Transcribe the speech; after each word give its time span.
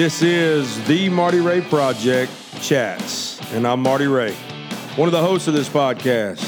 This 0.00 0.22
is 0.22 0.82
the 0.86 1.10
Marty 1.10 1.40
Ray 1.40 1.60
Project 1.60 2.32
Chats, 2.62 3.38
and 3.52 3.66
I'm 3.66 3.80
Marty 3.80 4.06
Ray, 4.06 4.32
one 4.96 5.06
of 5.06 5.12
the 5.12 5.20
hosts 5.20 5.46
of 5.46 5.52
this 5.52 5.68
podcast. 5.68 6.42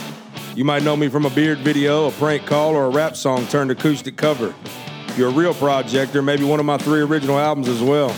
You 0.57 0.65
might 0.65 0.83
know 0.83 0.97
me 0.97 1.11
from 1.11 1.27
a 1.27 1.31
beard 1.31 1.59
video, 1.59 2.09
a 2.09 2.13
prank 2.13 2.47
call, 2.47 2.75
or 2.75 2.87
a 2.87 2.89
rap 2.89 3.15
song 3.15 3.47
turned 3.49 3.71
acoustic 3.71 4.17
cover. 4.17 4.55
If 5.07 5.19
you're 5.19 5.29
a 5.29 5.35
real 5.35 5.53
projector, 5.53 6.23
maybe 6.23 6.45
one 6.45 6.61
of 6.61 6.65
my 6.65 6.79
three 6.79 7.03
original 7.03 7.39
albums 7.39 7.69
as 7.69 7.83
well. 7.83 8.17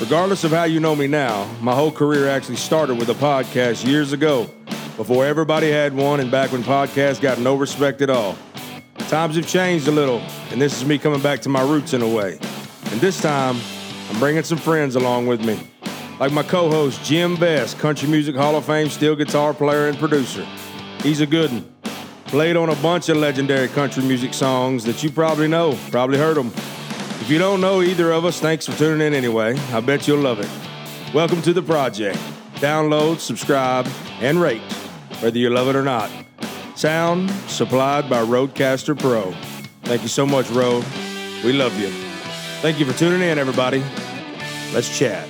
Regardless 0.00 0.42
of 0.42 0.50
how 0.50 0.64
you 0.64 0.80
know 0.80 0.96
me 0.96 1.06
now, 1.06 1.48
my 1.60 1.72
whole 1.72 1.92
career 1.92 2.28
actually 2.28 2.56
started 2.56 2.98
with 2.98 3.10
a 3.10 3.14
podcast 3.14 3.86
years 3.86 4.12
ago, 4.12 4.50
before 4.96 5.24
everybody 5.24 5.70
had 5.70 5.94
one 5.94 6.18
and 6.18 6.32
back 6.32 6.50
when 6.50 6.64
podcasts 6.64 7.20
got 7.20 7.38
no 7.38 7.54
respect 7.54 8.02
at 8.02 8.10
all. 8.10 8.36
Times 9.06 9.36
have 9.36 9.46
changed 9.46 9.86
a 9.86 9.92
little, 9.92 10.18
and 10.50 10.60
this 10.60 10.76
is 10.76 10.84
me 10.84 10.98
coming 10.98 11.20
back 11.22 11.42
to 11.42 11.48
my 11.48 11.62
roots 11.62 11.94
in 11.94 12.02
a 12.02 12.08
way. 12.08 12.40
And 12.90 13.00
this 13.00 13.20
time, 13.22 13.56
I'm 14.10 14.18
bringing 14.18 14.42
some 14.42 14.58
friends 14.58 14.96
along 14.96 15.26
with 15.26 15.44
me. 15.44 15.60
Like 16.18 16.32
my 16.32 16.42
co 16.42 16.70
host, 16.70 17.04
Jim 17.04 17.36
Vest, 17.36 17.78
Country 17.78 18.08
Music 18.08 18.34
Hall 18.34 18.56
of 18.56 18.64
Fame 18.64 18.88
steel 18.88 19.14
guitar 19.14 19.54
player 19.54 19.88
and 19.88 19.98
producer. 19.98 20.46
He's 21.02 21.20
a 21.20 21.26
good 21.26 21.52
one. 21.52 21.74
Played 22.24 22.56
on 22.56 22.68
a 22.68 22.74
bunch 22.76 23.08
of 23.08 23.16
legendary 23.16 23.68
country 23.68 24.02
music 24.02 24.34
songs 24.34 24.84
that 24.84 25.02
you 25.02 25.10
probably 25.10 25.48
know, 25.48 25.78
probably 25.90 26.18
heard 26.18 26.36
them. 26.36 26.48
If 27.20 27.30
you 27.30 27.38
don't 27.38 27.60
know 27.60 27.80
either 27.80 28.12
of 28.12 28.24
us, 28.24 28.40
thanks 28.40 28.66
for 28.66 28.76
tuning 28.76 29.06
in 29.06 29.14
anyway. 29.14 29.56
I 29.72 29.80
bet 29.80 30.06
you'll 30.06 30.20
love 30.20 30.40
it. 30.40 31.14
Welcome 31.14 31.40
to 31.42 31.52
the 31.52 31.62
project. 31.62 32.18
Download, 32.56 33.18
subscribe, 33.18 33.86
and 34.20 34.40
rate, 34.40 34.60
whether 35.20 35.38
you 35.38 35.50
love 35.50 35.68
it 35.68 35.76
or 35.76 35.84
not. 35.84 36.10
Sound 36.74 37.30
supplied 37.48 38.10
by 38.10 38.22
RODECaster 38.22 38.98
Pro. 38.98 39.32
Thank 39.84 40.02
you 40.02 40.08
so 40.08 40.26
much, 40.26 40.50
Rode. 40.50 40.84
We 41.44 41.52
love 41.52 41.78
you. 41.78 42.07
Thank 42.60 42.80
you 42.80 42.86
for 42.86 42.98
tuning 42.98 43.22
in, 43.22 43.38
everybody. 43.38 43.84
Let's 44.74 44.98
chat. 44.98 45.28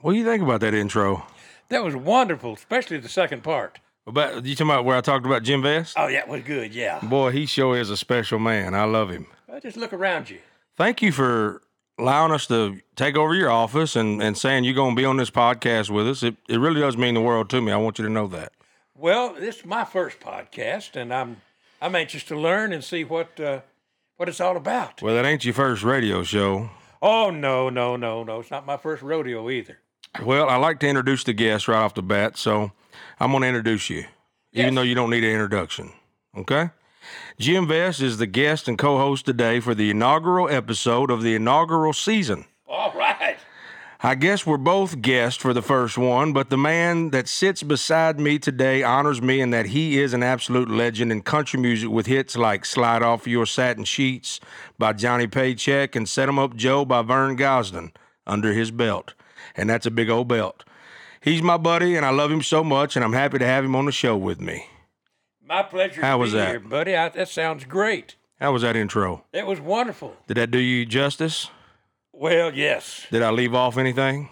What 0.00 0.14
do 0.14 0.18
you 0.18 0.24
think 0.24 0.42
about 0.42 0.62
that 0.62 0.74
intro? 0.74 1.24
That 1.68 1.84
was 1.84 1.94
wonderful, 1.94 2.54
especially 2.54 2.98
the 2.98 3.08
second 3.08 3.44
part. 3.44 3.78
About 4.04 4.44
you 4.44 4.56
talking 4.56 4.70
about 4.72 4.84
where 4.84 4.96
I 4.96 5.00
talked 5.00 5.26
about 5.26 5.44
Jim 5.44 5.62
Vest? 5.62 5.94
Oh, 5.96 6.08
yeah, 6.08 6.18
it 6.18 6.28
was 6.28 6.42
good. 6.42 6.74
Yeah. 6.74 6.98
Boy, 7.04 7.30
he 7.30 7.46
sure 7.46 7.78
is 7.78 7.88
a 7.88 7.96
special 7.96 8.40
man. 8.40 8.74
I 8.74 8.82
love 8.82 9.10
him. 9.10 9.28
Well, 9.46 9.60
just 9.60 9.76
look 9.76 9.92
around 9.92 10.28
you. 10.28 10.40
Thank 10.76 11.02
you 11.02 11.12
for 11.12 11.62
allowing 11.96 12.32
us 12.32 12.48
to 12.48 12.80
take 12.96 13.16
over 13.16 13.32
your 13.32 13.52
office 13.52 13.94
and, 13.94 14.20
and 14.20 14.36
saying 14.36 14.64
you're 14.64 14.74
going 14.74 14.96
to 14.96 15.00
be 15.00 15.06
on 15.06 15.18
this 15.18 15.30
podcast 15.30 15.88
with 15.88 16.08
us. 16.08 16.24
It, 16.24 16.34
it 16.48 16.58
really 16.58 16.80
does 16.80 16.96
mean 16.96 17.14
the 17.14 17.20
world 17.20 17.48
to 17.50 17.60
me. 17.60 17.70
I 17.70 17.76
want 17.76 18.00
you 18.00 18.04
to 18.06 18.10
know 18.10 18.26
that. 18.26 18.50
Well, 18.96 19.34
this 19.34 19.58
is 19.58 19.64
my 19.64 19.84
first 19.84 20.18
podcast, 20.18 20.96
and 20.96 21.14
I'm 21.14 21.42
I'm 21.80 21.94
anxious 21.94 22.24
to 22.24 22.36
learn 22.36 22.72
and 22.72 22.82
see 22.82 23.04
what 23.04 23.38
uh, 23.38 23.60
what 24.16 24.28
it's 24.28 24.40
all 24.40 24.56
about. 24.56 25.02
Well, 25.02 25.14
that 25.14 25.24
ain't 25.24 25.44
your 25.44 25.54
first 25.54 25.82
radio 25.82 26.22
show. 26.22 26.70
Oh 27.02 27.30
no, 27.30 27.68
no, 27.68 27.96
no, 27.96 28.24
no! 28.24 28.40
It's 28.40 28.50
not 28.50 28.64
my 28.66 28.76
first 28.76 29.02
rodeo 29.02 29.50
either. 29.50 29.78
Well, 30.22 30.48
I 30.48 30.56
like 30.56 30.80
to 30.80 30.88
introduce 30.88 31.24
the 31.24 31.32
guest 31.32 31.66
right 31.68 31.78
off 31.78 31.94
the 31.94 32.02
bat, 32.02 32.36
so 32.38 32.72
I'm 33.18 33.30
going 33.32 33.42
to 33.42 33.48
introduce 33.48 33.90
you, 33.90 34.04
even 34.52 34.72
Yes. 34.72 34.74
though 34.74 34.82
you 34.82 34.94
don't 34.94 35.10
need 35.10 35.24
an 35.24 35.30
introduction. 35.30 35.92
Okay? 36.36 36.70
Jim 37.38 37.66
Vest 37.66 38.00
is 38.00 38.18
the 38.18 38.26
guest 38.26 38.68
and 38.68 38.78
co 38.78 38.96
host 38.96 39.26
today 39.26 39.58
for 39.60 39.74
the 39.74 39.90
inaugural 39.90 40.48
episode 40.48 41.10
of 41.10 41.22
the 41.22 41.34
inaugural 41.34 41.92
season. 41.92 42.44
All 42.66 42.92
right. 42.94 43.03
I 44.04 44.14
guess 44.14 44.44
we're 44.44 44.58
both 44.58 45.00
guests 45.00 45.40
for 45.40 45.54
the 45.54 45.62
first 45.62 45.96
one, 45.96 46.34
but 46.34 46.50
the 46.50 46.58
man 46.58 47.08
that 47.12 47.26
sits 47.26 47.62
beside 47.62 48.20
me 48.20 48.38
today 48.38 48.82
honors 48.82 49.22
me 49.22 49.40
in 49.40 49.48
that 49.52 49.64
he 49.64 49.98
is 49.98 50.12
an 50.12 50.22
absolute 50.22 50.68
legend 50.68 51.10
in 51.10 51.22
country 51.22 51.58
music 51.58 51.88
with 51.88 52.04
hits 52.04 52.36
like 52.36 52.66
Slide 52.66 53.02
Off 53.02 53.26
Your 53.26 53.46
Satin 53.46 53.84
Sheets 53.84 54.40
by 54.78 54.92
Johnny 54.92 55.26
Paycheck 55.26 55.96
and 55.96 56.06
Set 56.06 56.28
'em 56.28 56.38
Up 56.38 56.54
Joe 56.54 56.84
by 56.84 57.00
Vern 57.00 57.34
Gosdin 57.34 57.92
under 58.26 58.52
his 58.52 58.70
belt. 58.70 59.14
And 59.56 59.70
that's 59.70 59.86
a 59.86 59.90
big 59.90 60.10
old 60.10 60.28
belt. 60.28 60.64
He's 61.22 61.40
my 61.40 61.56
buddy, 61.56 61.96
and 61.96 62.04
I 62.04 62.10
love 62.10 62.30
him 62.30 62.42
so 62.42 62.62
much, 62.62 62.96
and 62.96 63.04
I'm 63.06 63.14
happy 63.14 63.38
to 63.38 63.46
have 63.46 63.64
him 63.64 63.74
on 63.74 63.86
the 63.86 63.92
show 63.92 64.18
with 64.18 64.38
me. 64.38 64.66
My 65.42 65.62
pleasure. 65.62 66.02
How 66.02 66.16
to 66.16 66.18
was 66.18 66.32
be 66.32 66.38
that? 66.40 66.48
here, 66.50 66.60
buddy? 66.60 66.94
I, 66.94 67.08
that 67.08 67.30
sounds 67.30 67.64
great. 67.64 68.16
How 68.38 68.52
was 68.52 68.60
that 68.60 68.76
intro? 68.76 69.24
It 69.32 69.46
was 69.46 69.62
wonderful. 69.62 70.14
Did 70.26 70.36
that 70.36 70.50
do 70.50 70.58
you 70.58 70.84
justice? 70.84 71.48
Well, 72.16 72.54
yes, 72.54 73.06
Did 73.10 73.22
I 73.22 73.30
leave 73.30 73.54
off 73.54 73.76
anything? 73.76 74.30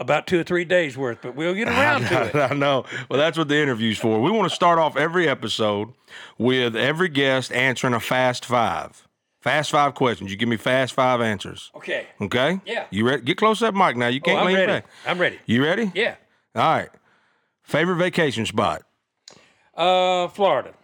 about 0.00 0.28
two 0.28 0.38
or 0.38 0.44
three 0.44 0.64
days 0.64 0.96
worth, 0.96 1.18
but 1.20 1.34
we'll 1.34 1.54
get 1.54 1.66
around 1.66 2.02
to 2.06 2.26
it. 2.26 2.34
I 2.52 2.54
know. 2.54 2.84
Well, 3.10 3.18
that's 3.18 3.36
what 3.36 3.48
the 3.48 3.56
interview's 3.56 3.98
for. 3.98 4.20
We 4.22 4.30
want 4.30 4.48
to 4.48 4.54
start 4.54 4.78
off 4.78 4.96
every 4.96 5.28
episode 5.28 5.88
with 6.38 6.76
every 6.76 7.08
guest 7.08 7.50
answering 7.52 7.94
a 7.94 7.98
fast 8.00 8.44
five. 8.44 9.08
Fast 9.40 9.72
five 9.72 9.94
questions. 9.94 10.30
You 10.30 10.36
give 10.36 10.48
me 10.48 10.56
fast 10.56 10.92
five 10.94 11.20
answers. 11.20 11.72
Okay. 11.74 12.06
Okay? 12.20 12.60
Yeah. 12.64 12.86
You 12.90 13.08
ready? 13.08 13.22
Get 13.22 13.38
close 13.38 13.58
to 13.58 13.64
that 13.66 13.74
mic 13.74 13.96
now. 13.96 14.06
You 14.06 14.20
Oh, 14.22 14.26
can't 14.26 14.38
I'm 14.40 14.46
lean 14.46 14.56
ready. 14.56 14.66
back. 14.72 14.86
I'm 15.04 15.18
ready. 15.18 15.38
You 15.46 15.64
ready? 15.64 15.90
Yeah. 15.94 16.14
All 16.54 16.62
right. 16.62 16.90
Favorite 17.64 17.96
vacation 17.96 18.46
spot? 18.46 18.82
Uh, 19.76 20.28
Florida. 20.28 20.74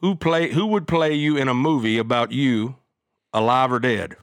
Who 0.00 0.14
play? 0.14 0.52
Who 0.52 0.66
would 0.66 0.86
play 0.86 1.14
you 1.14 1.36
in 1.36 1.48
a 1.48 1.54
movie 1.54 1.98
about 1.98 2.30
you, 2.32 2.76
alive 3.32 3.72
or 3.72 3.80
dead? 3.80 4.16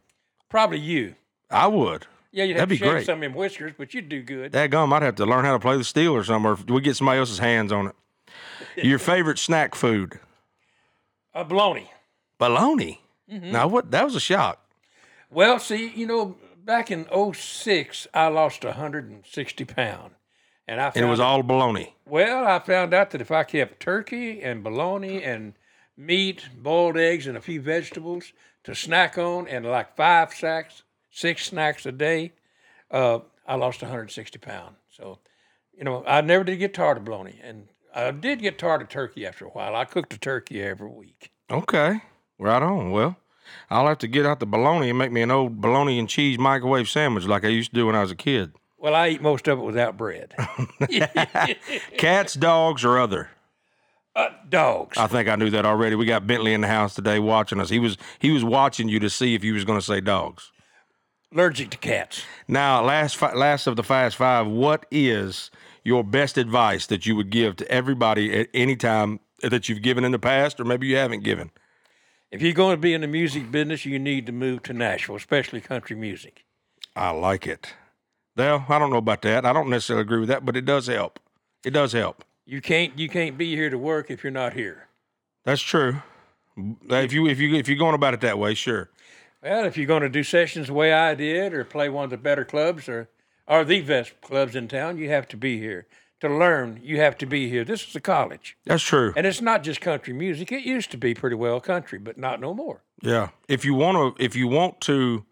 Probably 0.51 0.77
you. 0.79 1.15
I 1.49 1.65
would. 1.67 2.05
Yeah, 2.31 2.43
you'd 2.43 2.57
That'd 2.57 2.59
have 2.59 2.69
be 2.69 2.77
to 2.77 2.83
shave 2.83 2.91
great. 2.91 3.05
some 3.07 3.15
of 3.15 3.21
them 3.21 3.33
whiskers, 3.33 3.73
but 3.77 3.93
you'd 3.93 4.07
do 4.09 4.21
good. 4.21 4.51
That 4.51 4.69
gum, 4.69 4.93
I'd 4.93 5.01
have 5.01 5.15
to 5.15 5.25
learn 5.25 5.43
how 5.43 5.53
to 5.53 5.59
play 5.59 5.75
the 5.77 5.83
steel 5.83 6.13
or 6.13 6.23
something, 6.23 6.49
or 6.49 6.53
if 6.53 6.65
we 6.69 6.79
get 6.81 6.95
somebody 6.95 7.19
else's 7.19 7.39
hands 7.39 7.71
on 7.71 7.87
it. 7.87 7.95
Your 8.85 8.99
favorite 8.99 9.39
snack 9.39 9.73
food? 9.75 10.19
Uh, 11.33 11.43
baloney. 11.43 11.87
Bologna. 12.37 13.01
Mm-hmm. 13.31 13.51
Now 13.51 13.67
what? 13.67 13.91
That 13.91 14.03
was 14.05 14.15
a 14.15 14.19
shock. 14.19 14.63
Well, 15.29 15.59
see, 15.59 15.89
you 15.89 16.05
know, 16.05 16.35
back 16.63 16.91
in 16.91 17.05
06, 17.33 18.07
I 18.13 18.27
lost 18.27 18.63
160 18.63 19.65
pounds. 19.65 20.13
And 20.67 20.79
I 20.79 20.85
found 20.85 20.97
And 20.97 21.05
it 21.05 21.09
was 21.09 21.19
all 21.19 21.43
bologna. 21.43 21.95
well, 22.05 22.47
I 22.47 22.59
found 22.59 22.93
out 22.93 23.11
that 23.11 23.19
if 23.21 23.31
I 23.31 23.43
kept 23.43 23.79
turkey 23.81 24.41
and 24.41 24.63
bologna 24.63 25.21
and 25.23 25.53
meat, 25.97 26.47
boiled 26.55 26.97
eggs, 26.97 27.27
and 27.27 27.35
a 27.35 27.41
few 27.41 27.59
vegetables 27.61 28.31
to 28.63 28.75
snack 28.75 29.17
on, 29.17 29.47
and 29.47 29.65
like 29.65 29.95
five 29.95 30.33
sacks, 30.33 30.83
six 31.09 31.45
snacks 31.45 31.85
a 31.85 31.91
day, 31.91 32.33
uh, 32.89 33.19
I 33.47 33.55
lost 33.55 33.81
160 33.81 34.37
pounds. 34.39 34.77
So, 34.89 35.19
you 35.77 35.83
know, 35.83 36.03
I 36.05 36.21
never 36.21 36.43
did 36.43 36.57
get 36.57 36.73
tired 36.73 36.97
of 36.97 37.05
bologna, 37.05 37.39
and 37.43 37.67
I 37.93 38.11
did 38.11 38.41
get 38.41 38.57
tired 38.57 38.81
of 38.81 38.89
turkey 38.89 39.25
after 39.25 39.45
a 39.45 39.49
while. 39.49 39.75
I 39.75 39.85
cooked 39.85 40.13
a 40.13 40.17
turkey 40.17 40.61
every 40.61 40.89
week. 40.89 41.31
Okay. 41.49 42.01
Right 42.39 42.61
on. 42.61 42.91
Well, 42.91 43.17
I'll 43.69 43.87
have 43.87 43.99
to 43.99 44.07
get 44.07 44.25
out 44.25 44.39
the 44.39 44.45
bologna 44.45 44.89
and 44.89 44.97
make 44.97 45.11
me 45.11 45.21
an 45.21 45.31
old 45.31 45.61
bologna 45.61 45.99
and 45.99 46.09
cheese 46.09 46.39
microwave 46.39 46.89
sandwich 46.89 47.25
like 47.25 47.43
I 47.45 47.49
used 47.49 47.71
to 47.71 47.75
do 47.75 47.85
when 47.87 47.95
I 47.95 48.01
was 48.01 48.11
a 48.11 48.15
kid. 48.15 48.53
Well, 48.77 48.95
I 48.95 49.09
eat 49.09 49.21
most 49.21 49.47
of 49.47 49.59
it 49.59 49.61
without 49.61 49.95
bread. 49.95 50.33
Cats, 51.97 52.33
dogs, 52.33 52.83
or 52.83 52.97
other. 52.97 53.29
Uh, 54.15 54.29
dogs. 54.49 54.97
I 54.97 55.07
think 55.07 55.29
I 55.29 55.35
knew 55.35 55.49
that 55.51 55.65
already. 55.65 55.95
We 55.95 56.05
got 56.05 56.27
Bentley 56.27 56.53
in 56.53 56.61
the 56.61 56.67
house 56.67 56.95
today 56.95 57.19
watching 57.19 57.59
us. 57.59 57.69
He 57.69 57.79
was 57.79 57.97
he 58.19 58.31
was 58.31 58.43
watching 58.43 58.89
you 58.89 58.99
to 58.99 59.09
see 59.09 59.35
if 59.35 59.43
you 59.43 59.53
was 59.53 59.65
going 59.65 59.79
to 59.79 59.85
say 59.85 60.01
dogs. 60.01 60.51
Allergic 61.33 61.69
to 61.69 61.77
cats. 61.77 62.23
Now, 62.47 62.83
last 62.83 63.15
fi- 63.15 63.33
last 63.33 63.67
of 63.67 63.77
the 63.77 63.83
fast 63.83 64.17
five, 64.17 64.47
what 64.47 64.85
is 64.91 65.49
your 65.83 66.03
best 66.03 66.37
advice 66.37 66.87
that 66.87 67.05
you 67.05 67.15
would 67.15 67.29
give 67.29 67.55
to 67.57 67.71
everybody 67.71 68.37
at 68.37 68.49
any 68.53 68.75
time 68.75 69.21
that 69.41 69.69
you've 69.69 69.81
given 69.81 70.03
in 70.03 70.11
the 70.11 70.19
past, 70.19 70.59
or 70.59 70.65
maybe 70.65 70.87
you 70.87 70.97
haven't 70.97 71.23
given? 71.23 71.51
If 72.31 72.41
you're 72.41 72.53
going 72.53 72.75
to 72.75 72.81
be 72.81 72.93
in 72.93 73.01
the 73.01 73.07
music 73.07 73.51
business, 73.51 73.85
you 73.85 73.97
need 73.99 74.25
to 74.25 74.31
move 74.31 74.63
to 74.63 74.73
Nashville, 74.73 75.15
especially 75.15 75.61
country 75.61 75.95
music. 75.95 76.45
I 76.95 77.11
like 77.11 77.47
it. 77.47 77.73
Well, 78.35 78.65
I 78.69 78.79
don't 78.79 78.89
know 78.89 78.97
about 78.97 79.21
that. 79.23 79.45
I 79.45 79.53
don't 79.53 79.69
necessarily 79.69 80.03
agree 80.03 80.19
with 80.19 80.29
that, 80.29 80.45
but 80.45 80.55
it 80.55 80.65
does 80.65 80.87
help. 80.87 81.19
It 81.65 81.71
does 81.71 81.93
help. 81.93 82.23
You 82.45 82.61
can't 82.61 82.97
you 82.97 83.07
can't 83.09 83.37
be 83.37 83.55
here 83.55 83.69
to 83.69 83.77
work 83.77 84.09
if 84.11 84.23
you're 84.23 84.31
not 84.31 84.53
here. 84.53 84.87
That's 85.45 85.61
true. 85.61 86.01
If 86.89 87.13
you 87.13 87.27
if 87.27 87.39
you 87.39 87.55
if 87.55 87.67
you're 87.67 87.77
going 87.77 87.95
about 87.95 88.13
it 88.13 88.21
that 88.21 88.37
way, 88.39 88.53
sure. 88.53 88.89
Well, 89.41 89.65
if 89.65 89.75
you're 89.77 89.87
going 89.87 90.03
to 90.03 90.09
do 90.09 90.23
sessions 90.23 90.67
the 90.67 90.73
way 90.73 90.93
I 90.93 91.15
did, 91.15 91.53
or 91.53 91.63
play 91.63 91.89
one 91.89 92.03
of 92.03 92.09
the 92.11 92.17
better 92.17 92.45
clubs, 92.45 92.87
or 92.87 93.09
or 93.47 93.63
the 93.63 93.81
best 93.81 94.21
clubs 94.21 94.55
in 94.55 94.67
town, 94.67 94.97
you 94.97 95.09
have 95.09 95.27
to 95.29 95.37
be 95.37 95.57
here 95.59 95.87
to 96.19 96.29
learn. 96.29 96.79
You 96.83 96.97
have 96.97 97.17
to 97.19 97.25
be 97.25 97.49
here. 97.49 97.63
This 97.63 97.87
is 97.87 97.95
a 97.95 97.99
college, 97.99 98.55
That's 98.65 98.83
true. 98.83 99.13
and 99.15 99.25
it's 99.25 99.41
not 99.41 99.63
just 99.63 99.81
country 99.81 100.13
music. 100.13 100.51
It 100.51 100.63
used 100.63 100.91
to 100.91 100.97
be 100.97 101.13
pretty 101.15 101.35
well 101.35 101.59
country, 101.59 101.97
but 101.97 102.17
not 102.17 102.39
no 102.39 102.53
more. 102.53 102.83
Yeah. 103.01 103.29
If 103.47 103.65
you 103.65 103.73
want 103.73 104.17
to 104.17 104.23
if 104.23 104.35
you 104.35 104.47
want 104.47 104.79
to 104.81 105.25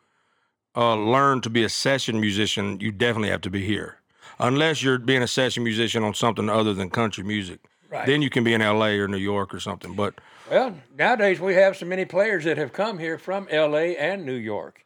uh, 0.76 0.96
learn 0.96 1.42
to 1.42 1.50
be 1.50 1.64
a 1.64 1.70
session 1.70 2.20
musician, 2.20 2.80
you 2.80 2.92
definitely 2.92 3.30
have 3.30 3.42
to 3.42 3.50
be 3.52 3.66
here. 3.66 3.99
Unless 4.40 4.82
you're 4.82 5.00
being 5.00 5.22
a 5.22 5.28
session 5.28 5.64
musician 5.64 6.04
on 6.04 6.14
something 6.14 6.50
other 6.50 6.74
than 6.74 6.90
country 6.90 7.24
music. 7.24 7.60
Right. 7.90 8.06
Then 8.06 8.22
you 8.22 8.30
can 8.30 8.44
be 8.44 8.54
in 8.54 8.62
LA 8.62 8.92
or 8.92 9.08
New 9.08 9.18
York 9.18 9.54
or 9.54 9.60
something. 9.60 9.96
But 9.96 10.16
Well, 10.50 10.76
nowadays 10.98 11.40
we 11.40 11.56
have 11.56 11.76
so 11.76 11.86
many 11.86 12.06
players 12.06 12.44
that 12.44 12.58
have 12.58 12.72
come 12.72 13.00
here 13.00 13.18
from 13.18 13.48
L.A. 13.50 13.98
and 13.98 14.26
New 14.26 14.36
York, 14.36 14.86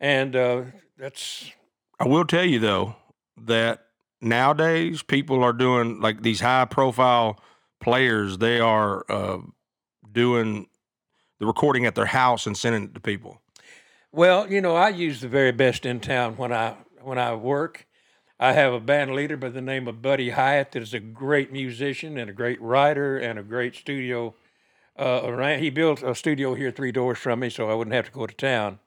and 0.00 0.34
uh, 0.34 0.62
that's 0.98 1.52
I 2.00 2.08
will 2.08 2.24
tell 2.24 2.44
you 2.44 2.58
though 2.58 2.96
that 3.38 3.86
nowadays 4.20 5.02
people 5.02 5.42
are 5.42 5.52
doing 5.52 6.00
like 6.00 6.22
these 6.22 6.40
high 6.40 6.64
profile 6.64 7.38
players. 7.80 8.38
They 8.38 8.58
are 8.58 9.04
uh, 9.08 9.38
doing 10.10 10.66
the 11.38 11.46
recording 11.46 11.86
at 11.86 11.94
their 11.94 12.06
house 12.06 12.46
and 12.46 12.56
sending 12.56 12.84
it 12.84 12.94
to 12.94 13.00
people. 13.00 13.40
Well, 14.12 14.50
you 14.50 14.60
know, 14.60 14.74
I 14.74 14.88
use 14.88 15.20
the 15.20 15.28
very 15.28 15.52
best 15.52 15.86
in 15.86 16.00
town 16.00 16.36
when 16.36 16.52
I 16.52 16.74
when 17.02 17.18
I 17.18 17.34
work. 17.34 17.86
I 18.38 18.52
have 18.52 18.72
a 18.72 18.80
band 18.80 19.14
leader 19.14 19.36
by 19.36 19.48
the 19.48 19.62
name 19.62 19.88
of 19.88 20.02
Buddy 20.02 20.30
Hyatt 20.30 20.72
that 20.72 20.82
is 20.82 20.92
a 20.92 21.00
great 21.00 21.52
musician 21.52 22.18
and 22.18 22.28
a 22.28 22.34
great 22.34 22.60
writer 22.60 23.16
and 23.16 23.38
a 23.38 23.42
great 23.42 23.74
studio. 23.74 24.34
Uh, 24.94 25.56
he 25.56 25.70
built 25.70 26.02
a 26.02 26.14
studio 26.14 26.54
here 26.54 26.70
three 26.70 26.92
doors 26.92 27.18
from 27.18 27.40
me, 27.40 27.50
so 27.50 27.70
I 27.70 27.74
wouldn't 27.74 27.94
have 27.94 28.06
to 28.06 28.10
go 28.12 28.26
to 28.26 28.34
town. 28.34 28.78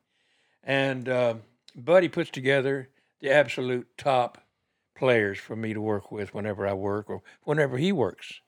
And 0.63 1.10
uh, 1.10 1.36
Buddy 1.75 2.07
puts 2.10 2.30
together 2.30 2.90
the 3.22 3.31
absolute 3.31 3.88
top 3.98 4.40
players 4.96 5.40
for 5.40 5.56
me 5.56 5.74
to 5.74 5.81
work 5.81 6.12
with 6.12 6.34
whenever 6.34 6.68
I 6.68 6.74
work 6.74 7.10
or 7.10 7.22
whenever 7.44 7.78
he 7.78 7.92
works. 7.92 8.42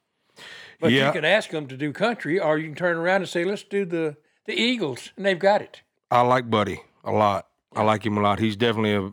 But 0.79 0.91
Yeah. 0.91 1.07
you 1.07 1.13
can 1.13 1.25
ask 1.25 1.49
them 1.49 1.67
to 1.67 1.77
do 1.77 1.91
country, 1.91 2.39
or 2.39 2.57
you 2.57 2.67
can 2.67 2.75
turn 2.75 2.97
around 2.97 3.21
and 3.21 3.29
say, 3.29 3.43
"Let's 3.43 3.63
do 3.63 3.85
the 3.85 4.17
the 4.45 4.53
Eagles," 4.53 5.11
and 5.15 5.25
they've 5.25 5.37
got 5.37 5.61
it. 5.61 5.81
I 6.09 6.21
like 6.21 6.49
Buddy 6.49 6.81
a 7.03 7.11
lot. 7.11 7.47
I 7.75 7.83
like 7.83 8.05
him 8.05 8.17
a 8.17 8.21
lot. 8.21 8.39
He's 8.39 8.55
definitely 8.55 8.93
a 8.95 9.11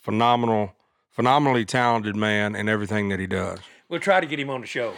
phenomenal, 0.00 0.74
phenomenally 1.12 1.64
talented 1.64 2.16
man 2.16 2.54
in 2.56 2.68
everything 2.68 3.08
that 3.10 3.20
he 3.20 3.26
does. 3.26 3.60
We'll 3.88 4.00
try 4.00 4.20
to 4.20 4.26
get 4.26 4.40
him 4.40 4.50
on 4.50 4.60
the 4.62 4.66
show. 4.66 4.94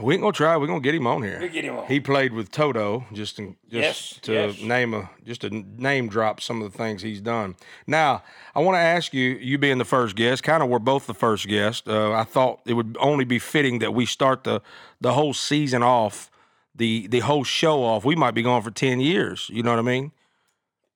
We 0.00 0.14
ain't 0.14 0.20
gonna 0.22 0.32
try. 0.32 0.56
We're 0.56 0.68
gonna 0.68 0.78
get 0.80 0.94
him 0.94 1.08
on 1.08 1.24
here. 1.24 1.38
We'll 1.40 1.48
get 1.50 1.64
him 1.64 1.76
on. 1.76 1.86
He 1.88 1.98
played 1.98 2.32
with 2.32 2.52
Toto, 2.52 3.06
just 3.12 3.40
in, 3.40 3.56
just 3.68 3.72
Yes, 3.72 4.18
to 4.22 4.32
yes. 4.32 4.60
name 4.60 4.94
a 4.94 5.10
just 5.24 5.40
to 5.40 5.50
name 5.50 6.08
drop 6.08 6.40
some 6.40 6.62
of 6.62 6.70
the 6.70 6.78
things 6.78 7.02
he's 7.02 7.20
done. 7.20 7.56
Now, 7.88 8.22
I 8.54 8.60
want 8.60 8.76
to 8.76 8.80
ask 8.80 9.12
you, 9.12 9.30
you 9.30 9.58
being 9.58 9.78
the 9.78 9.84
first 9.84 10.14
guest, 10.14 10.44
kind 10.44 10.62
of 10.62 10.68
we're 10.68 10.78
both 10.78 11.08
the 11.08 11.14
first 11.14 11.48
guest. 11.48 11.88
Uh, 11.88 12.12
I 12.12 12.22
thought 12.22 12.60
it 12.66 12.74
would 12.74 12.96
only 13.00 13.24
be 13.24 13.40
fitting 13.40 13.80
that 13.80 13.92
we 13.92 14.06
start 14.06 14.44
the 14.44 14.62
the 15.00 15.14
whole 15.14 15.34
season 15.34 15.82
off, 15.82 16.30
the 16.72 17.08
the 17.08 17.18
whole 17.18 17.42
show 17.42 17.82
off. 17.82 18.04
We 18.04 18.14
might 18.14 18.34
be 18.34 18.42
going 18.42 18.62
for 18.62 18.70
ten 18.70 19.00
years. 19.00 19.50
You 19.52 19.64
know 19.64 19.70
what 19.70 19.80
I 19.80 19.82
mean? 19.82 20.12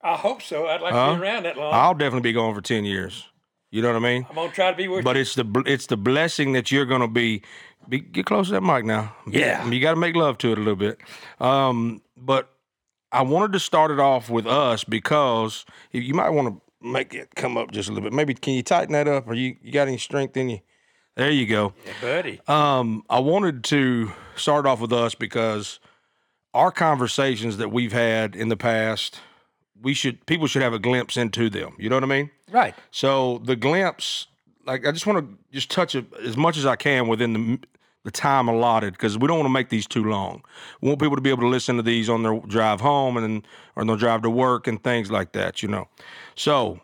I 0.03 0.15
hope 0.15 0.41
so. 0.41 0.69
I'd 0.69 0.81
like 0.81 0.93
Huh? 0.93 1.11
to 1.11 1.17
be 1.17 1.23
around 1.23 1.43
that 1.47 1.57
long. 1.57 1.75
I'll 1.75 1.95
definitely 1.95 2.29
be 2.29 2.33
going 2.33 2.55
for 2.55 2.61
ten 2.61 2.85
years. 2.85 3.27
You 3.75 3.83
know 3.83 3.89
what 3.89 3.97
I 3.97 4.13
mean? 4.13 4.25
I'm 4.31 4.37
gonna 4.37 4.53
try 4.53 4.71
to 4.71 4.77
be 4.77 4.87
with 4.87 5.05
But 5.05 5.17
you. 5.17 5.23
it's 5.23 5.35
the 5.35 5.63
it's 5.67 5.87
the 5.87 5.97
blessing 5.97 6.53
that 6.53 6.71
you're 6.71 6.85
gonna 6.87 7.09
be. 7.09 7.43
Be 7.89 7.99
get 7.99 8.25
close 8.25 8.47
to 8.47 8.53
that 8.53 8.61
mic 8.63 8.85
now. 8.85 9.15
Yeah. 9.29 9.69
you 9.69 9.81
got 9.81 9.91
to 9.95 9.97
make 10.01 10.15
love 10.15 10.39
to 10.39 10.53
it 10.53 10.59
a 10.59 10.61
little 10.61 10.77
bit. 10.77 10.99
Um, 11.41 12.01
but 12.17 12.51
I 13.13 13.23
wanted 13.23 13.53
to 13.53 13.59
start 13.61 13.91
it 13.91 13.99
off 13.99 14.31
with 14.31 14.47
us 14.47 14.85
because 14.85 15.67
you- 15.93 16.01
you 16.01 16.15
might 16.15 16.31
want 16.31 16.49
to 16.49 16.87
make 16.89 17.13
it 17.13 17.35
come 17.35 17.59
up 17.59 17.73
just 17.73 17.89
a 17.89 17.93
little 17.93 18.09
bit. 18.09 18.15
Maybe 18.17 18.33
can 18.33 18.55
you 18.55 18.63
tighten 18.63 18.93
that 18.93 19.07
up, 19.09 19.27
or 19.29 19.35
you 19.35 19.57
you 19.61 19.73
got 19.73 19.89
any 19.89 19.99
strength 19.99 20.37
in 20.37 20.49
you? 20.51 20.61
There 21.17 21.31
you 21.33 21.47
go. 21.47 21.75
Yeah, 21.85 21.93
buddy. 22.01 22.41
Um, 22.47 23.03
I 23.11 23.19
wanted 23.19 23.65
to 23.65 24.13
start 24.37 24.67
off 24.67 24.81
with 24.81 24.93
us 24.93 25.15
because 25.17 25.79
our 26.55 26.71
conversations 26.71 27.57
that 27.59 27.71
we've 27.73 27.93
had 27.93 28.35
in 28.37 28.49
the 28.49 28.57
past, 28.57 29.21
we 29.83 29.93
should 29.95 30.25
people 30.27 30.47
should 30.47 30.63
have 30.63 30.73
a 30.73 30.79
glimpse 30.79 31.17
into 31.17 31.51
them. 31.51 31.75
You 31.79 31.89
know 31.91 31.97
what 31.97 32.05
I 32.05 32.07
mean? 32.07 32.31
Right. 32.51 32.75
So 32.91 33.39
the 33.45 33.57
glimpse, 33.57 34.27
like 34.67 34.87
I 34.87 34.93
just 34.93 35.07
want 35.07 35.27
to 35.27 35.39
just 35.53 35.71
touch 35.71 35.95
it 35.95 36.07
as 36.23 36.37
much 36.37 36.57
as 36.57 36.67
I 36.67 36.77
can 36.77 37.09
within 37.09 37.33
the 37.33 37.59
the 38.05 38.11
time 38.11 38.49
allotted 38.49 38.93
because 38.93 39.17
we 39.19 39.27
don't 39.27 39.39
want 39.39 39.47
to 39.47 39.53
make 39.53 39.71
these 39.71 39.87
too 39.87 40.05
long. 40.05 40.43
We 40.81 40.89
want 40.89 41.01
people 41.01 41.17
to 41.17 41.23
be 41.23 41.31
able 41.31 41.43
to 41.43 41.49
listen 41.49 41.77
to 41.77 41.83
these 41.83 42.09
on 42.09 42.23
their 42.23 42.39
drive 42.41 42.81
home 42.81 43.17
and 43.17 43.47
or 43.77 43.81
on 43.81 43.87
their 43.87 43.97
drive 43.97 44.23
to 44.23 44.31
work 44.31 44.67
and 44.67 44.83
things 44.83 45.11
like 45.11 45.33
that. 45.33 45.63
You 45.63 45.69
know. 45.69 45.89
So, 46.37 46.81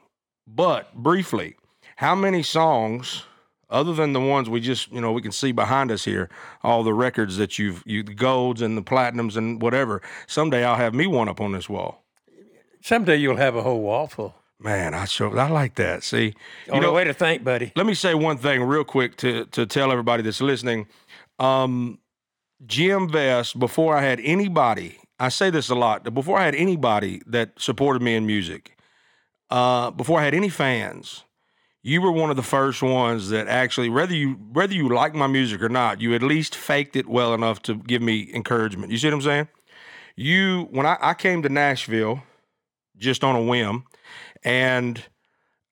but 0.47 0.95
briefly, 0.95 1.57
how 1.97 2.15
many 2.15 2.43
songs? 2.43 3.25
Other 3.69 3.93
than 3.93 4.15
the 4.15 4.21
ones 4.21 4.51
we 4.51 4.59
just, 4.59 4.91
you 4.91 5.01
know, 5.01 5.13
we 5.13 5.23
can 5.23 5.31
see 5.31 5.53
behind 5.53 5.93
us 5.93 6.05
here, 6.05 6.29
all 6.65 6.83
the 6.83 6.93
records 6.93 7.37
that 7.37 7.57
you've, 7.57 7.85
you 7.87 8.03
the 8.03 8.15
golds 8.15 8.63
and 8.63 8.77
the 8.77 8.83
platinums 8.83 9.37
and 9.37 9.63
whatever. 9.63 10.03
Someday 10.27 10.65
I'll 10.65 10.75
have 10.75 10.93
me 10.93 11.07
one 11.07 11.29
up 11.29 11.41
on 11.41 11.53
this 11.53 11.69
wall. 11.69 12.03
Someday 12.83 13.19
you'll 13.19 13.37
have 13.37 13.55
a 13.55 13.63
whole 13.63 13.81
wall 13.81 14.09
full. 14.09 14.35
Man, 14.63 14.93
I 14.93 15.07
sure 15.07 15.39
I 15.39 15.49
like 15.49 15.77
that. 15.77 16.05
See, 16.05 16.35
you 16.73 16.81
know, 16.81 16.93
way 16.93 17.05
to 17.05 17.15
think, 17.15 17.43
buddy. 17.43 17.73
let 17.77 17.87
me 17.87 17.95
say 17.95 18.15
one 18.15 18.37
thing 18.37 18.63
real 18.63 18.85
quick 18.85 19.17
to 19.19 19.47
to 19.47 19.65
tell 19.65 19.91
everybody 19.91 20.23
that's 20.23 20.43
listening. 20.43 20.87
Um, 21.39 21.99
Jim 22.67 23.09
Vest, 23.09 23.59
before 23.59 23.97
I 23.97 24.03
had 24.03 24.21
anybody, 24.21 24.99
I 25.19 25.31
say 25.31 25.49
this 25.49 25.71
a 25.71 25.75
lot, 25.75 26.13
before 26.13 26.39
I 26.39 26.45
had 26.45 26.55
anybody 26.55 27.23
that 27.27 27.53
supported 27.59 28.03
me 28.03 28.15
in 28.15 28.27
music, 28.27 28.77
uh, 29.49 29.91
before 29.91 30.21
I 30.21 30.25
had 30.25 30.35
any 30.35 30.51
fans, 30.51 31.25
you 31.83 32.03
were 32.03 32.13
one 32.13 32.29
of 32.29 32.37
the 32.37 32.43
first 32.43 32.83
ones 32.83 33.31
that 33.31 33.49
actually, 33.49 33.89
whether 33.89 34.15
you 34.15 34.33
whether 34.53 34.75
you 34.75 34.89
like 34.91 35.15
my 35.15 35.27
music 35.27 35.63
or 35.63 35.71
not, 35.71 36.03
you 36.03 36.15
at 36.15 36.23
least 36.23 36.55
faked 36.55 36.97
it 36.97 37.09
well 37.09 37.33
enough 37.33 37.63
to 37.63 37.77
give 37.77 38.03
me 38.03 38.31
encouragement. 38.35 38.93
You 38.93 38.99
see 38.99 39.07
what 39.07 39.15
I'm 39.15 39.23
saying? 39.23 39.49
You 40.17 40.69
when 40.71 40.85
I, 40.85 40.99
I 41.01 41.15
came 41.15 41.41
to 41.43 41.49
Nashville 41.49 42.23
just 42.99 43.25
on 43.25 43.35
a 43.35 43.43
whim, 43.43 43.85
and 44.43 45.03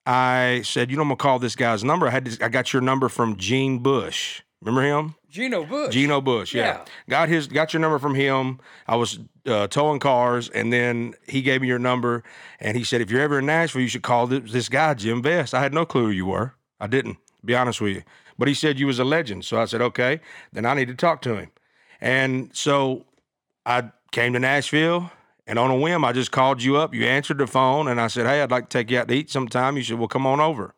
I 0.06 0.62
said, 0.64 0.90
you 0.90 0.96
know, 0.96 1.02
I'm 1.02 1.08
gonna 1.08 1.16
call 1.16 1.38
this 1.38 1.56
guy's 1.56 1.84
number. 1.84 2.06
I 2.06 2.10
had 2.10 2.24
this, 2.24 2.40
I 2.40 2.48
got 2.48 2.72
your 2.72 2.82
number 2.82 3.08
from 3.08 3.36
Gene 3.36 3.80
Bush. 3.80 4.42
Remember 4.60 4.82
him? 4.82 5.14
Gino 5.30 5.64
Bush. 5.64 5.92
Gino 5.92 6.20
Bush, 6.20 6.54
yeah. 6.54 6.64
Yeah. 6.64 6.84
Got 7.08 7.28
his 7.28 7.46
got 7.46 7.72
your 7.72 7.80
number 7.80 7.98
from 7.98 8.14
him. 8.14 8.58
I 8.86 8.96
was 8.96 9.18
uh, 9.46 9.66
towing 9.68 10.00
cars, 10.00 10.48
and 10.48 10.72
then 10.72 11.14
he 11.26 11.42
gave 11.42 11.60
me 11.60 11.68
your 11.68 11.78
number, 11.78 12.24
and 12.58 12.76
he 12.76 12.82
said, 12.82 13.00
if 13.00 13.10
you're 13.10 13.20
ever 13.20 13.38
in 13.38 13.46
Nashville, 13.46 13.82
you 13.82 13.88
should 13.88 14.02
call 14.02 14.26
this, 14.26 14.50
this 14.50 14.68
guy 14.68 14.94
Jim 14.94 15.22
Vest. 15.22 15.54
I 15.54 15.60
had 15.60 15.74
no 15.74 15.84
clue 15.84 16.06
who 16.06 16.10
you 16.10 16.26
were. 16.26 16.54
I 16.80 16.86
didn't, 16.86 17.18
be 17.44 17.54
honest 17.54 17.80
with 17.80 17.96
you. 17.96 18.02
But 18.38 18.48
he 18.48 18.54
said 18.54 18.78
you 18.78 18.86
was 18.86 18.98
a 18.98 19.04
legend, 19.04 19.44
so 19.44 19.60
I 19.60 19.66
said, 19.66 19.82
okay, 19.82 20.20
then 20.52 20.64
I 20.64 20.74
need 20.74 20.88
to 20.88 20.94
talk 20.94 21.22
to 21.22 21.36
him. 21.36 21.50
And 22.00 22.50
so 22.54 23.04
I 23.66 23.90
came 24.12 24.32
to 24.32 24.38
Nashville, 24.38 25.10
and 25.48 25.58
on 25.58 25.70
a 25.70 25.76
whim, 25.76 26.04
I 26.04 26.12
just 26.12 26.30
called 26.30 26.62
you 26.62 26.76
up. 26.76 26.94
You 26.94 27.06
answered 27.06 27.38
the 27.38 27.46
phone, 27.46 27.88
and 27.88 27.98
I 27.98 28.08
said, 28.08 28.26
hey, 28.26 28.42
I'd 28.42 28.50
like 28.50 28.68
to 28.68 28.78
take 28.78 28.90
you 28.90 28.98
out 28.98 29.08
to 29.08 29.14
eat 29.14 29.30
sometime. 29.30 29.78
You 29.78 29.82
said, 29.82 29.98
well, 29.98 30.06
come 30.06 30.26
on 30.26 30.40
over. 30.40 30.74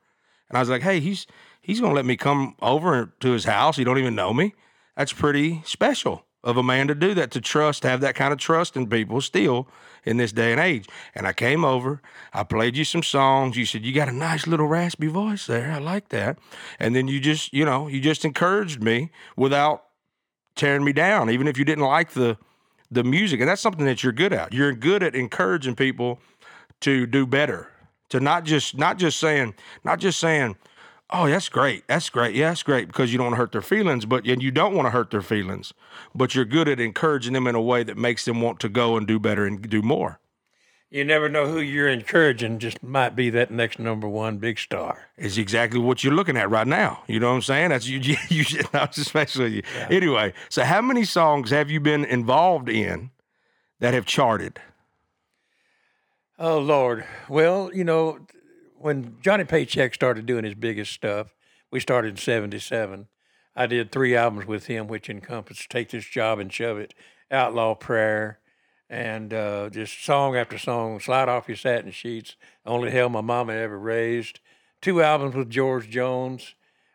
And 0.49 0.57
I 0.57 0.61
was 0.61 0.71
like, 0.71 0.83
hey, 0.83 1.01
he's 1.01 1.27
he's 1.61 1.81
gonna 1.81 1.95
let 1.95 2.07
me 2.07 2.17
come 2.17 2.55
over 2.63 3.13
to 3.21 3.33
his 3.33 3.45
house. 3.45 3.77
He 3.77 3.85
don't 3.85 3.99
even 3.99 4.15
know 4.15 4.33
me. 4.33 4.55
That's 4.97 5.13
pretty 5.13 5.63
special 5.65 6.25
of 6.43 6.57
a 6.57 6.63
man 6.63 6.89
to 6.89 6.95
do 6.95 7.15
that, 7.15 7.31
to 7.33 7.41
trust, 7.41 7.83
to 7.83 7.89
have 7.89 8.01
that 8.01 8.15
kind 8.15 8.33
of 8.33 8.39
trust 8.39 8.77
in 8.77 8.89
people 8.89 9.21
still 9.21 9.69
in 10.05 10.17
this 10.17 10.33
day 10.33 10.53
and 10.53 10.61
age. 10.61 10.89
And 11.15 11.27
I 11.27 11.33
came 11.33 11.65
over, 11.65 12.01
I 12.33 12.45
played 12.45 12.77
you 12.77 12.85
some 12.85 13.03
songs. 13.03 13.57
You 13.57 13.67
said, 13.67 13.85
You 13.85 13.93
got 13.93 14.09
a 14.09 14.13
nice 14.13 14.47
little 14.47 14.67
raspy 14.67 15.09
voice 15.09 15.47
there. 15.47 15.73
I 15.73 15.79
like 15.79 16.09
that. 16.11 16.39
And 16.79 16.95
then 16.95 17.09
you 17.09 17.21
just, 17.21 17.53
you 17.53 17.65
know, 17.65 17.89
you 17.89 18.01
just 18.01 18.25
encouraged 18.25 18.83
me 18.83 19.11
without 19.37 19.85
tearing 20.55 20.85
me 20.85 20.93
down, 20.93 21.29
even 21.29 21.49
if 21.49 21.59
you 21.59 21.65
didn't 21.65 21.85
like 21.85 22.11
the 22.11 22.39
the 22.91 23.05
music. 23.05 23.41
And 23.41 23.49
that's 23.49 23.63
something 23.63 23.85
that 23.87 24.03
you're 24.03 24.13
good 24.13 24.33
at. 24.33 24.53
You're 24.53 24.73
good 24.73 25.03
at 25.03 25.15
encouraging 25.15 25.77
people 25.77 26.19
to 26.81 27.07
do 27.07 27.27
better. 27.27 27.69
To 28.11 28.21
not 28.21 28.45
just 28.45 28.77
not 28.77 28.99
just 28.99 29.21
saying, 29.21 29.55
not 29.85 30.01
just 30.01 30.19
saying, 30.19 30.57
oh, 31.11 31.29
that's 31.29 31.49
great, 31.49 31.87
that's 31.87 32.11
great, 32.11 32.35
yeah, 32.35 32.49
that's 32.49 32.63
great, 32.63 32.87
because 32.87 33.13
you 33.13 33.19
don't 33.19 33.27
want 33.27 33.35
to 33.35 33.39
hurt 33.39 33.53
their 33.53 33.63
feelings, 33.63 34.05
but 34.05 34.27
and 34.27 34.43
you 34.43 34.51
don't 34.51 34.75
want 34.75 34.87
to 34.87 34.91
hurt 34.91 35.11
their 35.11 35.23
feelings, 35.23 35.73
but 36.15 36.35
you're 36.35 36.45
good 36.45 36.69
at 36.69 36.81
encouraging 36.81 37.33
them 37.33 37.47
in 37.47 37.55
a 37.55 37.61
way 37.61 37.83
that 37.83 37.97
makes 37.97 38.25
them 38.25 38.41
want 38.41 38.61
to 38.61 38.69
go 38.69 38.97
and 38.97 39.07
do 39.07 39.19
better 39.19 39.47
and 39.47 39.69
do 39.69 39.83
more. 39.83 40.19
You 40.91 41.05
never 41.05 41.29
know 41.29 41.47
who 41.47 41.61
you're 41.61 41.89
encouraging. 41.89 42.59
Just 42.59 42.83
might 42.83 43.15
be 43.15 43.31
that 43.31 43.53
next 43.53 43.79
number 43.79 44.09
one 44.09 44.39
big 44.39 44.59
star. 44.59 45.07
Is 45.17 45.39
exactly 45.39 45.79
what 45.79 46.03
you're 46.03 46.13
looking 46.13 46.37
at 46.37 46.51
right 46.51 46.67
now. 46.67 47.05
You 47.07 47.21
know 47.21 47.29
what 47.29 47.37
I'm 47.37 47.43
saying? 47.43 47.71
That's 47.71 47.87
you. 47.89 48.01
You, 48.01 48.17
you 48.29 48.43
should 48.43 48.67
especially 48.75 49.57
you. 49.57 49.63
Anyway, 49.89 50.33
so 50.49 50.65
how 50.65 50.83
many 50.83 51.05
songs 51.05 51.51
have 51.51 51.71
you 51.71 51.79
been 51.79 52.05
involved 52.05 52.69
in 52.69 53.11
that 53.79 53.95
have 53.95 54.05
charted? 54.05 54.61
Oh 56.41 56.59
Lord. 56.59 57.05
Well, 57.29 57.71
you 57.73 57.85
know, 57.85 58.27
when 58.77 59.17
Johnny 59.21 59.45
Paycheck 59.45 59.95
started 59.95 60.27
doing 60.27 60.45
his 60.45 60.55
biggest 60.55 60.93
stuff, 60.93 61.35
we 61.71 61.79
started 61.79 62.09
in 62.09 62.17
'77. 62.17 63.07
I 63.55 63.67
did 63.67 63.93
three 63.93 64.17
albums 64.17 64.47
with 64.47 64.67
him, 64.67 64.89
which 64.89 65.09
encompassed 65.09 65.71
"Take 65.71 65.91
This 65.91 66.07
Job 66.07 66.41
and 66.41 66.53
Shove 66.53 66.79
It," 66.79 66.95
"Outlaw 67.31 67.77
Prayer," 67.77 68.40
and 68.91 69.33
uh, 69.33 69.71
just 69.71 70.05
song 70.05 70.37
after 70.37 70.59
song. 70.59 71.01
"Slide 71.01 71.29
Off 71.29 71.49
Your 71.49 71.57
Satin 71.57 71.93
Sheets," 71.93 72.37
"Only 72.67 72.91
Hell 72.91 73.09
My 73.09 73.23
Mama 73.23 73.55
Ever 73.55 73.79
Raised." 73.79 74.41
Two 74.83 75.01
albums 75.01 75.35
with 75.35 75.49
George 75.49 75.89
Jones. 75.89 76.55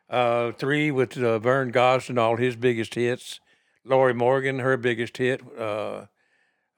Uh, 0.10 0.52
three 0.52 0.92
with 0.92 1.18
uh, 1.18 1.40
Vern 1.40 1.72
Gosdin, 1.72 2.20
all 2.20 2.36
his 2.36 2.56
biggest 2.56 2.96
hits. 2.96 3.40
Lorrie 3.84 4.14
Morgan, 4.14 4.60
her 4.60 4.78
biggest 4.78 5.18
hit. 5.18 5.42
Uh, 5.58 6.06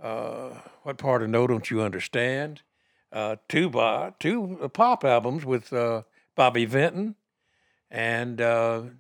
uh, 0.02 0.50
what 0.84 0.98
part 0.98 1.24
of 1.24 1.30
No 1.30 1.48
Don't 1.48 1.70
You 1.70 1.82
Understand? 1.82 2.62
Uh, 3.12 3.38
two 3.50 3.72
two 4.20 4.70
pop 4.74 5.04
albums 5.04 5.46
with 5.46 5.74
Bobby 6.36 6.66
Vinton, 6.66 7.16
and 7.90 8.42
of 8.42 8.92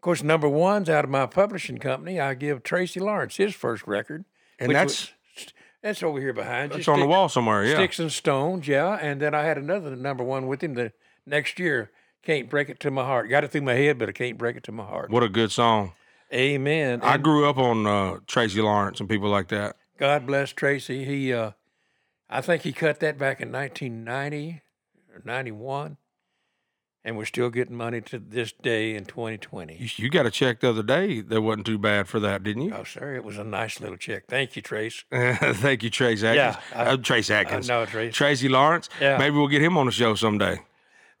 course 0.00 0.22
number 0.22 0.48
ones 0.48 0.88
out 0.88 1.04
of 1.04 1.10
my 1.10 1.26
publishing 1.26 1.78
company. 1.78 2.20
I 2.20 2.34
give 2.34 2.62
Tracy 2.62 3.00
Lawrence 3.00 3.36
his 3.36 3.54
first 3.54 3.86
record, 3.86 4.24
And 4.60 4.68
which 4.68 4.74
that's 4.76 5.00
was- 5.00 5.12
that's 5.82 6.02
over 6.02 6.20
here 6.20 6.32
behind 6.34 6.72
you. 6.72 6.76
that's 6.78 6.88
on 6.88 7.00
the 7.00 7.06
wall 7.06 7.28
somewhere. 7.30 7.64
Yeah. 7.64 7.74
Sticks 7.76 7.98
and 7.98 8.12
Stones, 8.12 8.68
yeah. 8.68 8.98
And 9.00 9.20
then 9.20 9.34
I 9.34 9.42
had 9.44 9.56
another 9.56 9.96
number 9.96 10.22
one 10.22 10.46
with 10.46 10.62
him 10.62 10.74
the 10.74 10.92
next 11.26 11.58
year. 11.58 11.90
Can't 12.22 12.50
break 12.50 12.68
it 12.68 12.78
to 12.80 12.90
my 12.90 13.02
heart. 13.04 13.30
Got 13.30 13.44
it 13.44 13.50
through 13.52 13.62
my 13.62 13.72
head, 13.72 13.98
but 13.98 14.10
I 14.10 14.12
can't 14.12 14.36
break 14.36 14.56
it 14.56 14.62
to 14.64 14.72
my 14.72 14.84
heart. 14.84 15.10
What 15.10 15.22
a 15.22 15.28
good 15.30 15.50
song. 15.50 15.92
Amen. 16.34 17.00
I 17.02 17.14
And 17.14 17.24
grew 17.24 17.48
up 17.48 17.56
on 17.56 17.86
uh, 17.86 18.18
Tracy 18.26 18.60
Lawrence 18.60 19.00
and 19.00 19.08
people 19.08 19.30
like 19.30 19.48
that. 19.48 19.76
God 19.98 20.26
bless 20.26 20.52
Tracy. 20.52 21.04
He, 21.06 21.32
uh, 21.32 21.52
I 22.28 22.42
think 22.42 22.62
he 22.62 22.72
cut 22.74 23.00
that 23.00 23.16
back 23.18 23.40
in 23.40 23.50
1990 23.50 24.60
or 25.14 25.22
91, 25.24 25.96
and 27.04 27.16
we're 27.16 27.24
still 27.24 27.48
getting 27.50 27.74
money 27.76 28.00
to 28.02 28.18
this 28.18 28.52
day 28.52 28.94
in 28.94 29.04
2020. 29.06 29.76
You, 29.76 29.88
you 29.96 30.10
got 30.10 30.26
a 30.26 30.30
check 30.30 30.60
the 30.60 30.68
other 30.70 30.82
day 30.82 31.20
that 31.20 31.40
wasn't 31.40 31.66
too 31.66 31.78
bad 31.78 32.08
for 32.08 32.20
that, 32.20 32.42
didn't 32.42 32.62
you? 32.62 32.74
Oh, 32.74 32.84
sir, 32.84 33.14
it 33.16 33.24
was 33.24 33.38
a 33.38 33.44
nice 33.44 33.80
little 33.80 33.96
check. 33.96 34.24
Thank 34.28 34.56
you, 34.56 34.62
Trace. 34.62 35.04
Thank 35.10 35.82
you, 35.82 35.90
Trace 35.90 36.22
Atkins. 36.22 36.56
Yeah, 36.72 36.78
I- 36.78 36.84
uh, 36.90 36.96
Trace 36.98 37.30
Atkins. 37.30 37.68
no, 37.68 37.86
Trace. 37.86 38.14
Tracy 38.14 38.48
Lawrence. 38.48 38.88
Yeah. 39.00 39.16
Maybe 39.18 39.36
we'll 39.36 39.48
get 39.48 39.62
him 39.62 39.76
on 39.78 39.86
the 39.86 39.92
show 39.92 40.14
someday. 40.14 40.60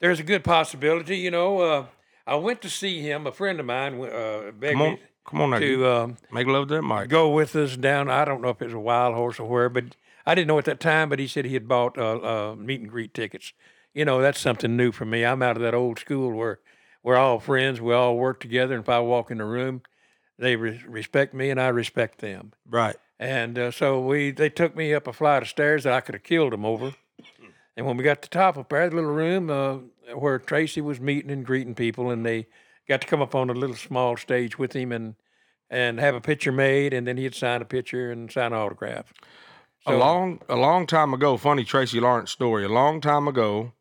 There's 0.00 0.20
a 0.20 0.24
good 0.24 0.44
possibility, 0.44 1.16
you 1.18 1.30
know. 1.30 1.60
Uh, 1.60 1.86
I 2.26 2.36
went 2.36 2.62
to 2.62 2.70
see 2.70 3.00
him. 3.00 3.26
A 3.26 3.32
friend 3.32 3.58
of 3.60 3.66
mine 3.66 4.00
uh, 4.00 4.50
begged 4.58 4.74
Come 4.74 4.82
on, 4.82 4.92
me 4.94 5.00
come 5.26 5.40
on 5.42 5.50
now. 5.50 5.58
to 5.58 5.86
um, 5.88 6.16
Make 6.32 6.46
love 6.46 6.68
to 6.68 6.74
that 6.74 6.82
mic. 6.82 7.08
go 7.08 7.30
with 7.30 7.54
us 7.56 7.76
down. 7.76 8.08
I 8.10 8.24
don't 8.24 8.40
know 8.40 8.48
if 8.50 8.60
it 8.62 8.66
was 8.66 8.74
a 8.74 8.78
wild 8.80 9.14
horse 9.14 9.38
or 9.40 9.48
where, 9.48 9.68
but 9.68 9.84
I 10.26 10.34
didn't 10.34 10.48
know 10.48 10.58
at 10.58 10.64
that 10.66 10.80
time. 10.80 11.08
But 11.08 11.18
he 11.18 11.26
said 11.26 11.44
he 11.44 11.54
had 11.54 11.66
bought 11.68 11.98
uh, 11.98 12.18
uh, 12.52 12.54
meet 12.56 12.80
and 12.80 12.88
greet 12.88 13.12
tickets. 13.14 13.52
You 13.94 14.04
know, 14.04 14.20
that's 14.20 14.40
something 14.40 14.76
new 14.76 14.92
for 14.92 15.04
me. 15.04 15.24
I'm 15.24 15.42
out 15.42 15.56
of 15.56 15.62
that 15.62 15.74
old 15.74 15.98
school 15.98 16.32
where 16.32 16.60
we're 17.02 17.16
all 17.16 17.40
friends, 17.40 17.80
we 17.80 17.94
all 17.94 18.16
work 18.16 18.40
together, 18.40 18.74
and 18.74 18.84
if 18.84 18.88
I 18.88 19.00
walk 19.00 19.30
in 19.30 19.38
the 19.38 19.44
room, 19.44 19.82
they 20.38 20.56
re- 20.56 20.82
respect 20.86 21.34
me 21.34 21.50
and 21.50 21.60
I 21.60 21.68
respect 21.68 22.18
them. 22.18 22.52
Right. 22.68 22.96
And 23.18 23.58
uh, 23.58 23.70
so 23.70 24.00
we 24.00 24.30
they 24.30 24.48
took 24.48 24.74
me 24.74 24.94
up 24.94 25.06
a 25.06 25.12
flight 25.12 25.42
of 25.42 25.48
stairs 25.48 25.84
that 25.84 25.92
I 25.92 26.00
could 26.00 26.14
have 26.14 26.22
killed 26.22 26.52
them 26.52 26.64
over. 26.64 26.94
And 27.76 27.86
when 27.86 27.96
we 27.96 28.04
got 28.04 28.22
to 28.22 28.28
the 28.28 28.34
top 28.34 28.56
up 28.58 28.68
there, 28.70 28.88
the 28.88 28.96
little 28.96 29.12
room 29.12 29.50
uh, 29.50 29.78
where 30.14 30.38
Tracy 30.38 30.80
was 30.80 31.00
meeting 31.00 31.30
and 31.30 31.44
greeting 31.44 31.74
people, 31.74 32.10
and 32.10 32.24
they 32.24 32.46
got 32.88 33.00
to 33.02 33.06
come 33.06 33.22
up 33.22 33.34
on 33.34 33.50
a 33.50 33.54
little 33.54 33.76
small 33.76 34.16
stage 34.16 34.58
with 34.58 34.72
him 34.74 34.92
and 34.92 35.14
and 35.68 36.00
have 36.00 36.14
a 36.14 36.20
picture 36.20 36.50
made, 36.50 36.92
and 36.92 37.06
then 37.06 37.16
he'd 37.16 37.34
sign 37.34 37.62
a 37.62 37.64
picture 37.64 38.10
and 38.10 38.30
sign 38.32 38.52
an 38.52 38.58
autograph. 38.58 39.12
a 39.86 39.94
long 39.94 40.40
a 40.48 40.56
long 40.56 40.86
time 40.86 41.14
ago, 41.14 41.36
funny 41.36 41.64
Tracy 41.64 42.00
Lawrence 42.00 42.30
story. 42.30 42.64
A 42.64 42.68
long 42.68 43.00
time 43.00 43.28
ago, 43.28 43.72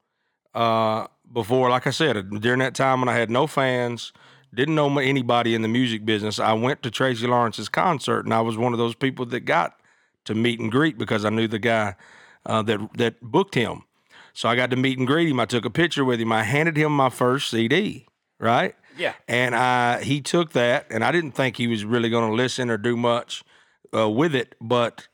uh, 0.53 1.07
before, 1.31 1.69
like 1.69 1.87
I 1.87 1.91
said, 1.91 2.41
during 2.41 2.59
that 2.59 2.75
time 2.75 3.01
when 3.01 3.09
I 3.09 3.15
had 3.15 3.29
no 3.29 3.47
fans, 3.47 4.11
didn't 4.53 4.75
know 4.75 4.97
anybody 4.97 5.53
in 5.53 5.61
the 5.61 5.67
music 5.67 6.05
business, 6.05 6.39
I 6.39 6.53
went 6.53 6.81
to 6.83 6.91
Tracy 6.91 7.27
Lawrence's 7.27 7.69
concert, 7.69 8.25
and 8.25 8.33
I 8.33 8.41
was 8.41 8.57
one 8.57 8.73
of 8.73 8.79
those 8.79 8.95
people 8.95 9.25
that 9.27 9.41
got 9.41 9.79
to 10.25 10.35
meet 10.35 10.59
and 10.59 10.71
greet 10.71 10.97
because 10.97 11.25
I 11.25 11.29
knew 11.29 11.47
the 11.47 11.59
guy 11.59 11.95
uh, 12.45 12.61
that 12.63 12.79
that 12.97 13.21
booked 13.21 13.55
him. 13.55 13.83
So 14.33 14.49
I 14.49 14.55
got 14.55 14.69
to 14.71 14.75
meet 14.75 14.97
and 14.97 15.07
greet 15.07 15.29
him. 15.29 15.39
I 15.39 15.45
took 15.45 15.65
a 15.65 15.69
picture 15.69 16.05
with 16.05 16.19
him. 16.19 16.31
I 16.31 16.43
handed 16.43 16.77
him 16.77 16.91
my 16.91 17.09
first 17.09 17.49
CD, 17.49 18.07
right? 18.39 18.75
Yeah. 18.97 19.13
And 19.27 19.55
I 19.55 20.03
he 20.03 20.21
took 20.21 20.53
that, 20.53 20.87
and 20.89 21.03
I 21.03 21.11
didn't 21.11 21.31
think 21.31 21.57
he 21.57 21.67
was 21.67 21.85
really 21.85 22.09
going 22.09 22.29
to 22.29 22.35
listen 22.35 22.69
or 22.69 22.77
do 22.77 22.97
much 22.97 23.43
uh, 23.93 24.09
with 24.09 24.35
it, 24.35 24.55
but 24.59 25.07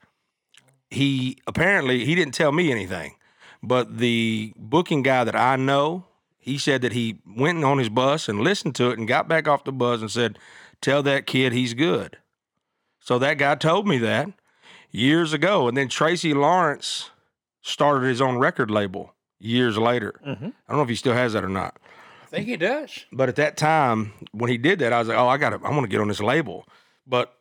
he 0.89 1.37
apparently 1.47 2.05
he 2.05 2.15
didn't 2.15 2.33
tell 2.33 2.51
me 2.51 2.71
anything. 2.71 3.15
But 3.63 3.97
the 3.97 4.53
booking 4.57 5.03
guy 5.03 5.23
that 5.23 5.35
I 5.35 5.55
know, 5.55 6.05
he 6.37 6.57
said 6.57 6.81
that 6.81 6.93
he 6.93 7.19
went 7.25 7.63
on 7.63 7.77
his 7.77 7.89
bus 7.89 8.29
and 8.29 8.41
listened 8.41 8.75
to 8.75 8.91
it 8.91 8.99
and 8.99 9.07
got 9.07 9.27
back 9.27 9.47
off 9.47 9.63
the 9.63 9.71
bus 9.71 10.01
and 10.01 10.11
said, 10.11 10.37
"Tell 10.81 11.01
that 11.03 11.25
kid 11.25 11.53
he's 11.53 11.73
good." 11.73 12.17
So 12.99 13.19
that 13.19 13.37
guy 13.37 13.55
told 13.55 13.87
me 13.87 13.97
that 13.99 14.29
years 14.91 15.33
ago, 15.33 15.67
and 15.67 15.75
then 15.75 15.89
Tracy 15.89 16.33
Lawrence 16.33 17.11
started 17.61 18.07
his 18.07 18.21
own 18.21 18.37
record 18.37 18.71
label 18.71 19.13
years 19.39 19.77
later. 19.77 20.19
Mm-hmm. 20.25 20.45
I 20.45 20.69
don't 20.69 20.77
know 20.77 20.83
if 20.83 20.89
he 20.89 20.95
still 20.95 21.13
has 21.13 21.33
that 21.33 21.43
or 21.43 21.49
not. 21.49 21.77
I 22.23 22.27
think 22.27 22.47
he 22.47 22.57
does. 22.57 23.05
But 23.11 23.29
at 23.29 23.35
that 23.35 23.57
time, 23.57 24.13
when 24.31 24.49
he 24.49 24.57
did 24.57 24.79
that, 24.79 24.93
I 24.93 24.99
was 24.99 25.07
like, 25.07 25.17
oh, 25.17 25.27
I 25.27 25.37
got 25.37 25.51
to, 25.51 25.55
I 25.63 25.69
want 25.69 25.83
to 25.83 25.87
get 25.87 26.01
on 26.01 26.07
this 26.07 26.19
label. 26.19 26.67
But 27.05 27.35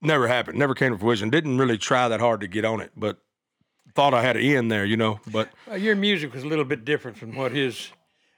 never 0.00 0.28
happened, 0.28 0.58
never 0.58 0.74
came 0.74 0.92
to 0.92 0.98
fruition. 0.98 1.30
Didn't 1.30 1.58
really 1.58 1.78
try 1.78 2.08
that 2.08 2.20
hard 2.20 2.40
to 2.40 2.48
get 2.48 2.64
on 2.64 2.80
it, 2.80 2.92
but 2.96 3.18
thought 3.94 4.14
I 4.14 4.22
had 4.22 4.36
an 4.36 4.42
in 4.42 4.68
there, 4.68 4.84
you 4.84 4.96
know. 4.96 5.20
But 5.30 5.50
Uh, 5.70 5.74
your 5.74 5.96
music 5.96 6.32
was 6.32 6.42
a 6.44 6.46
little 6.46 6.64
bit 6.64 6.84
different 6.84 7.16
from 7.18 7.34
what 7.36 7.52
his. 7.52 7.92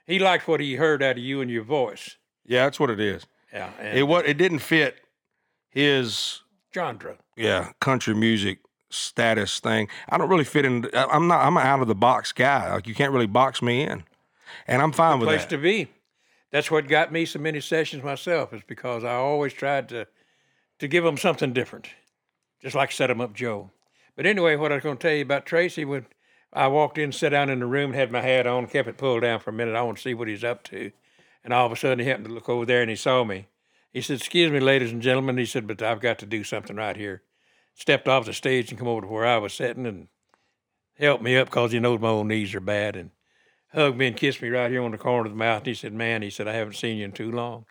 He 0.07 0.19
liked 0.19 0.47
what 0.47 0.59
he 0.59 0.75
heard 0.75 1.01
out 1.01 1.17
of 1.17 1.23
you 1.23 1.41
and 1.41 1.49
your 1.49 1.63
voice. 1.63 2.17
yeah, 2.45 2.63
that's 2.65 2.79
what 2.79 2.89
it 2.89 2.99
is. 2.99 3.25
Yeah. 3.53 3.71
It 3.81 4.03
what 4.07 4.27
it 4.27 4.37
didn't 4.37 4.59
fit 4.59 4.97
his 5.69 6.41
genre. 6.73 7.17
yeah 7.37 7.71
country 7.79 8.13
music 8.13 8.59
status 8.89 9.59
thing. 9.59 9.87
I 10.09 10.17
don't 10.17 10.29
really 10.29 10.43
fit 10.43 10.65
in. 10.65 10.89
I'm 10.93 11.27
not. 11.27 11.41
I'm 11.45 11.57
an 11.57 11.65
out 11.65 11.81
of 11.81 11.87
the 11.87 11.95
box 11.95 12.31
guy. 12.31 12.71
Like 12.73 12.87
you 12.87 12.93
can't 12.95 13.11
really 13.13 13.27
box 13.27 13.61
me 13.61 13.81
in, 13.83 14.03
and 14.67 14.81
I'm 14.81 14.91
fine 14.91 15.19
with 15.19 15.27
place 15.27 15.41
that. 15.41 15.49
Place 15.49 15.59
to 15.59 15.85
be. 15.87 15.91
That's 16.51 16.69
what 16.71 16.87
got 16.87 17.11
me 17.11 17.25
so 17.25 17.39
many 17.39 17.59
sessions 17.59 18.03
myself, 18.03 18.53
is 18.53 18.61
because 18.67 19.03
I 19.03 19.13
always 19.15 19.53
tried 19.53 19.89
to 19.89 20.07
to 20.79 20.87
give 20.87 21.03
them 21.03 21.17
something 21.17 21.53
different, 21.53 21.87
just 22.61 22.75
like 22.75 22.91
set 22.91 23.09
'em 23.09 23.21
up 23.21 23.33
Joe. 23.33 23.71
But 24.15 24.25
anyway, 24.25 24.55
what 24.55 24.71
I 24.71 24.75
was 24.75 24.83
going 24.83 24.97
to 24.97 25.01
tell 25.01 25.15
you 25.15 25.23
about 25.23 25.45
Tracy, 25.45 25.83
when 25.83 26.05
I 26.53 26.67
walked 26.67 26.97
in, 26.97 27.11
sat 27.11 27.29
down 27.29 27.49
in 27.49 27.59
the 27.59 27.65
room, 27.65 27.93
had 27.93 28.11
my 28.11 28.21
hat 28.21 28.47
on, 28.47 28.67
kept 28.67 28.87
it 28.87 28.97
pulled 28.97 29.21
down 29.21 29.39
for 29.39 29.49
a 29.49 29.53
minute. 29.53 29.75
I 29.75 29.81
want 29.81 29.97
to 29.97 30.03
see 30.03 30.13
what 30.13 30.29
he's 30.29 30.43
up 30.43 30.63
to, 30.65 30.91
and 31.43 31.53
all 31.53 31.65
of 31.65 31.71
a 31.71 31.75
sudden 31.75 31.99
he 31.99 32.05
happened 32.05 32.27
to 32.27 32.33
look 32.33 32.47
over 32.47 32.65
there 32.65 32.81
and 32.81 32.89
he 32.89 32.95
saw 32.95 33.23
me. 33.25 33.47
He 33.91 34.01
said, 34.01 34.17
"Excuse 34.17 34.51
me, 34.51 34.59
ladies 34.59 34.91
and 34.91 35.01
gentlemen," 35.01 35.37
he 35.37 35.45
said, 35.45 35.67
"but 35.67 35.81
I've 35.81 35.99
got 35.99 36.19
to 36.19 36.25
do 36.25 36.43
something 36.43 36.77
right 36.77 36.95
here." 36.95 37.23
Stepped 37.73 38.07
off 38.07 38.25
the 38.25 38.33
stage 38.33 38.69
and 38.69 38.79
come 38.79 38.87
over 38.87 39.01
to 39.01 39.07
where 39.07 39.25
I 39.25 39.37
was 39.37 39.53
sitting 39.53 39.85
and 39.85 40.07
helped 40.97 41.23
me 41.23 41.35
up 41.35 41.47
because 41.47 41.73
he 41.73 41.79
knows 41.79 41.99
my 41.99 42.07
old 42.07 42.27
knees 42.27 42.55
are 42.55 42.61
bad 42.61 42.95
and 42.95 43.11
hugged 43.73 43.97
me 43.97 44.07
and 44.07 44.15
kissed 44.15 44.41
me 44.41 44.47
right 44.47 44.71
here 44.71 44.81
on 44.81 44.91
the 44.91 44.97
corner 44.97 45.25
of 45.25 45.33
the 45.33 45.37
mouth. 45.37 45.59
And 45.59 45.67
he 45.67 45.73
said, 45.73 45.93
"Man," 45.93 46.21
he 46.21 46.29
said, 46.29 46.47
"I 46.47 46.53
haven't 46.53 46.75
seen 46.75 46.97
you 46.97 47.05
in 47.05 47.11
too 47.11 47.31
long." 47.31 47.65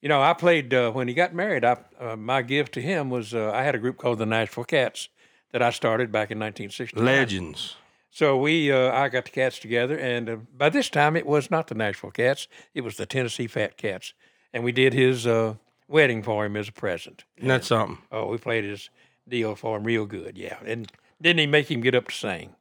You 0.00 0.08
know, 0.08 0.22
I 0.22 0.32
played 0.32 0.72
uh, 0.72 0.90
when 0.92 1.08
he 1.08 1.14
got 1.14 1.34
married. 1.34 1.64
I 1.64 1.78
uh, 2.00 2.16
my 2.16 2.40
gift 2.40 2.72
to 2.74 2.80
him 2.80 3.10
was 3.10 3.34
uh, 3.34 3.50
I 3.52 3.62
had 3.62 3.74
a 3.74 3.78
group 3.78 3.98
called 3.98 4.18
the 4.18 4.26
Nashville 4.26 4.64
Cats 4.64 5.10
that 5.52 5.62
I 5.62 5.70
started 5.70 6.12
back 6.12 6.30
in 6.30 6.38
1960. 6.38 7.00
Legends. 7.00 7.76
So 8.10 8.36
we, 8.36 8.72
uh, 8.72 8.92
I 8.92 9.08
got 9.08 9.24
the 9.26 9.30
cats 9.30 9.58
together, 9.58 9.98
and 9.98 10.28
uh, 10.30 10.36
by 10.56 10.70
this 10.70 10.88
time 10.88 11.16
it 11.16 11.26
was 11.26 11.50
not 11.50 11.66
the 11.66 11.74
Nashville 11.74 12.10
Cats; 12.10 12.48
it 12.74 12.80
was 12.82 12.96
the 12.96 13.04
Tennessee 13.06 13.46
Fat 13.46 13.76
Cats, 13.76 14.14
and 14.54 14.64
we 14.64 14.72
did 14.72 14.94
his 14.94 15.26
uh, 15.26 15.54
wedding 15.86 16.22
for 16.22 16.46
him 16.46 16.56
as 16.56 16.68
a 16.68 16.72
present. 16.72 17.24
And 17.38 17.50
that's 17.50 17.66
something. 17.66 17.98
Oh, 18.10 18.28
we 18.28 18.38
played 18.38 18.64
his 18.64 18.88
deal 19.28 19.54
for 19.54 19.76
him 19.76 19.84
real 19.84 20.06
good, 20.06 20.38
yeah. 20.38 20.56
And 20.64 20.90
didn't 21.20 21.40
he 21.40 21.46
make 21.46 21.70
him 21.70 21.80
get 21.82 21.94
up 21.94 22.08
to 22.08 22.14
sing? 22.14 22.54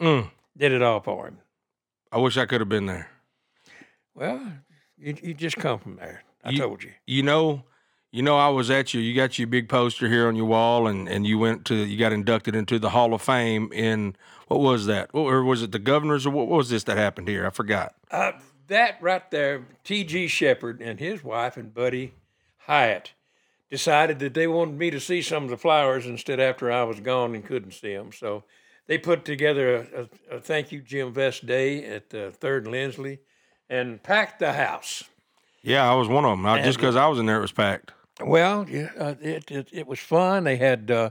Mm, 0.00 0.30
Did 0.56 0.72
it 0.72 0.82
all 0.82 1.00
for 1.00 1.26
him. 1.28 1.38
I 2.10 2.18
wish 2.18 2.36
I 2.38 2.46
could 2.46 2.60
have 2.60 2.68
been 2.68 2.86
there. 2.86 3.08
Well, 4.14 4.52
you, 4.96 5.16
you 5.22 5.34
just 5.34 5.56
come 5.56 5.78
from 5.80 5.96
there. 5.96 6.22
I 6.42 6.50
You- 6.50 6.58
told 6.58 6.82
you. 6.82 6.92
you 7.06 7.22
know, 7.22 7.64
you 8.14 8.22
know, 8.22 8.38
I 8.38 8.48
was 8.48 8.70
at 8.70 8.94
you. 8.94 9.00
You 9.00 9.12
got 9.12 9.40
your 9.40 9.48
big 9.48 9.68
poster 9.68 10.08
here 10.08 10.28
on 10.28 10.36
your 10.36 10.44
wall, 10.44 10.86
and 10.86 11.08
and 11.08 11.26
you 11.26 11.36
went 11.36 11.64
to 11.64 11.74
you 11.74 11.98
got 11.98 12.12
inducted 12.12 12.54
into 12.54 12.78
the 12.78 12.90
Hall 12.90 13.12
of 13.12 13.20
Fame 13.20 13.72
in 13.72 14.14
what 14.46 14.60
was 14.60 14.86
that? 14.86 15.10
Or 15.12 15.42
was 15.42 15.64
it 15.64 15.72
the 15.72 15.80
governors 15.80 16.24
or 16.24 16.30
what 16.30 16.46
was 16.46 16.70
this 16.70 16.84
that 16.84 16.96
happened 16.96 17.26
here? 17.26 17.44
I 17.44 17.50
forgot. 17.50 17.92
Uh, 18.12 18.32
that 18.68 19.02
right 19.02 19.28
there, 19.32 19.66
T.G. 19.82 20.28
Sheppard 20.28 20.80
and 20.80 21.00
his 21.00 21.24
wife 21.24 21.56
and 21.56 21.74
Buddy 21.74 22.14
Hyatt 22.58 23.14
decided 23.68 24.20
that 24.20 24.34
they 24.34 24.46
wanted 24.46 24.78
me 24.78 24.90
to 24.90 25.00
see 25.00 25.20
some 25.20 25.42
of 25.42 25.50
the 25.50 25.56
flowers 25.56 26.06
instead 26.06 26.38
after 26.38 26.70
I 26.70 26.84
was 26.84 27.00
gone 27.00 27.34
and 27.34 27.44
couldn't 27.44 27.72
see 27.72 27.94
them. 27.94 28.12
So 28.12 28.44
they 28.86 28.96
put 28.96 29.24
together 29.24 29.74
a, 29.74 30.34
a, 30.34 30.36
a 30.36 30.40
thank 30.40 30.70
you 30.70 30.82
Jim 30.82 31.12
Vest 31.12 31.46
Day 31.46 31.84
at 31.84 32.10
the 32.10 32.30
Third 32.30 32.62
and 32.62 32.72
Lindsley 32.72 33.18
and 33.68 34.00
packed 34.00 34.38
the 34.38 34.52
house. 34.52 35.02
Yeah, 35.62 35.90
I 35.90 35.96
was 35.96 36.06
one 36.06 36.24
of 36.24 36.30
them. 36.30 36.46
I, 36.46 36.62
just 36.62 36.78
because 36.78 36.94
I 36.94 37.08
was 37.08 37.18
in 37.18 37.26
there, 37.26 37.38
it 37.38 37.42
was 37.42 37.50
packed. 37.50 37.90
Well, 38.20 38.66
yeah, 38.68 38.90
uh, 38.98 39.14
it, 39.20 39.50
it 39.50 39.68
it 39.72 39.86
was 39.86 39.98
fun. 39.98 40.44
They 40.44 40.56
had 40.56 40.90
uh, 40.90 41.10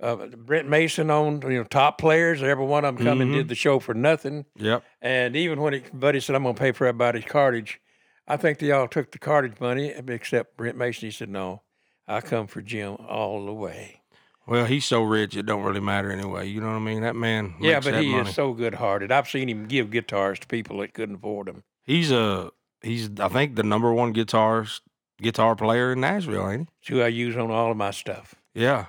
uh, 0.00 0.16
Brent 0.36 0.68
Mason 0.68 1.10
on, 1.10 1.40
you 1.42 1.58
know, 1.58 1.64
top 1.64 1.98
players. 1.98 2.42
Every 2.42 2.64
one 2.64 2.84
of 2.84 2.96
them 2.96 3.06
come 3.06 3.20
and 3.20 3.32
did 3.32 3.48
the 3.48 3.54
show 3.54 3.78
for 3.78 3.94
nothing. 3.94 4.44
Yep. 4.56 4.84
And 5.00 5.36
even 5.36 5.60
when 5.60 5.74
it, 5.74 5.98
Buddy 5.98 6.20
said, 6.20 6.36
I'm 6.36 6.42
going 6.42 6.54
to 6.54 6.58
pay 6.60 6.72
for 6.72 6.86
everybody's 6.86 7.24
cartage, 7.24 7.80
I 8.28 8.36
think 8.36 8.58
they 8.58 8.70
all 8.72 8.88
took 8.88 9.12
the 9.12 9.18
cartage 9.18 9.60
money, 9.60 9.88
except 9.88 10.56
Brent 10.56 10.76
Mason. 10.76 11.06
He 11.06 11.10
said, 11.10 11.30
No, 11.30 11.62
I 12.06 12.20
come 12.20 12.46
for 12.46 12.60
Jim 12.60 12.96
all 13.08 13.46
the 13.46 13.52
way. 13.52 14.02
Well, 14.46 14.66
he's 14.66 14.84
so 14.84 15.02
rich, 15.02 15.36
it 15.36 15.46
don't 15.46 15.62
really 15.62 15.80
matter 15.80 16.12
anyway. 16.12 16.46
You 16.46 16.60
know 16.60 16.66
what 16.66 16.74
I 16.74 16.80
mean? 16.80 17.00
That 17.00 17.16
man. 17.16 17.54
yeah, 17.60 17.74
makes 17.74 17.86
but 17.86 17.92
that 17.92 18.02
he 18.02 18.10
money. 18.10 18.28
is 18.28 18.34
so 18.34 18.52
good 18.52 18.74
hearted. 18.74 19.10
I've 19.10 19.28
seen 19.28 19.48
him 19.48 19.66
give 19.66 19.90
guitars 19.90 20.38
to 20.40 20.46
people 20.46 20.78
that 20.80 20.92
couldn't 20.92 21.14
afford 21.14 21.46
them. 21.46 21.62
He's 21.82 22.12
a 22.12 22.50
he's 22.82 23.08
I 23.18 23.28
think 23.28 23.56
the 23.56 23.62
number 23.62 23.90
one 23.92 24.12
guitarist 24.12 24.80
guitar 25.24 25.56
player 25.56 25.92
in 25.92 26.00
Nashville, 26.00 26.48
ain't 26.48 26.60
he? 26.62 26.66
It's 26.80 26.88
who 26.88 27.02
I 27.02 27.08
use 27.08 27.36
on 27.36 27.50
all 27.50 27.70
of 27.72 27.76
my 27.76 27.90
stuff. 27.90 28.34
Yeah. 28.54 28.86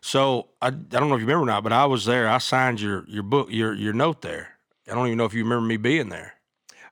So 0.00 0.48
I, 0.62 0.68
I 0.68 0.70
don't 0.70 1.08
know 1.08 1.14
if 1.14 1.20
you 1.20 1.26
remember 1.26 1.44
or 1.44 1.46
not, 1.46 1.62
but 1.64 1.72
I 1.72 1.86
was 1.86 2.04
there. 2.04 2.28
I 2.28 2.38
signed 2.38 2.80
your 2.80 3.04
your 3.08 3.22
book, 3.22 3.48
your 3.50 3.72
your 3.74 3.92
note 3.92 4.22
there. 4.22 4.50
I 4.90 4.94
don't 4.94 5.06
even 5.06 5.18
know 5.18 5.24
if 5.24 5.34
you 5.34 5.42
remember 5.42 5.66
me 5.66 5.76
being 5.78 6.10
there. 6.10 6.34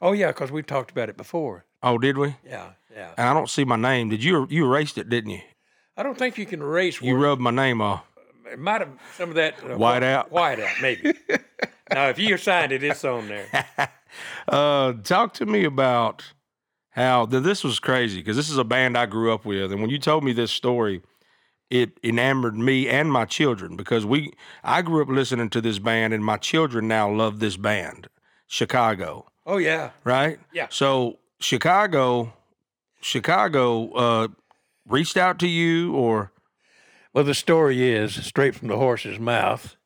Oh, 0.01 0.13
yeah, 0.13 0.29
because 0.29 0.51
we've 0.51 0.67
talked 0.67 0.91
about 0.91 1.09
it 1.09 1.17
before. 1.17 1.65
Oh, 1.83 1.97
did 1.99 2.17
we? 2.19 2.35
Yeah, 2.45 2.71
yeah. 2.93 3.13
And 3.17 3.29
I 3.29 3.35
don't 3.35 3.49
see 3.51 3.65
my 3.65 3.77
name. 3.77 4.09
Did 4.09 4.25
you 4.25 4.47
you 4.51 4.65
erased 4.65 4.99
it, 4.99 5.09
didn't 5.09 5.31
you? 5.31 5.41
I 5.97 6.03
don't 6.03 6.17
think 6.19 6.39
you 6.39 6.47
can 6.47 6.61
erase 6.63 7.01
You 7.03 7.13
words. 7.15 7.23
rubbed 7.25 7.43
my 7.43 7.51
name 7.51 7.81
off. 7.83 8.05
It 8.51 8.59
might 8.59 8.81
have 8.81 8.91
some 9.17 9.29
of 9.29 9.35
that 9.37 9.55
uh, 9.63 9.77
White 9.77 10.03
out? 10.03 10.33
White 10.33 10.59
out, 10.61 10.71
maybe. 10.81 11.13
now, 11.93 12.09
if 12.09 12.19
you 12.19 12.37
signed 12.39 12.73
it, 12.73 12.83
it's 12.83 13.05
on 13.05 13.29
there. 13.29 13.47
Uh, 14.47 14.93
talk 15.05 15.33
to 15.33 15.47
me 15.47 15.65
about 15.65 16.23
how 16.93 17.27
th- 17.27 17.43
this 17.43 17.63
was 17.65 17.79
crazy 17.81 18.19
because 18.21 18.37
this 18.37 18.49
is 18.51 18.59
a 18.59 18.65
band 18.65 18.97
I 18.97 19.07
grew 19.07 19.33
up 19.33 19.45
with, 19.45 19.73
and 19.73 19.81
when 19.81 19.91
you 19.91 19.99
told 19.99 20.25
me 20.25 20.33
this 20.33 20.51
story, 20.51 21.03
it 21.71 21.99
enamored 22.05 22.57
me 22.57 22.89
and 22.89 23.11
my 23.11 23.25
children 23.25 23.77
because 23.77 24.05
we 24.07 24.33
I 24.63 24.83
grew 24.83 25.03
up 25.03 25.09
listening 25.09 25.51
to 25.51 25.61
this 25.61 25.79
band 25.79 26.13
and 26.15 26.25
my 26.25 26.37
children 26.37 26.87
now 26.89 27.11
love 27.11 27.39
this 27.41 27.57
band, 27.57 28.09
Chicago, 28.47 29.27
Oh 29.47 29.57
yeah. 29.57 29.91
right? 30.05 30.39
Yeah. 30.53 30.67
So 30.71 31.19
Chicago, 31.41 32.33
Chicago 33.01 33.91
uh, 33.93 34.29
reached 34.87 35.17
out 35.17 35.39
to 35.41 35.49
you 35.49 35.95
or 35.95 36.31
Well, 37.15 37.25
the 37.25 37.35
story 37.35 37.91
is 37.91 38.15
straight 38.27 38.55
from 38.55 38.69
the 38.69 38.77
horse's 38.77 39.19
mouth, 39.19 39.77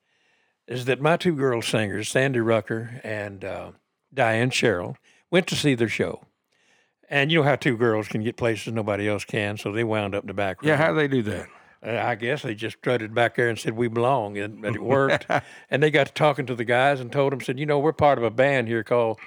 is 0.66 0.84
that 0.86 1.00
my 1.00 1.16
two 1.16 1.36
girl 1.36 1.62
singers, 1.62 2.08
Sandy 2.08 2.40
Rucker 2.40 3.00
and 3.04 3.44
uh, 3.44 3.70
Diane 4.12 4.50
Sherrill, 4.50 4.96
went 5.30 5.46
to 5.48 5.54
see 5.56 5.74
their 5.74 5.88
show. 5.88 6.22
And 7.08 7.30
you 7.30 7.38
know 7.38 7.44
how 7.44 7.56
two 7.56 7.76
girls 7.76 8.08
can 8.08 8.22
get 8.22 8.36
places 8.36 8.72
nobody 8.72 9.08
else 9.08 9.24
can, 9.24 9.56
so 9.56 9.70
they 9.70 9.84
wound 9.84 10.14
up 10.14 10.24
in 10.24 10.28
the 10.28 10.34
back 10.34 10.60
room. 10.60 10.68
yeah, 10.68 10.76
how 10.76 10.88
do 10.88 10.96
they 10.96 11.08
do 11.08 11.22
that? 11.22 11.48
Uh, 11.86 12.02
I 12.04 12.14
guess 12.16 12.42
they 12.42 12.54
just 12.54 12.78
strutted 12.78 13.14
back 13.14 13.36
there 13.36 13.48
and 13.48 13.58
said 13.58 13.76
we 13.76 13.88
belong, 13.88 14.36
and, 14.38 14.64
and 14.64 14.74
it 14.74 14.82
worked. 14.82 15.26
and 15.70 15.82
they 15.82 15.90
got 15.90 16.08
to 16.08 16.12
talking 16.12 16.46
to 16.46 16.54
the 16.54 16.64
guys 16.64 17.00
and 17.00 17.12
told 17.12 17.32
them, 17.32 17.40
said, 17.40 17.58
you 17.58 17.66
know, 17.66 17.78
we're 17.78 17.92
part 17.92 18.18
of 18.18 18.24
a 18.24 18.30
band 18.30 18.66
here 18.66 18.82
called 18.82 19.20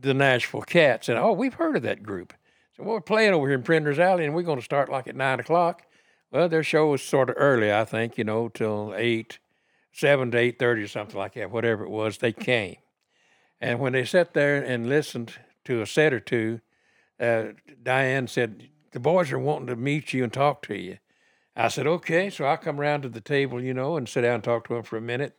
the 0.00 0.14
Nashville 0.14 0.62
Cats, 0.62 1.08
and 1.08 1.18
oh, 1.18 1.32
we've 1.32 1.54
heard 1.54 1.76
of 1.76 1.82
that 1.82 2.02
group. 2.02 2.32
So 2.76 2.82
well, 2.82 2.94
we're 2.94 3.00
playing 3.00 3.32
over 3.32 3.46
here 3.46 3.56
in 3.56 3.62
Printer's 3.62 3.98
Alley, 3.98 4.24
and 4.24 4.34
we're 4.34 4.42
going 4.42 4.58
to 4.58 4.64
start 4.64 4.90
like 4.90 5.06
at 5.06 5.16
nine 5.16 5.40
o'clock. 5.40 5.82
Well, 6.30 6.48
their 6.48 6.62
show 6.62 6.88
was 6.88 7.02
sort 7.02 7.30
of 7.30 7.36
early, 7.38 7.72
I 7.72 7.84
think, 7.84 8.18
you 8.18 8.24
know, 8.24 8.48
till 8.48 8.92
eight, 8.96 9.38
seven 9.92 10.30
to 10.32 10.38
eight 10.38 10.58
thirty 10.58 10.82
or 10.82 10.88
something 10.88 11.16
like 11.16 11.34
that. 11.34 11.50
Whatever 11.50 11.84
it 11.84 11.90
was, 11.90 12.18
they 12.18 12.32
came, 12.32 12.76
and 13.60 13.80
when 13.80 13.92
they 13.92 14.04
sat 14.04 14.34
there 14.34 14.62
and 14.62 14.88
listened 14.88 15.34
to 15.64 15.80
a 15.80 15.86
set 15.86 16.12
or 16.12 16.20
two, 16.20 16.60
uh, 17.20 17.44
Diane 17.82 18.28
said, 18.28 18.68
"The 18.92 19.00
boys 19.00 19.32
are 19.32 19.38
wanting 19.38 19.68
to 19.68 19.76
meet 19.76 20.12
you 20.12 20.24
and 20.24 20.32
talk 20.32 20.62
to 20.62 20.76
you." 20.76 20.98
I 21.56 21.68
said, 21.68 21.86
okay. 21.86 22.28
So 22.28 22.46
I 22.46 22.56
come 22.56 22.78
around 22.78 23.02
to 23.02 23.08
the 23.08 23.20
table, 23.20 23.62
you 23.62 23.72
know, 23.72 23.96
and 23.96 24.08
sit 24.08 24.20
down 24.20 24.34
and 24.34 24.44
talk 24.44 24.68
to 24.68 24.74
them 24.74 24.82
for 24.82 24.98
a 24.98 25.00
minute. 25.00 25.36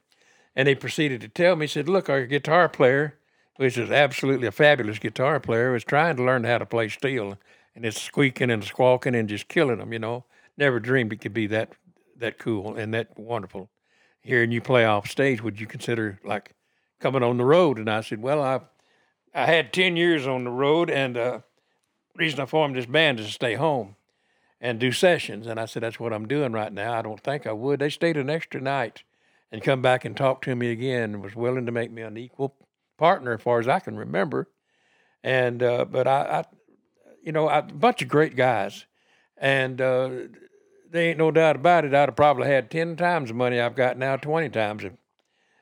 And 0.55 0.67
they 0.67 0.74
proceeded 0.74 1.22
to 1.22 1.27
tell 1.27 1.55
me, 1.55 1.67
said, 1.67 1.88
look, 1.88 2.10
our 2.10 2.25
guitar 2.25 2.67
player, 2.67 3.19
which 3.57 3.77
is 3.77 3.91
absolutely 3.91 4.48
a 4.48 4.51
fabulous 4.51 4.98
guitar 4.98 5.39
player, 5.39 5.75
is 5.75 5.84
trying 5.84 6.15
to 6.15 6.24
learn 6.24 6.43
how 6.43 6.57
to 6.57 6.65
play 6.65 6.89
steel. 6.89 7.38
And 7.75 7.86
it's 7.86 8.01
squeaking 8.01 8.50
and 8.50 8.63
squawking 8.63 9.13
and 9.13 9.29
just 9.29 9.48
killing 9.48 9.77
them, 9.77 9.93
you 9.93 10.00
know. 10.00 10.25
Never 10.57 10.79
dreamed 10.79 11.13
it 11.13 11.22
could 11.22 11.34
be 11.36 11.46
that 11.48 11.74
that 12.17 12.39
cool 12.39 12.75
and 12.75 12.91
that 12.96 13.19
wonderful. 13.19 13.69
Hearing 14.22 14.51
you 14.51 14.60
play 14.60 14.86
off 14.86 15.07
stage, 15.07 15.43
would 15.43 15.60
you 15.60 15.67
consider 15.67 16.19
like 16.24 16.55
coming 17.00 17.22
on 17.22 17.38
the 17.38 17.46
road? 17.46 17.77
And 17.77 17.88
I 17.88 18.01
said, 18.01 18.24
well, 18.24 18.41
I 18.41 18.62
I 19.36 19.46
had 19.46 19.72
10 19.72 19.96
years 19.96 20.25
on 20.25 20.46
the 20.46 20.50
road, 20.50 20.89
and 20.89 21.15
uh, 21.15 21.39
reason 22.17 22.39
I 22.39 22.45
formed 22.45 22.75
this 22.75 22.86
band 22.86 23.19
is 23.19 23.27
to 23.27 23.31
stay 23.31 23.55
home 23.55 23.95
and 24.59 24.79
do 24.79 24.91
sessions. 24.91 25.47
And 25.47 25.59
I 25.59 25.65
said, 25.65 25.83
that's 25.83 26.00
what 26.00 26.13
I'm 26.13 26.27
doing 26.27 26.51
right 26.51 26.74
now. 26.74 26.93
I 26.93 27.01
don't 27.01 27.21
think 27.21 27.45
I 27.45 27.51
would. 27.51 27.79
They 27.79 27.89
stayed 27.89 28.17
an 28.17 28.29
extra 28.29 28.59
night 28.59 29.03
and 29.51 29.63
come 29.63 29.81
back 29.81 30.03
and 30.03 30.17
talk 30.17 30.41
to 30.43 30.55
me 30.55 30.71
again 30.71 31.13
and 31.13 31.24
was 31.24 31.36
willing 31.36 31.65
to 31.65 31.71
make 31.71 31.91
me 31.91 32.01
an 32.01 32.17
equal 32.17 32.55
partner 32.97 33.33
as 33.33 33.41
far 33.41 33.59
as 33.59 33.67
I 33.67 33.79
can 33.79 33.95
remember. 33.95 34.50
And, 35.24 35.62
uh, 35.62 35.86
but 35.86 36.07
I, 36.07 36.21
I 36.21 36.45
you 37.24 37.31
know, 37.31 37.50
a 37.50 37.62
bunch 37.62 38.01
of 38.01 38.07
great 38.07 38.36
guys. 38.36 38.86
And 39.38 39.79
uh, 39.79 40.09
there 40.89 41.09
ain't 41.09 41.17
no 41.17 41.31
doubt 41.31 41.57
about 41.57 41.86
it. 41.86 41.93
I'd 41.93 42.09
have 42.09 42.15
probably 42.15 42.47
had 42.47 42.71
10 42.71 42.95
times 42.95 43.29
the 43.29 43.36
money 43.36 43.59
I've 43.59 43.75
got 43.75 43.97
now, 43.97 44.15
20 44.15 44.50
times 44.50 44.83
if, 44.83 44.93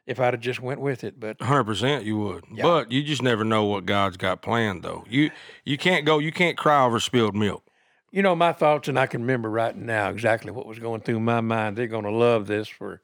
if 0.06 0.20
I'd 0.20 0.34
have 0.34 0.42
just 0.42 0.62
went 0.62 0.80
with 0.82 1.04
it. 1.04 1.20
But 1.20 1.42
Hundred 1.42 1.64
percent, 1.66 2.06
you 2.06 2.18
would, 2.18 2.44
but 2.62 2.92
you 2.92 3.04
just 3.04 3.22
never 3.22 3.44
know 3.44 3.66
what 3.66 3.86
God's 3.86 4.18
got 4.18 4.42
planned. 4.42 4.84
Though 4.84 5.04
you 5.10 5.32
you 5.64 5.78
can't 5.78 6.06
go, 6.06 6.20
you 6.20 6.32
can't 6.32 6.58
cry 6.58 6.84
over 6.86 7.00
spilled 7.00 7.36
milk. 7.36 7.64
you 8.12 8.22
know 8.22 8.36
my 8.36 8.54
thoughts 8.54 8.88
and 8.88 8.98
i 8.98 9.08
can 9.08 9.22
remember 9.22 9.50
right 9.50 9.76
now 9.76 10.10
exactly 10.10 10.52
what 10.52 10.66
was 10.66 10.80
going 10.80 11.02
through 11.02 11.20
my 11.20 11.42
mind 11.42 11.76
they're 11.76 11.88
going 11.88 12.06
to 12.06 12.12
love 12.12 12.48
this 12.48 12.68
for 12.68 13.02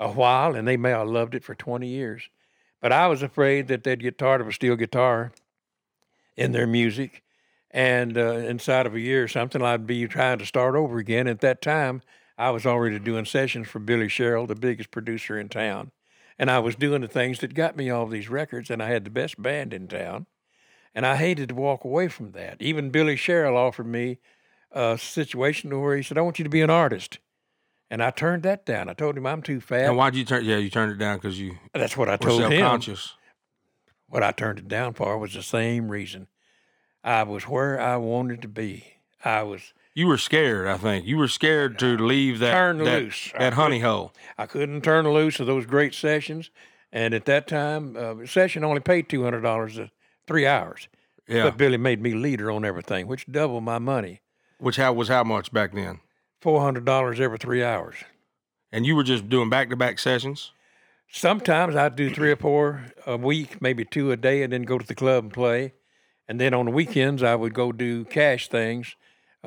a 0.00 0.10
while 0.10 0.54
and 0.54 0.66
they 0.66 0.76
may 0.78 0.90
have 0.90 1.08
loved 1.08 1.34
it 1.34 1.44
for 1.44 1.54
20 1.54 1.86
years 1.86 2.30
but 2.80 2.90
i 2.92 3.06
was 3.06 3.22
afraid 3.22 3.68
that 3.68 3.82
they'd 3.84 4.00
get 4.02 4.16
tired 4.16 4.40
of 4.40 4.48
a 4.48 4.52
steel 4.52 4.76
guitar 4.76 5.32
in 6.36 6.52
their 6.52 6.66
music 6.66 7.22
and 7.70 8.16
uh, 8.16 8.32
inside 8.52 8.86
of 8.86 8.94
a 8.94 9.00
year 9.00 9.24
or 9.24 9.28
something 9.28 9.60
i'd 9.62 9.86
be 9.86 10.06
trying 10.08 10.38
to 10.38 10.46
start 10.46 10.74
over 10.74 10.96
again 10.98 11.26
at 11.26 11.40
that 11.40 11.60
time 11.60 12.00
i 12.38 12.48
was 12.50 12.64
already 12.64 12.98
doing 12.98 13.24
sessions 13.26 13.68
for 13.68 13.78
billy 13.78 14.08
sherrill 14.08 14.46
the 14.46 14.54
biggest 14.54 14.90
producer 14.90 15.38
in 15.38 15.48
town 15.48 15.90
and 16.38 16.50
i 16.50 16.58
was 16.58 16.74
doing 16.76 17.02
the 17.02 17.08
things 17.08 17.38
that 17.40 17.54
got 17.54 17.76
me 17.76 17.90
all 17.90 18.06
these 18.06 18.28
records 18.28 18.70
and 18.70 18.82
i 18.82 18.88
had 18.88 19.04
the 19.04 19.10
best 19.10 19.40
band 19.40 19.72
in 19.72 19.88
town 19.88 20.26
and 20.96 21.04
I 21.04 21.16
hated 21.16 21.50
to 21.50 21.54
walk 21.54 21.84
away 21.84 22.08
from 22.08 22.32
that. 22.32 22.56
Even 22.58 22.88
Billy 22.88 23.16
Sherrill 23.16 23.54
offered 23.56 23.86
me 23.86 24.18
a 24.72 24.96
situation 24.98 25.78
where 25.78 25.94
he 25.94 26.02
said, 26.02 26.16
I 26.16 26.22
want 26.22 26.38
you 26.38 26.42
to 26.44 26.48
be 26.50 26.62
an 26.62 26.70
artist. 26.70 27.18
And 27.90 28.02
I 28.02 28.10
turned 28.10 28.42
that 28.44 28.64
down. 28.64 28.88
I 28.88 28.94
told 28.94 29.16
him 29.16 29.26
I'm 29.26 29.42
too 29.42 29.60
fat. 29.60 29.84
And 29.84 29.96
why'd 29.96 30.14
you 30.16 30.24
turn? 30.24 30.44
Yeah, 30.44 30.56
you 30.56 30.70
turned 30.70 30.90
it 30.90 30.98
down 30.98 31.18
because 31.18 31.38
you 31.38 31.58
That's 31.74 31.98
what 31.98 32.08
I 32.08 32.16
told 32.16 32.50
him. 32.50 32.62
conscious. 32.62 33.14
What 34.08 34.22
I 34.22 34.32
turned 34.32 34.58
it 34.58 34.68
down 34.68 34.94
for 34.94 35.18
was 35.18 35.34
the 35.34 35.42
same 35.42 35.88
reason. 35.90 36.28
I 37.04 37.24
was 37.24 37.44
where 37.44 37.78
I 37.78 37.96
wanted 37.98 38.40
to 38.42 38.48
be. 38.48 38.94
I 39.22 39.42
was 39.42 39.74
You 39.96 40.08
were 40.08 40.18
scared. 40.18 40.68
I 40.68 40.76
think 40.76 41.06
you 41.06 41.16
were 41.16 41.26
scared 41.26 41.78
to 41.78 41.96
leave 41.96 42.38
that 42.40 42.52
Turn 42.52 42.76
that, 42.78 43.02
loose. 43.02 43.32
that 43.38 43.54
honey 43.54 43.80
hole. 43.80 44.12
I 44.36 44.44
couldn't 44.44 44.82
turn 44.82 45.08
loose 45.08 45.40
of 45.40 45.46
those 45.46 45.64
great 45.64 45.94
sessions. 45.94 46.50
And 46.92 47.14
at 47.14 47.24
that 47.24 47.48
time, 47.48 47.96
uh, 47.96 48.16
a 48.18 48.26
session 48.26 48.62
only 48.62 48.80
paid 48.80 49.08
two 49.08 49.24
hundred 49.24 49.40
dollars 49.40 49.78
a 49.78 49.90
three 50.26 50.46
hours. 50.46 50.88
Yeah, 51.26 51.44
But 51.44 51.56
Billy 51.56 51.78
made 51.78 52.02
me 52.02 52.12
leader 52.12 52.50
on 52.50 52.62
everything, 52.64 53.06
which 53.06 53.26
doubled 53.26 53.64
my 53.64 53.78
money. 53.78 54.20
which 54.58 54.76
how 54.76 54.92
was 54.92 55.08
how 55.08 55.24
much 55.24 55.50
back 55.50 55.72
then? 55.72 56.00
Four 56.42 56.60
hundred 56.60 56.84
dollars 56.84 57.18
every 57.18 57.38
three 57.38 57.64
hours. 57.64 57.96
And 58.70 58.84
you 58.84 58.96
were 58.96 59.02
just 59.02 59.30
doing 59.30 59.48
back 59.48 59.70
to 59.70 59.76
back 59.76 59.98
sessions. 59.98 60.52
Sometimes 61.10 61.74
I'd 61.74 61.96
do 61.96 62.12
three 62.14 62.32
or 62.32 62.36
four 62.36 62.84
a 63.06 63.16
week, 63.16 63.62
maybe 63.62 63.86
two 63.86 64.12
a 64.12 64.16
day, 64.18 64.42
and 64.42 64.52
then 64.52 64.62
go 64.64 64.76
to 64.76 64.86
the 64.86 64.94
club 64.94 65.24
and 65.24 65.32
play. 65.32 65.72
And 66.28 66.38
then 66.38 66.52
on 66.52 66.66
the 66.66 66.70
weekends, 66.72 67.22
I 67.22 67.34
would 67.34 67.54
go 67.54 67.72
do 67.72 68.04
cash 68.04 68.48
things 68.48 68.94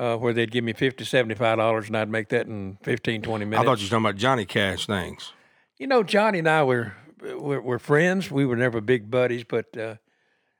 uh, 0.00 0.16
where 0.16 0.32
they'd 0.32 0.50
give 0.50 0.64
me 0.64 0.72
$50, 0.72 0.94
$75, 0.96 1.86
and 1.88 1.96
I'd 1.96 2.08
make 2.08 2.30
that 2.30 2.46
in 2.46 2.78
15, 2.82 3.20
20 3.22 3.44
minutes. 3.44 3.60
I 3.60 3.64
thought 3.64 3.78
you 3.78 3.84
were 3.86 3.90
talking 3.90 4.06
about 4.06 4.16
Johnny 4.16 4.46
Cash 4.46 4.86
things. 4.86 5.32
You 5.78 5.86
know, 5.86 6.02
Johnny 6.02 6.38
and 6.40 6.48
I 6.48 6.62
were, 6.64 6.94
were, 7.20 7.60
were 7.60 7.78
friends. 7.78 8.30
We 8.30 8.46
were 8.46 8.56
never 8.56 8.80
big 8.80 9.10
buddies, 9.10 9.44
but 9.44 9.66
uh, 9.76 9.96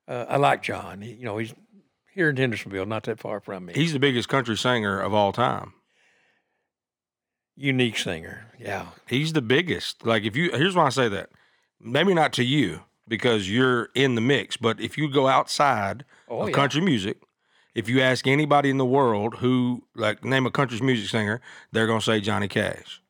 uh, 0.06 0.26
I 0.28 0.36
like 0.36 0.62
John. 0.62 1.00
He, 1.00 1.12
you 1.14 1.24
know, 1.24 1.38
he's 1.38 1.54
here 2.12 2.28
in 2.28 2.36
Hendersonville, 2.36 2.84
not 2.86 3.04
that 3.04 3.18
far 3.18 3.40
from 3.40 3.66
me. 3.66 3.72
He's 3.74 3.92
the 3.94 3.98
biggest 3.98 4.28
country 4.28 4.56
singer 4.56 5.00
of 5.00 5.14
all 5.14 5.32
time. 5.32 5.72
Unique 7.56 7.98
singer. 7.98 8.46
Yeah. 8.58 8.86
He's 9.06 9.32
the 9.32 9.42
biggest. 9.42 10.04
Like 10.06 10.24
if 10.24 10.34
you 10.34 10.50
here's 10.52 10.74
why 10.74 10.86
I 10.86 10.90
say 10.90 11.08
that. 11.08 11.30
Maybe 11.78 12.14
not 12.14 12.32
to 12.34 12.44
you 12.44 12.80
because 13.08 13.50
you're 13.50 13.88
in 13.94 14.14
the 14.14 14.20
mix, 14.20 14.56
but 14.56 14.80
if 14.80 14.96
you 14.98 15.10
go 15.10 15.28
outside 15.28 16.04
Oh, 16.28 16.42
of 16.42 16.48
yeah. 16.50 16.54
country 16.54 16.80
music, 16.80 17.18
if 17.74 17.88
you 17.88 18.00
ask 18.00 18.26
anybody 18.26 18.70
in 18.70 18.78
the 18.78 18.84
world 18.84 19.36
who 19.36 19.84
like 19.94 20.24
name 20.24 20.46
a 20.46 20.50
country's 20.50 20.82
music 20.82 21.08
singer, 21.08 21.40
they're 21.72 21.86
gonna 21.86 22.00
say 22.00 22.20
Johnny 22.20 22.48
Cash. 22.48 23.00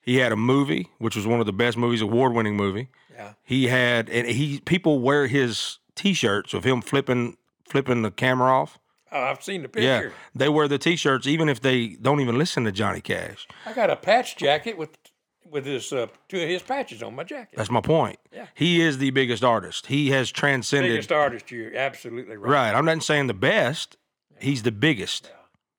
He 0.00 0.16
had 0.16 0.32
a 0.32 0.36
movie, 0.36 0.90
which 0.98 1.14
was 1.14 1.26
one 1.26 1.40
of 1.40 1.46
the 1.46 1.52
best 1.52 1.76
movies, 1.76 2.00
award 2.00 2.32
winning 2.32 2.56
movie. 2.56 2.88
Yeah. 3.14 3.34
He 3.42 3.68
had 3.68 4.08
and 4.08 4.26
he 4.26 4.60
people 4.60 5.00
wear 5.00 5.26
his 5.26 5.78
t-shirts 5.94 6.54
of 6.54 6.64
him 6.64 6.80
flipping 6.82 7.36
flipping 7.68 8.02
the 8.02 8.10
camera 8.10 8.50
off. 8.50 8.78
Oh, 9.12 9.20
I've 9.20 9.42
seen 9.42 9.62
the 9.62 9.68
picture. 9.68 10.06
Yeah. 10.06 10.10
They 10.34 10.48
wear 10.48 10.68
the 10.68 10.78
t-shirts 10.78 11.26
even 11.26 11.48
if 11.48 11.60
they 11.60 11.88
don't 11.88 12.20
even 12.20 12.38
listen 12.38 12.64
to 12.64 12.72
Johnny 12.72 13.00
Cash. 13.00 13.46
I 13.66 13.72
got 13.74 13.90
a 13.90 13.96
patch 13.96 14.36
jacket 14.36 14.76
with 14.78 14.96
with 15.52 15.66
his 15.66 15.92
uh, 15.92 16.06
two 16.28 16.42
of 16.42 16.48
his 16.48 16.62
patches 16.62 17.02
on 17.02 17.14
my 17.14 17.24
jacket. 17.24 17.56
That's 17.56 17.70
my 17.70 17.82
point. 17.82 18.18
Yeah. 18.32 18.46
He 18.54 18.80
is 18.80 18.98
the 18.98 19.10
biggest 19.10 19.44
artist. 19.44 19.86
He 19.86 20.10
has 20.10 20.32
transcended 20.32 20.90
biggest 20.90 21.12
artist. 21.12 21.50
You're 21.50 21.76
absolutely 21.76 22.36
right. 22.36 22.50
Right. 22.50 22.74
I'm 22.74 22.86
not 22.86 23.02
saying 23.02 23.26
the 23.26 23.34
best. 23.34 23.98
He's 24.42 24.62
the 24.62 24.72
biggest. 24.72 25.30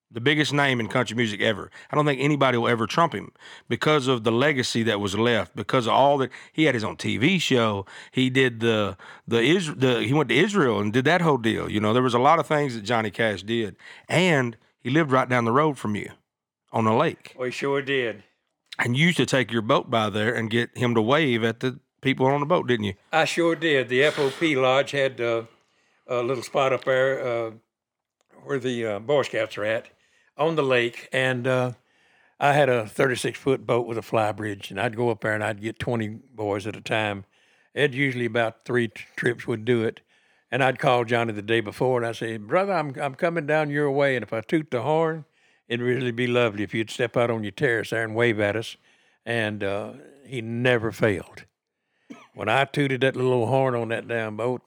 The 0.10 0.22
biggest 0.22 0.54
name 0.54 0.80
in 0.80 0.88
country 0.88 1.18
music 1.18 1.42
ever. 1.42 1.72
I 1.92 1.96
don't 1.96 2.06
think 2.06 2.22
anybody 2.22 2.58
will 2.58 2.68
ever 2.68 2.86
trump 2.86 3.14
him 3.14 3.32
because 3.68 4.08
of 4.08 4.24
the 4.24 4.32
legacy 4.32 4.84
that 4.84 5.00
was 5.00 5.18
left. 5.18 5.56
Because 5.56 5.88
of 5.88 5.94
all 5.94 6.20
that 6.20 6.30
he 6.54 6.66
had 6.66 6.76
his 6.76 6.84
own 6.84 6.98
TV 6.98 7.42
show. 7.42 7.86
He 8.12 8.30
did 8.30 8.60
the 8.60 8.96
the 9.28 9.42
Is 9.42 9.74
the 9.76 10.04
he 10.04 10.14
went 10.14 10.30
to 10.30 10.36
Israel 10.36 10.80
and 10.80 10.94
did 10.94 11.06
that 11.06 11.22
whole 11.22 11.40
deal. 11.40 11.70
You 11.70 11.80
know, 11.80 11.94
there 11.94 12.04
was 12.04 12.14
a 12.14 12.20
lot 12.20 12.40
of 12.40 12.48
things 12.48 12.76
that 12.76 12.84
Johnny 12.84 13.10
Cash 13.10 13.44
did, 13.44 13.76
and 14.08 14.56
he 14.80 14.92
lived 14.92 15.12
right 15.12 15.28
down 15.28 15.46
the 15.46 15.52
road 15.52 15.78
from 15.80 15.96
you, 15.96 16.12
on 16.72 16.86
the 16.86 16.94
lake. 16.94 17.36
We 17.38 17.52
sure 17.52 17.82
did. 17.82 18.24
And 18.78 18.96
you 18.96 19.08
used 19.08 19.18
to 19.18 19.26
take 19.26 19.52
your 19.52 19.62
boat 19.62 19.90
by 19.90 20.10
there 20.10 20.34
and 20.34 20.50
get 20.50 20.78
him 20.78 20.94
to 20.96 21.02
wave 21.02 21.44
at 21.44 21.60
the 21.60 21.80
people 22.02 22.28
on 22.28 22.40
the 22.40 22.46
boat, 22.46 22.68
didn't 22.68 22.86
you? 22.86 22.94
I 23.12 23.26
sure 23.26 23.56
did. 23.56 23.90
The 23.90 24.02
FOP 24.02 24.56
Lodge 24.56 24.92
had 24.92 25.20
uh, 25.20 25.44
a 26.08 26.22
little 26.22 26.44
spot 26.44 26.72
up 26.72 26.86
there 26.86 27.26
uh, 27.26 27.52
where 28.46 28.60
the 28.60 28.86
uh, 28.86 29.00
Boy 29.00 29.24
Scouts 29.24 29.58
are 29.58 29.66
at 29.66 29.90
on 30.38 30.56
the 30.56 30.64
lake. 30.64 31.10
And 31.12 31.48
uh, 31.48 31.72
I 32.40 32.54
had 32.54 32.70
a 32.70 32.88
36 32.88 33.40
foot 33.40 33.66
boat 33.66 33.88
with 33.88 33.98
a 33.98 34.02
fly 34.02 34.32
bridge, 34.32 34.72
and 34.72 34.80
I'd 34.80 34.96
go 34.96 35.10
up 35.10 35.22
there 35.22 35.34
and 35.34 35.44
I'd 35.44 35.62
get 35.62 35.80
20 35.80 36.20
boys 36.34 36.68
at 36.68 36.76
a 36.76 36.82
time. 36.82 37.26
It 37.74 37.94
usually 37.94 38.26
about 38.26 38.66
three 38.66 38.90
t- 38.90 39.04
trips 39.16 39.48
would 39.48 39.66
do 39.66 39.84
it. 39.84 40.02
And 40.52 40.64
I'd 40.64 40.78
call 40.78 41.04
Johnny 41.04 41.34
the 41.34 41.42
day 41.42 41.62
before 41.62 41.98
and 41.98 42.06
I'd 42.06 42.16
say, 42.16 42.38
Brother, 42.38 42.74
I'm, 42.74 42.94
I'm 43.02 43.16
coming 43.16 43.48
down 43.48 43.72
your 43.72 43.90
way. 43.90 44.16
And 44.16 44.22
if 44.22 44.32
I 44.32 44.42
toot 44.42 44.70
the 44.70 44.84
horn 44.84 45.26
it'd 45.68 45.86
really 45.86 46.12
be 46.12 46.28
lovely 46.28 46.64
if 46.64 46.74
you'd 46.74 46.90
step 46.90 47.18
out 47.18 47.32
on 47.32 47.44
your 47.44 47.52
terrace 47.52 47.90
there 47.90 48.04
and 48.04 48.16
wave 48.16 48.40
at 48.40 48.56
us. 48.56 48.78
And 49.26 49.64
uh, 49.64 49.94
he 50.26 50.42
never 50.42 50.92
failed. 50.92 51.46
When 52.36 52.50
I 52.50 52.66
tooted 52.66 53.02
that 53.02 53.16
little 53.16 53.48
horn 53.48 53.76
on 53.76 53.90
that 53.90 54.08
damn 54.08 54.38
boat 54.38 54.62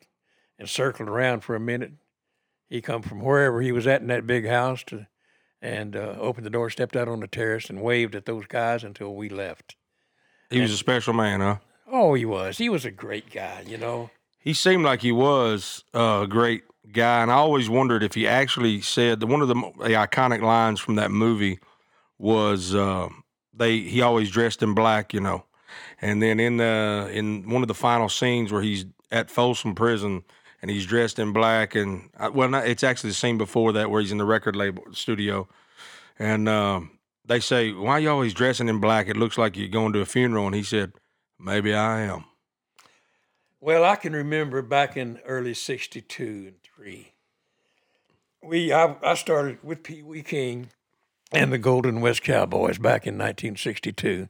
and 0.59 0.69
circled 0.69 1.09
around 1.09 1.41
for 1.41 1.55
a 1.55 1.61
minute, 1.61 1.93
he 2.69 2.81
come 2.81 3.03
from 3.03 3.21
wherever 3.21 3.61
he 3.61 3.73
was 3.73 3.87
at 3.87 4.01
in 4.01 4.09
that 4.09 4.27
big 4.27 4.47
house 4.47 4.83
to, 4.85 5.07
and 5.63 5.97
uh, 5.97 6.17
opened 6.19 6.47
the 6.47 6.51
door, 6.51 6.71
stepped 6.71 6.97
out 6.97 7.09
on 7.09 7.21
the 7.21 7.27
terrace, 7.27 7.71
and 7.71 7.83
waved 7.83 8.15
at 8.15 8.27
those 8.27 8.47
guys 8.47 8.85
until 8.85 9.15
we 9.15 9.29
left. 9.29 9.77
He 10.51 10.61
was 10.61 10.73
a 10.73 10.77
special 10.77 11.13
man, 11.13 11.41
huh? 11.41 11.57
Oh, 11.91 12.15
he 12.15 12.25
was. 12.25 12.59
He 12.59 12.69
was 12.69 12.85
a 12.85 12.91
great 12.91 13.31
guy, 13.31 13.63
you 13.67 13.79
know. 13.79 14.11
He 14.39 14.53
seemed 14.53 14.85
like 14.85 15.03
he 15.03 15.13
was 15.13 15.85
uh, 15.95 16.21
a 16.23 16.27
great 16.27 16.63
guy, 16.93 17.23
and 17.23 17.31
I 17.31 17.35
always 17.35 17.69
wondered 17.69 18.03
if 18.03 18.15
he 18.15 18.27
actually 18.27 18.81
said 18.81 19.21
that 19.21 19.27
one 19.27 19.43
of 19.43 19.49
the, 19.49 19.55
the 19.55 19.95
iconic 19.95 20.43
lines 20.43 20.81
from 20.81 20.97
that 20.97 21.11
movie 21.11 21.59
was 22.19 22.75
uh, 22.75 23.09
they 23.53 23.79
he 23.81 24.03
always 24.03 24.31
dressed 24.31 24.63
in 24.63 24.75
black, 24.75 25.13
you 25.13 25.21
know, 25.21 25.45
and 26.01 26.23
then 26.23 26.39
in 26.39 26.59
the 26.59 27.11
in 27.13 27.49
one 27.49 27.63
of 27.63 27.69
the 27.69 27.75
final 27.75 28.09
scenes 28.09 28.53
where 28.53 28.63
he's 28.63 28.87
at 29.11 29.31
Folsom 29.31 29.75
Prison 29.75 30.25
and 30.67 30.75
he's 30.75 30.85
dressed 30.85 31.21
in 31.21 31.33
black, 31.33 31.77
and 31.77 32.11
uh, 32.19 32.29
well, 32.35 32.49
not, 32.49 32.67
it's 32.67 32.83
actually 32.83 33.11
the 33.11 33.15
scene 33.15 33.39
before 33.39 33.73
that 33.75 33.89
where 33.89 34.01
he's 34.01 34.11
in 34.11 34.19
the 34.19 34.25
record 34.25 34.57
label 34.57 34.83
studio, 34.91 35.47
and 36.19 36.49
um, 36.49 36.99
they 37.25 37.39
say, 37.39 37.71
"Why 37.71 37.93
are 37.93 38.01
you 38.01 38.11
always 38.11 38.35
dressing 38.35 38.69
in 38.69 38.81
black? 38.81 39.07
It 39.07 39.17
looks 39.17 39.39
like 39.39 39.57
you're 39.57 39.69
going 39.69 39.93
to 39.93 40.01
a 40.01 40.05
funeral," 40.07 40.45
and 40.45 40.57
he 40.57 40.65
said, 40.65 40.95
"Maybe 41.39 41.73
I 41.73 42.01
am." 42.01 42.25
Well, 43.61 43.85
I 43.85 43.95
can 43.95 44.13
remember 44.13 44.61
back 44.61 44.97
in 44.97 45.21
early 45.25 45.55
'62 45.55 46.25
and 46.25 46.57
three. 46.65 47.13
We 48.43 48.73
I, 48.73 48.97
I 49.05 49.15
started 49.15 49.63
with 49.63 49.85
Pee 49.85 50.03
Wee 50.03 50.25
King 50.25 50.71
and 51.31 51.53
the 51.53 51.59
Golden 51.59 52.01
West 52.01 52.25
Cowboys 52.25 52.79
back 52.79 53.07
in 53.07 53.15
1962, 53.15 54.29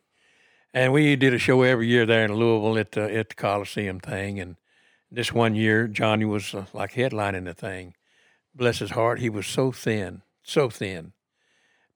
and 0.75 0.93
we 0.93 1.17
did 1.17 1.33
a 1.33 1.39
show 1.39 1.63
every 1.63 1.87
year 1.87 2.05
there 2.05 2.27
in 2.27 2.35
Louisville 2.35 2.77
at 2.77 2.93
the 2.93 3.11
at 3.17 3.31
the 3.31 3.35
Coliseum 3.35 4.01
thing. 4.01 4.39
And 4.39 4.57
this 5.17 5.33
one 5.33 5.55
year, 5.55 5.89
Johnny 5.89 6.27
was 6.27 6.55
uh, 6.55 6.67
like 6.75 6.93
headlining 6.93 7.47
the 7.47 7.55
thing. 7.55 7.95
Bless 8.55 8.81
his 8.81 8.91
heart, 8.91 9.19
he 9.19 9.31
was 9.31 9.47
so 9.47 9.73
thin, 9.73 10.21
so 10.43 10.69
thin. 10.69 11.13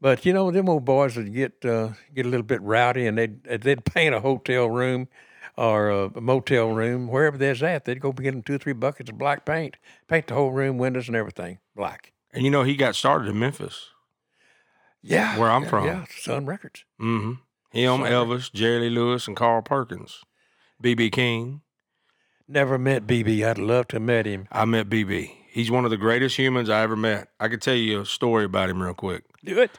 But 0.01 0.25
you 0.25 0.33
know, 0.33 0.51
them 0.51 0.71
old 0.71 0.87
boys 0.87 1.17
would 1.17 1.35
get 1.35 1.63
uh, 1.65 1.91
get 2.15 2.25
a 2.25 2.29
little 2.31 2.47
bit 2.47 2.63
rowdy, 2.63 3.07
and 3.07 3.19
they'd 3.19 3.45
they'd 3.45 3.85
paint 3.85 4.15
a 4.15 4.21
hotel 4.21 4.71
room 4.71 5.09
or 5.57 5.91
a 5.91 6.21
motel 6.21 6.71
room, 6.71 7.09
wherever 7.09 7.37
there's 7.37 7.63
at. 7.63 7.85
They'd 7.85 8.01
go 8.01 8.13
get 8.13 8.31
them 8.31 8.43
two 8.43 8.55
or 8.55 8.59
three 8.59 8.73
buckets 8.73 9.11
of 9.11 9.19
black 9.19 9.45
paint, 9.45 9.77
paint 10.09 10.27
the 10.29 10.35
whole 10.35 10.53
room, 10.53 10.79
windows 10.79 11.07
and 11.07 11.17
everything 11.17 11.59
black. 11.77 12.13
And 12.33 12.45
you 12.45 12.51
know, 12.51 12.63
he 12.63 12.75
got 12.75 12.97
started 12.97 13.29
in 13.29 13.39
Memphis. 13.39 13.91
Yeah, 15.03 15.39
Where 15.39 15.51
I'm 15.51 15.65
yeah, 15.65 15.69
from. 15.69 15.87
Yeah, 15.87 16.05
Sun 16.11 16.47
Records. 16.47 16.85
Mm-hmm. 17.01 17.33
Him, 17.79 17.99
Sorry. 17.99 18.11
Elvis, 18.11 18.53
Jerry 18.53 18.81
Lee 18.81 18.91
Lewis, 18.91 19.29
and 19.29 19.37
Carl 19.37 19.63
Perkins. 19.63 20.23
BB 20.83 21.13
King. 21.13 21.63
Never 22.53 22.79
met 22.79 23.07
BB. 23.07 23.47
I'd 23.47 23.59
love 23.59 23.87
to 23.89 23.97
have 23.97 24.03
met 24.03 24.27
him. 24.27 24.49
I 24.51 24.65
met 24.65 24.89
BB. 24.89 25.31
He's 25.53 25.71
one 25.71 25.85
of 25.85 25.93
the 25.93 25.97
greatest 25.97 26.37
humans 26.37 26.69
I 26.69 26.83
ever 26.83 26.97
met. 26.97 27.29
I 27.39 27.47
could 27.47 27.63
tell 27.63 27.77
you 27.77 28.01
a 28.01 28.07
story 28.07 28.45
about 28.45 28.69
him 28.69 28.83
real 28.83 28.93
quick. 28.93 29.23
Do 29.45 29.57
it. 29.61 29.79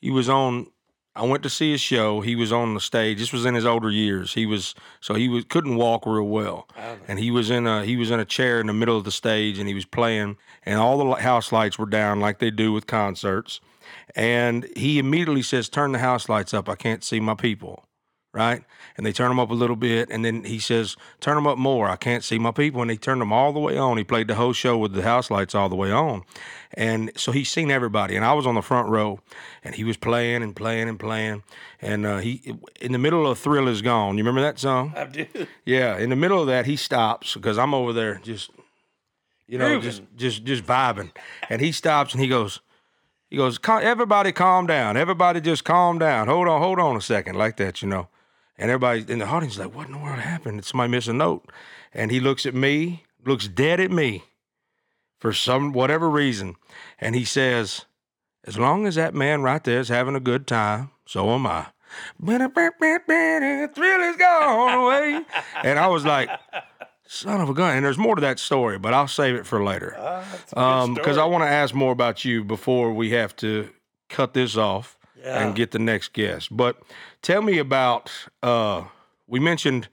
He 0.00 0.10
was 0.12 0.28
on. 0.28 0.68
I 1.16 1.24
went 1.24 1.42
to 1.42 1.50
see 1.50 1.72
his 1.72 1.80
show. 1.80 2.20
He 2.20 2.36
was 2.36 2.52
on 2.52 2.74
the 2.74 2.80
stage. 2.80 3.18
This 3.18 3.32
was 3.32 3.44
in 3.44 3.56
his 3.56 3.66
older 3.66 3.90
years. 3.90 4.34
He 4.34 4.46
was 4.46 4.76
so 5.00 5.14
he 5.14 5.28
was 5.28 5.44
couldn't 5.44 5.74
walk 5.74 6.06
real 6.06 6.28
well, 6.28 6.68
and 7.08 7.18
he 7.18 7.32
was 7.32 7.50
in 7.50 7.66
a 7.66 7.84
he 7.84 7.96
was 7.96 8.12
in 8.12 8.20
a 8.20 8.24
chair 8.24 8.60
in 8.60 8.68
the 8.68 8.72
middle 8.72 8.96
of 8.96 9.02
the 9.02 9.10
stage, 9.10 9.58
and 9.58 9.66
he 9.66 9.74
was 9.74 9.84
playing, 9.84 10.36
and 10.64 10.78
all 10.78 10.98
the 10.98 11.16
house 11.16 11.50
lights 11.50 11.80
were 11.80 11.86
down 11.86 12.20
like 12.20 12.38
they 12.38 12.52
do 12.52 12.72
with 12.72 12.86
concerts, 12.86 13.60
and 14.14 14.68
he 14.76 15.00
immediately 15.00 15.42
says, 15.42 15.68
"Turn 15.68 15.90
the 15.90 15.98
house 15.98 16.28
lights 16.28 16.54
up. 16.54 16.68
I 16.68 16.76
can't 16.76 17.02
see 17.02 17.18
my 17.18 17.34
people." 17.34 17.88
Right, 18.34 18.64
and 18.96 19.06
they 19.06 19.12
turn 19.12 19.28
them 19.28 19.38
up 19.38 19.50
a 19.50 19.54
little 19.54 19.76
bit, 19.76 20.10
and 20.10 20.24
then 20.24 20.42
he 20.42 20.58
says, 20.58 20.96
"Turn 21.20 21.36
them 21.36 21.46
up 21.46 21.56
more. 21.56 21.88
I 21.88 21.94
can't 21.94 22.24
see 22.24 22.36
my 22.36 22.50
people." 22.50 22.80
And 22.80 22.90
they 22.90 22.96
turned 22.96 23.20
them 23.20 23.32
all 23.32 23.52
the 23.52 23.60
way 23.60 23.78
on. 23.78 23.96
He 23.96 24.02
played 24.02 24.26
the 24.26 24.34
whole 24.34 24.52
show 24.52 24.76
with 24.76 24.92
the 24.92 25.02
house 25.02 25.30
lights 25.30 25.54
all 25.54 25.68
the 25.68 25.76
way 25.76 25.92
on, 25.92 26.24
and 26.72 27.12
so 27.16 27.30
he's 27.30 27.48
seen 27.48 27.70
everybody. 27.70 28.16
And 28.16 28.24
I 28.24 28.32
was 28.32 28.44
on 28.44 28.56
the 28.56 28.60
front 28.60 28.88
row, 28.88 29.20
and 29.62 29.76
he 29.76 29.84
was 29.84 29.96
playing 29.96 30.42
and 30.42 30.56
playing 30.56 30.88
and 30.88 30.98
playing. 30.98 31.44
And 31.80 32.04
uh, 32.04 32.18
he, 32.18 32.56
in 32.80 32.90
the 32.90 32.98
middle 32.98 33.24
of 33.24 33.38
"Thrill 33.38 33.68
Is 33.68 33.82
Gone," 33.82 34.18
you 34.18 34.24
remember 34.24 34.40
that 34.40 34.58
song? 34.58 34.92
I 34.96 35.04
do. 35.04 35.26
Yeah, 35.64 35.96
in 35.96 36.10
the 36.10 36.16
middle 36.16 36.40
of 36.40 36.48
that, 36.48 36.66
he 36.66 36.74
stops 36.74 37.34
because 37.34 37.56
I'm 37.56 37.72
over 37.72 37.92
there 37.92 38.20
just, 38.24 38.50
you 39.46 39.58
know, 39.58 39.80
just 39.80 40.02
just 40.16 40.42
just 40.42 40.64
vibing, 40.64 41.12
and 41.48 41.60
he 41.60 41.70
stops 41.70 42.14
and 42.14 42.20
he 42.20 42.28
goes, 42.28 42.58
he 43.30 43.36
goes, 43.36 43.60
everybody 43.68 44.32
calm 44.32 44.66
down, 44.66 44.96
everybody 44.96 45.40
just 45.40 45.62
calm 45.64 46.00
down, 46.00 46.26
hold 46.26 46.48
on, 46.48 46.60
hold 46.60 46.80
on 46.80 46.96
a 46.96 47.00
second, 47.00 47.36
like 47.36 47.56
that, 47.58 47.80
you 47.80 47.88
know, 47.88 48.08
and 48.58 48.70
everybody 48.70 49.04
in 49.12 49.18
the 49.18 49.26
audience 49.26 49.54
is 49.54 49.60
like, 49.60 49.74
what 49.74 49.86
in 49.86 49.92
the 49.92 49.98
world 49.98 50.18
happened? 50.20 50.58
Did 50.58 50.64
somebody 50.64 50.90
miss 50.90 51.08
a 51.08 51.12
note? 51.12 51.50
And 51.92 52.10
he 52.10 52.20
looks 52.20 52.46
at 52.46 52.54
me, 52.54 53.04
looks 53.24 53.48
dead 53.48 53.80
at 53.80 53.90
me, 53.90 54.24
for 55.18 55.32
some 55.32 55.72
whatever 55.72 56.10
reason, 56.10 56.56
and 57.00 57.14
he 57.14 57.24
says, 57.24 57.86
as 58.44 58.58
long 58.58 58.86
as 58.86 58.94
that 58.96 59.14
man 59.14 59.42
right 59.42 59.62
there 59.64 59.80
is 59.80 59.88
having 59.88 60.14
a 60.14 60.20
good 60.20 60.46
time, 60.46 60.90
so 61.06 61.30
am 61.30 61.46
I. 61.46 61.66
Thrill 63.74 64.00
is 64.10 64.16
gone 64.16 64.74
away. 64.84 65.24
And 65.62 65.78
I 65.78 65.86
was 65.86 66.04
like, 66.04 66.28
son 67.06 67.40
of 67.40 67.48
a 67.48 67.54
gun. 67.54 67.76
And 67.76 67.86
there's 67.86 67.96
more 67.98 68.16
to 68.16 68.20
that 68.20 68.38
story, 68.38 68.78
but 68.78 68.92
I'll 68.92 69.08
save 69.08 69.34
it 69.36 69.46
for 69.46 69.62
later. 69.64 69.96
Um, 70.54 70.94
because 70.94 71.16
I 71.18 71.24
want 71.24 71.44
to 71.44 71.48
ask 71.48 71.74
more 71.74 71.92
about 71.92 72.24
you 72.24 72.44
before 72.44 72.92
we 72.92 73.10
have 73.10 73.34
to 73.36 73.70
cut 74.08 74.34
this 74.34 74.56
off 74.56 74.98
Yeah. 75.16 75.46
and 75.46 75.54
get 75.54 75.70
the 75.70 75.78
next 75.78 76.12
guest. 76.12 76.54
But 76.54 76.82
tell 77.24 77.42
me 77.42 77.58
about 77.58 78.12
uh 78.42 78.84
we 79.26 79.40
mentioned 79.40 79.88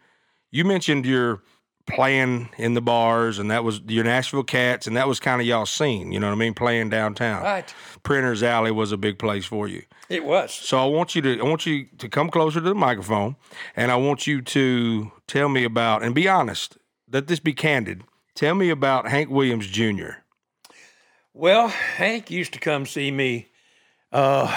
you 0.51 0.65
mentioned 0.65 1.05
your 1.05 1.41
playing 1.87 2.49
in 2.57 2.73
the 2.73 2.81
bars 2.81 3.39
and 3.39 3.49
that 3.49 3.63
was 3.63 3.81
your 3.87 4.03
Nashville 4.03 4.43
Cats 4.43 4.85
and 4.85 4.95
that 4.95 5.07
was 5.07 5.19
kind 5.19 5.41
of 5.41 5.47
y'all 5.47 5.65
scene, 5.65 6.11
you 6.11 6.19
know 6.19 6.27
what 6.27 6.33
I 6.33 6.37
mean, 6.37 6.53
playing 6.53 6.89
downtown. 6.89 7.43
Right. 7.43 7.73
Printer's 8.03 8.43
Alley 8.43 8.71
was 8.71 8.91
a 8.91 8.97
big 8.97 9.17
place 9.17 9.45
for 9.45 9.67
you. 9.67 9.83
It 10.09 10.23
was. 10.23 10.53
So 10.53 10.77
I 10.77 10.85
want 10.85 11.15
you 11.15 11.21
to 11.23 11.39
I 11.39 11.43
want 11.43 11.65
you 11.65 11.87
to 11.97 12.09
come 12.09 12.29
closer 12.29 12.59
to 12.59 12.69
the 12.69 12.75
microphone, 12.75 13.35
and 13.75 13.91
I 13.91 13.95
want 13.95 14.27
you 14.27 14.41
to 14.41 15.11
tell 15.27 15.49
me 15.49 15.63
about 15.63 16.03
and 16.03 16.13
be 16.13 16.27
honest. 16.27 16.77
Let 17.11 17.27
this 17.27 17.39
be 17.39 17.53
candid. 17.53 18.03
Tell 18.35 18.55
me 18.55 18.69
about 18.69 19.09
Hank 19.09 19.29
Williams 19.29 19.67
Jr. 19.67 20.11
Well, 21.33 21.67
Hank 21.67 22.31
used 22.31 22.53
to 22.53 22.59
come 22.59 22.85
see 22.85 23.11
me. 23.11 23.49
Uh, 24.13 24.47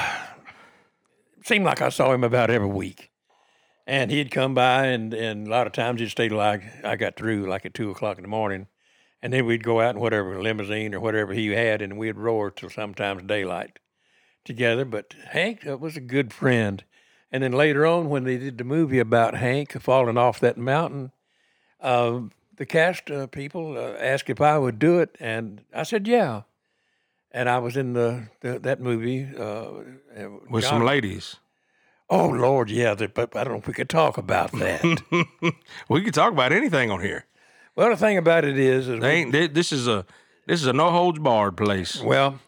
seemed 1.44 1.64
like 1.64 1.83
I 1.83 1.90
saw 1.90 2.12
him 2.12 2.24
about 2.24 2.50
every 2.50 2.68
week, 2.68 3.11
and 3.87 4.11
he'd 4.11 4.30
come 4.30 4.54
by, 4.54 4.87
and 4.87 5.14
and 5.14 5.46
a 5.46 5.50
lot 5.50 5.66
of 5.66 5.72
times 5.72 6.00
he'd 6.00 6.11
stay 6.11 6.28
till 6.28 6.40
I 6.40 6.72
I 6.83 6.96
got 6.96 7.16
through, 7.16 7.46
like 7.46 7.64
at 7.64 7.74
two 7.74 7.90
o'clock 7.90 8.18
in 8.18 8.22
the 8.22 8.28
morning, 8.28 8.66
and 9.22 9.33
then 9.33 9.46
we'd 9.46 9.62
go 9.62 9.80
out 9.80 9.94
in 9.94 10.00
whatever 10.00 10.40
limousine 10.40 10.94
or 10.94 11.00
whatever 11.00 11.33
he 11.33 11.48
had, 11.48 11.83
and 11.83 11.98
we'd 11.98 12.16
roar 12.16 12.50
till 12.50 12.70
sometimes 12.70 13.22
daylight 13.22 13.78
together. 14.44 14.85
But 14.85 15.14
Hank 15.30 15.64
was 15.64 15.96
a 15.96 16.00
good 16.00 16.33
friend, 16.33 16.83
and 17.30 17.42
then 17.42 17.52
later 17.52 17.87
on 17.87 18.09
when 18.09 18.24
they 18.24 18.38
did 18.38 18.59
the 18.59 18.64
movie 18.64 18.98
about 18.98 19.37
Hank 19.37 19.72
falling 19.80 20.18
off 20.18 20.40
that 20.40 20.59
mountain. 20.59 21.12
Uh, 21.80 22.20
the 22.57 22.64
cast 22.64 23.11
uh, 23.11 23.26
people 23.26 23.76
uh, 23.76 23.98
asked 23.98 24.30
if 24.30 24.40
I 24.40 24.57
would 24.59 24.78
do 24.78 25.00
it, 25.00 25.16
and 25.20 25.62
I 25.74 25.83
said 25.83 26.09
yeah. 26.09 26.42
And 27.35 27.49
I 27.49 27.59
was 27.59 27.77
in 27.77 27.94
the, 27.94 28.29
the 28.42 28.61
that 28.61 28.81
movie 28.81 29.29
uh, 29.37 29.64
with 30.49 30.62
John- 30.62 30.70
some 30.70 30.85
ladies. 30.85 31.37
Oh 32.09 32.29
Lord, 32.29 32.70
yeah, 32.70 32.94
but 32.94 33.35
I 33.35 33.42
don't 33.42 33.55
know 33.55 33.59
if 33.59 33.66
we 33.66 33.73
could 33.73 33.88
talk 33.88 34.18
about 34.18 34.53
that. 34.53 35.55
we 35.88 36.03
could 36.03 36.14
talk 36.14 36.33
about 36.33 36.53
anything 36.53 36.90
on 36.90 37.01
here. 37.01 37.27
well, 37.75 37.90
the 37.90 37.97
thing 37.97 38.18
about 38.18 38.44
it 38.44 38.57
is, 38.59 38.88
is 38.88 39.01
They 39.01 39.25
this 39.49 39.73
is 39.73 39.88
a 39.88 40.07
this 40.47 40.61
is 40.61 40.66
a 40.68 40.73
no 40.73 40.90
holds 40.90 41.18
barred 41.18 41.57
place. 41.57 42.01
well, 42.01 42.38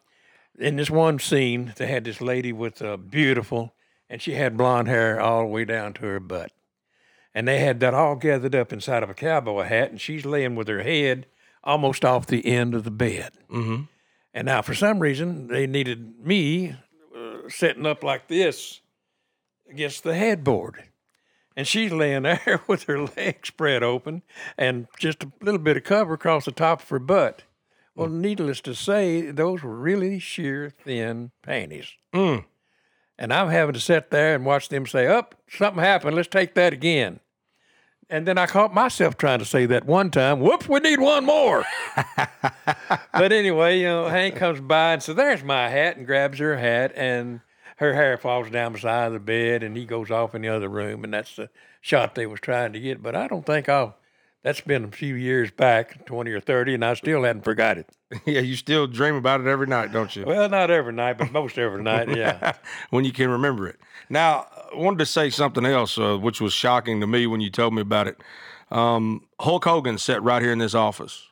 in 0.59 0.77
this 0.77 0.91
one 0.91 1.19
scene, 1.19 1.73
they 1.77 1.87
had 1.89 2.05
this 2.05 2.21
lady 2.21 2.53
with 2.53 2.81
uh, 2.81 2.97
beautiful, 2.97 3.75
and 4.09 4.23
she 4.23 4.35
had 4.35 4.57
blonde 4.57 4.87
hair 4.89 5.21
all 5.21 5.41
the 5.41 5.47
way 5.49 5.65
down 5.65 5.95
to 5.95 6.03
her 6.03 6.21
butt, 6.21 6.53
and 7.35 7.49
they 7.49 7.59
had 7.59 7.81
that 7.81 7.95
all 7.95 8.15
gathered 8.15 8.55
up 8.55 8.73
inside 8.73 9.03
of 9.03 9.11
a 9.11 9.15
cowboy 9.15 9.65
hat, 9.65 9.91
and 9.91 10.01
she's 10.01 10.25
laying 10.25 10.55
with 10.55 10.69
her 10.69 10.83
head 10.83 11.27
almost 11.65 12.05
off 12.05 12.27
the 12.27 12.47
end 12.47 12.75
of 12.75 12.85
the 12.85 12.91
bed. 12.93 13.33
Mm-hmm. 13.51 13.85
And 14.37 14.45
now, 14.45 14.61
for 14.61 14.75
some 14.75 14.99
reason, 14.99 15.47
they 15.47 15.67
needed 15.67 16.23
me 16.23 16.77
uh, 17.17 17.49
sitting 17.49 17.87
up 17.87 18.05
like 18.05 18.29
this 18.29 18.83
against 19.67 20.03
the 20.03 20.15
headboard. 20.15 20.85
And 21.57 21.67
she's 21.67 21.91
laying 21.91 22.25
there 22.25 22.61
with 22.69 22.83
her 22.83 23.07
legs 23.17 23.49
spread 23.49 23.83
open 23.83 24.23
and 24.59 24.89
just 24.99 25.25
a 25.25 25.33
little 25.41 25.59
bit 25.59 25.79
of 25.79 25.85
cover 25.85 26.13
across 26.13 26.45
the 26.45 26.53
top 26.53 26.83
of 26.83 26.89
her 26.91 26.99
butt. 26.99 27.45
Well, 27.95 28.11
needless 28.11 28.61
to 28.61 28.75
say, 28.75 29.31
those 29.31 29.63
were 29.63 29.75
really 29.75 30.19
sheer 30.19 30.69
thin 30.69 31.31
panties. 31.41 31.95
Mm. 32.13 32.45
And 33.19 33.33
I'm 33.33 33.49
having 33.49 33.73
to 33.73 33.81
sit 33.81 34.11
there 34.11 34.35
and 34.35 34.45
watch 34.45 34.69
them 34.69 34.85
say, 34.85 35.07
Up, 35.07 35.35
something 35.49 35.83
happened. 35.83 36.15
Let's 36.15 36.29
take 36.29 36.55
that 36.57 36.75
again. 36.75 37.21
And 38.09 38.27
then 38.27 38.39
I 38.39 38.47
caught 38.47 38.73
myself 38.73 39.17
trying 39.17 39.41
to 39.41 39.45
say 39.45 39.67
that 39.67 39.85
one 39.85 40.11
time. 40.11 40.41
Whoops, 40.41 40.69
we 40.69 40.79
need 40.79 41.01
one 41.01 41.25
more. 41.25 41.65
but 42.17 43.33
anyway, 43.33 43.81
you 43.81 43.87
know, 43.87 44.07
Hank 44.07 44.37
comes 44.37 44.61
by 44.61 44.93
and 44.93 45.03
says, 45.03 45.17
There's 45.17 45.43
my 45.43 45.69
hat, 45.69 45.97
and 45.97 46.07
grabs 46.07 46.39
her 46.39 46.57
hat, 46.57 46.93
and 46.95 47.41
her 47.79 47.95
hair 47.95 48.17
falls 48.17 48.49
down 48.51 48.73
beside 48.73 49.13
the 49.13 49.19
bed, 49.19 49.65
and 49.65 49.77
he 49.77 49.85
goes 49.85 50.11
off 50.11 50.35
in 50.35 50.43
the 50.43 50.49
other 50.49 50.69
room, 50.69 51.03
and 51.03 51.13
that's 51.13 51.35
the 51.35 51.51
shot 51.81 52.15
they 52.15 52.27
was 52.27 52.41
trying 52.41 52.73
to 52.75 52.81
get. 52.81 53.03
But 53.03 53.17
I 53.17 53.27
don't 53.27 53.45
think 53.45 53.69
I'll. 53.69 53.97
That's 54.43 54.61
been 54.61 54.85
a 54.85 54.91
few 54.93 55.17
years 55.17 55.51
back, 55.51 56.07
20 56.07 56.31
or 56.31 56.39
30, 56.39 56.75
and 56.75 56.85
I 56.85 56.95
still 56.95 57.25
hadn't 57.25 57.43
forgot 57.43 57.79
it. 57.79 57.91
yeah, 58.25 58.39
you 58.39 58.55
still 58.55 58.87
dream 58.87 59.17
about 59.17 59.41
it 59.41 59.49
every 59.49 59.67
night, 59.67 59.93
don't 59.93 60.15
you? 60.15 60.25
Well, 60.25 60.49
not 60.49 60.71
every 60.71 60.93
night, 60.93 61.19
but 61.19 61.33
most 61.33 61.59
every 61.59 61.83
night, 61.83 62.17
yeah. 62.17 62.53
when 62.91 63.05
you 63.05 63.11
can 63.11 63.29
remember 63.29 63.67
it. 63.67 63.81
Now, 64.09 64.47
I 64.73 64.77
wanted 64.77 64.99
to 65.01 65.07
say 65.07 65.31
something 65.31 65.65
else, 65.65 65.99
uh, 65.99 66.17
which 66.17 66.41
was 66.41 66.53
shocking 66.53 67.01
to 67.01 67.07
me 67.07 67.27
when 67.27 67.41
you 67.41 67.51
told 67.51 67.75
me 67.75 67.83
about 67.83 68.09
it. 68.09 68.19
Um, 68.71 69.27
Hulk 69.41 69.65
Hogan 69.65 69.99
sat 69.99 70.23
right 70.23 70.43
here 70.43 70.53
in 70.53 70.59
this 70.59 70.75
office. 70.75 71.29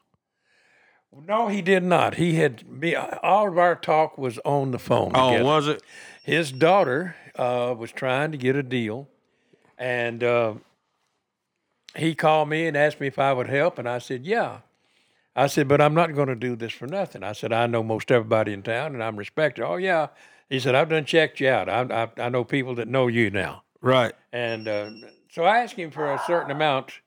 No, 1.27 1.49
he 1.49 1.63
did 1.63 1.85
not. 1.85 2.17
He 2.17 2.35
had 2.35 2.69
me. 2.69 2.95
All 2.97 3.49
of 3.49 3.57
our 3.57 3.77
talk 3.77 4.19
was 4.19 4.39
on 4.45 4.73
the 4.73 4.81
phone. 4.81 5.13
Oh, 5.15 5.31
together. 5.31 5.45
was 5.45 5.69
it? 5.69 5.83
his 6.25 6.51
daughter 6.51 7.15
uh, 7.37 7.75
was 7.77 7.93
trying 7.93 8.33
to 8.33 8.39
get 8.39 8.57
a 8.57 8.63
deal, 8.63 9.07
and 9.79 10.25
uh, 10.25 10.55
he 11.95 12.15
called 12.15 12.49
me 12.49 12.67
and 12.67 12.77
asked 12.77 12.99
me 12.99 13.07
if 13.07 13.19
I 13.19 13.33
would 13.33 13.49
help, 13.49 13.79
and 13.79 13.89
I 13.89 13.99
said, 13.99 14.25
"Yeah." 14.27 14.59
I 15.37 15.49
said, 15.49 15.69
"But 15.69 15.81
I'm 15.81 15.95
not 15.95 16.15
going 16.15 16.29
to 16.29 16.35
do 16.35 16.57
this 16.57 16.73
for 16.73 16.87
nothing." 16.87 17.23
I 17.23 17.33
said, 17.33 17.53
"I 17.53 17.67
know 17.67 17.83
most 17.83 18.11
everybody 18.11 18.53
in 18.53 18.63
town, 18.63 18.95
and 18.95 19.05
I'm 19.05 19.17
respected." 19.17 19.65
Oh 19.65 19.77
yeah, 19.77 20.09
he 20.55 20.61
said, 20.61 20.75
"I've 20.75 20.88
done 20.88 21.05
checked 21.05 21.40
you 21.40 21.49
out. 21.49 21.69
I, 21.69 21.83
I, 22.17 22.23
I 22.25 22.29
know 22.29 22.45
people 22.45 22.75
that 22.77 22.88
know 22.88 23.07
you 23.09 23.31
now." 23.31 23.64
Right. 23.81 24.12
And 24.33 24.67
uh, 24.69 24.90
so 25.31 25.45
I 25.45 25.59
asked 25.59 25.75
him 25.77 25.90
for 25.90 26.11
a 26.12 26.21
certain 26.27 26.51
amount 26.51 27.01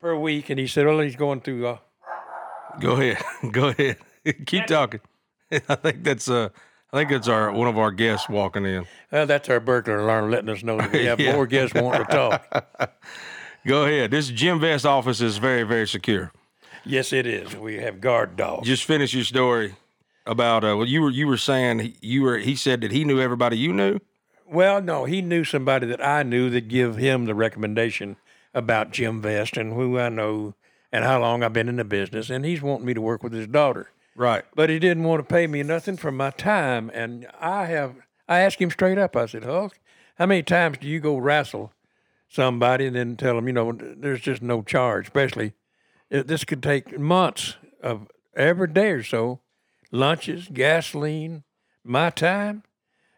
per 0.00 0.16
week, 0.16 0.50
and 0.50 0.58
he 0.58 0.66
said, 0.66 0.86
"Well, 0.86 1.00
he's 1.00 1.16
going 1.16 1.40
through." 1.40 1.66
Uh, 1.66 1.78
Go 2.80 2.92
ahead. 2.92 3.22
Go 3.52 3.68
ahead. 3.68 3.96
Keep 4.46 4.66
talking. 4.66 5.00
I 5.52 5.74
think 5.76 6.02
that's 6.04 6.28
uh 6.28 6.48
I 6.92 6.96
think 6.98 7.10
it's 7.12 7.28
our 7.28 7.50
one 7.52 7.68
of 7.68 7.78
our 7.78 7.90
guests 7.92 8.28
walking 8.28 8.64
in. 8.66 8.86
well, 9.12 9.26
that's 9.26 9.48
our 9.48 9.60
burglar 9.60 9.98
alarm 10.00 10.30
letting 10.30 10.48
us 10.48 10.62
know 10.62 10.76
that 10.78 10.92
we 10.92 11.04
have 11.04 11.20
Yeah. 11.20 11.32
more 11.34 11.46
guests 11.46 11.74
wanting 11.74 12.04
to 12.06 12.12
talk. 12.12 12.90
Go 13.66 13.84
ahead. 13.84 14.10
This 14.10 14.28
Jim 14.28 14.60
Vest 14.60 14.84
office 14.86 15.20
is 15.20 15.38
very, 15.38 15.62
very 15.64 15.86
secure. 15.88 16.32
yes, 16.84 17.12
it 17.12 17.26
is. 17.26 17.54
We 17.56 17.76
have 17.78 18.00
guard 18.00 18.36
dogs. 18.36 18.66
Just 18.66 18.84
finish 18.84 19.12
your 19.14 19.24
story 19.24 19.74
about 20.26 20.64
uh 20.64 20.76
well 20.76 20.86
you 20.86 21.00
were 21.02 21.10
you 21.10 21.26
were 21.26 21.36
saying 21.36 21.78
he- 21.78 21.96
you 22.00 22.22
were 22.22 22.38
he 22.38 22.56
said 22.56 22.80
that 22.80 22.92
he 22.92 23.04
knew 23.04 23.20
everybody 23.20 23.56
you 23.56 23.72
knew. 23.72 23.98
Well, 24.48 24.80
no, 24.80 25.04
he 25.06 25.22
knew 25.22 25.42
somebody 25.44 25.86
that 25.88 26.04
I 26.04 26.22
knew 26.22 26.50
that 26.50 26.68
give 26.68 26.96
him 26.96 27.24
the 27.24 27.34
recommendation 27.34 28.16
about 28.54 28.92
Jim 28.92 29.20
Vest 29.20 29.56
and 29.56 29.72
who 29.72 29.98
I 29.98 30.08
know 30.08 30.54
and 30.92 31.04
how 31.04 31.20
long 31.20 31.42
I've 31.42 31.52
been 31.52 31.68
in 31.68 31.76
the 31.76 31.84
business, 31.84 32.30
and 32.30 32.44
he's 32.44 32.62
wanting 32.62 32.86
me 32.86 32.94
to 32.94 33.00
work 33.00 33.22
with 33.24 33.32
his 33.32 33.48
daughter. 33.48 33.90
Right. 34.14 34.44
But 34.54 34.70
he 34.70 34.78
didn't 34.78 35.02
want 35.02 35.20
to 35.28 35.34
pay 35.34 35.46
me 35.46 35.62
nothing 35.62 35.96
for 35.96 36.12
my 36.12 36.30
time, 36.30 36.90
and 36.94 37.26
I 37.40 37.66
have 37.66 37.96
I 38.28 38.38
asked 38.38 38.60
him 38.60 38.70
straight 38.70 38.98
up. 38.98 39.16
I 39.16 39.26
said, 39.26 39.44
"Hulk, 39.44 39.78
how 40.16 40.26
many 40.26 40.42
times 40.42 40.78
do 40.78 40.86
you 40.86 41.00
go 41.00 41.16
wrestle 41.18 41.72
somebody 42.28 42.86
and 42.86 42.96
then 42.96 43.16
tell 43.16 43.34
them, 43.36 43.46
you 43.46 43.52
know, 43.52 43.72
there's 43.72 44.20
just 44.20 44.42
no 44.42 44.62
charge? 44.62 45.06
Especially 45.06 45.52
this 46.08 46.44
could 46.44 46.62
take 46.62 46.98
months 46.98 47.56
of 47.82 48.08
every 48.36 48.68
day 48.68 48.90
or 48.90 49.02
so, 49.02 49.40
lunches, 49.90 50.48
gasoline, 50.52 51.44
my 51.84 52.10
time." 52.10 52.62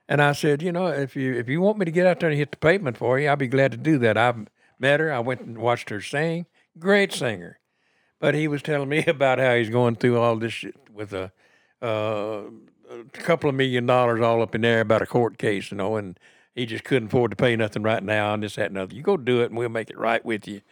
And 0.08 0.22
I 0.22 0.32
said, 0.32 0.62
you 0.62 0.72
know, 0.72 0.86
if 0.86 1.14
you 1.14 1.34
if 1.34 1.48
you 1.48 1.60
want 1.60 1.78
me 1.78 1.84
to 1.84 1.90
get 1.90 2.06
out 2.06 2.20
there 2.20 2.30
and 2.30 2.38
hit 2.38 2.50
the 2.50 2.56
pavement 2.56 2.96
for 2.96 3.18
you, 3.18 3.28
I'll 3.28 3.36
be 3.36 3.46
glad 3.46 3.72
to 3.72 3.76
do 3.76 3.98
that. 3.98 4.16
I've 4.16 4.46
met 4.78 5.00
her. 5.00 5.12
I 5.12 5.20
went 5.20 5.42
and 5.42 5.58
watched 5.58 5.90
her 5.90 6.00
sing. 6.00 6.46
Great 6.78 7.12
singer. 7.12 7.58
But 8.20 8.34
he 8.34 8.48
was 8.48 8.62
telling 8.62 8.88
me 8.88 9.04
about 9.06 9.38
how 9.38 9.54
he's 9.54 9.70
going 9.70 9.96
through 9.96 10.18
all 10.18 10.36
this 10.36 10.52
shit 10.52 10.76
with 10.92 11.12
a, 11.12 11.30
uh, 11.82 12.42
a 12.90 13.04
couple 13.12 13.50
of 13.50 13.56
million 13.56 13.86
dollars 13.86 14.20
all 14.20 14.42
up 14.42 14.54
in 14.54 14.62
there 14.62 14.80
about 14.80 15.02
a 15.02 15.06
court 15.06 15.38
case, 15.38 15.70
you 15.70 15.76
know, 15.76 15.96
and 15.96 16.18
he 16.54 16.66
just 16.66 16.84
couldn't 16.84 17.08
afford 17.08 17.30
to 17.30 17.36
pay 17.36 17.54
nothing 17.54 17.82
right 17.82 18.02
now 18.02 18.34
and 18.34 18.42
this, 18.42 18.56
that, 18.56 18.70
and 18.70 18.78
other. 18.78 18.94
You 18.94 19.02
go 19.02 19.16
do 19.16 19.42
it 19.42 19.46
and 19.46 19.56
we'll 19.56 19.68
make 19.68 19.90
it 19.90 19.98
right 19.98 20.24
with 20.24 20.48
you. 20.48 20.62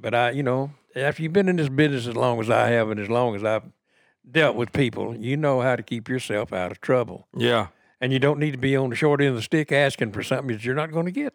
But 0.00 0.14
I, 0.14 0.30
you 0.30 0.42
know, 0.42 0.72
after 0.96 1.22
you've 1.22 1.32
been 1.32 1.48
in 1.48 1.56
this 1.56 1.68
business 1.68 2.06
as 2.06 2.16
long 2.16 2.40
as 2.40 2.50
I 2.50 2.70
have 2.70 2.90
and 2.90 2.98
as 2.98 3.08
long 3.10 3.36
as 3.36 3.44
I've 3.44 3.64
dealt 4.30 4.56
with 4.56 4.72
people, 4.72 5.16
you 5.16 5.36
know 5.36 5.60
how 5.60 5.76
to 5.76 5.82
keep 5.82 6.08
yourself 6.08 6.52
out 6.52 6.70
of 6.72 6.80
trouble 6.80 7.26
Yeah. 7.36 7.68
and 8.00 8.12
you 8.12 8.18
don't 8.18 8.38
need 8.38 8.52
to 8.52 8.58
be 8.58 8.76
on 8.76 8.90
the 8.90 8.96
short 8.96 9.20
end 9.20 9.30
of 9.30 9.36
the 9.36 9.42
stick 9.42 9.72
asking 9.72 10.12
for 10.12 10.22
something 10.22 10.48
that 10.48 10.64
you're 10.64 10.74
not 10.74 10.92
going 10.92 11.06
to 11.06 11.12
get. 11.12 11.34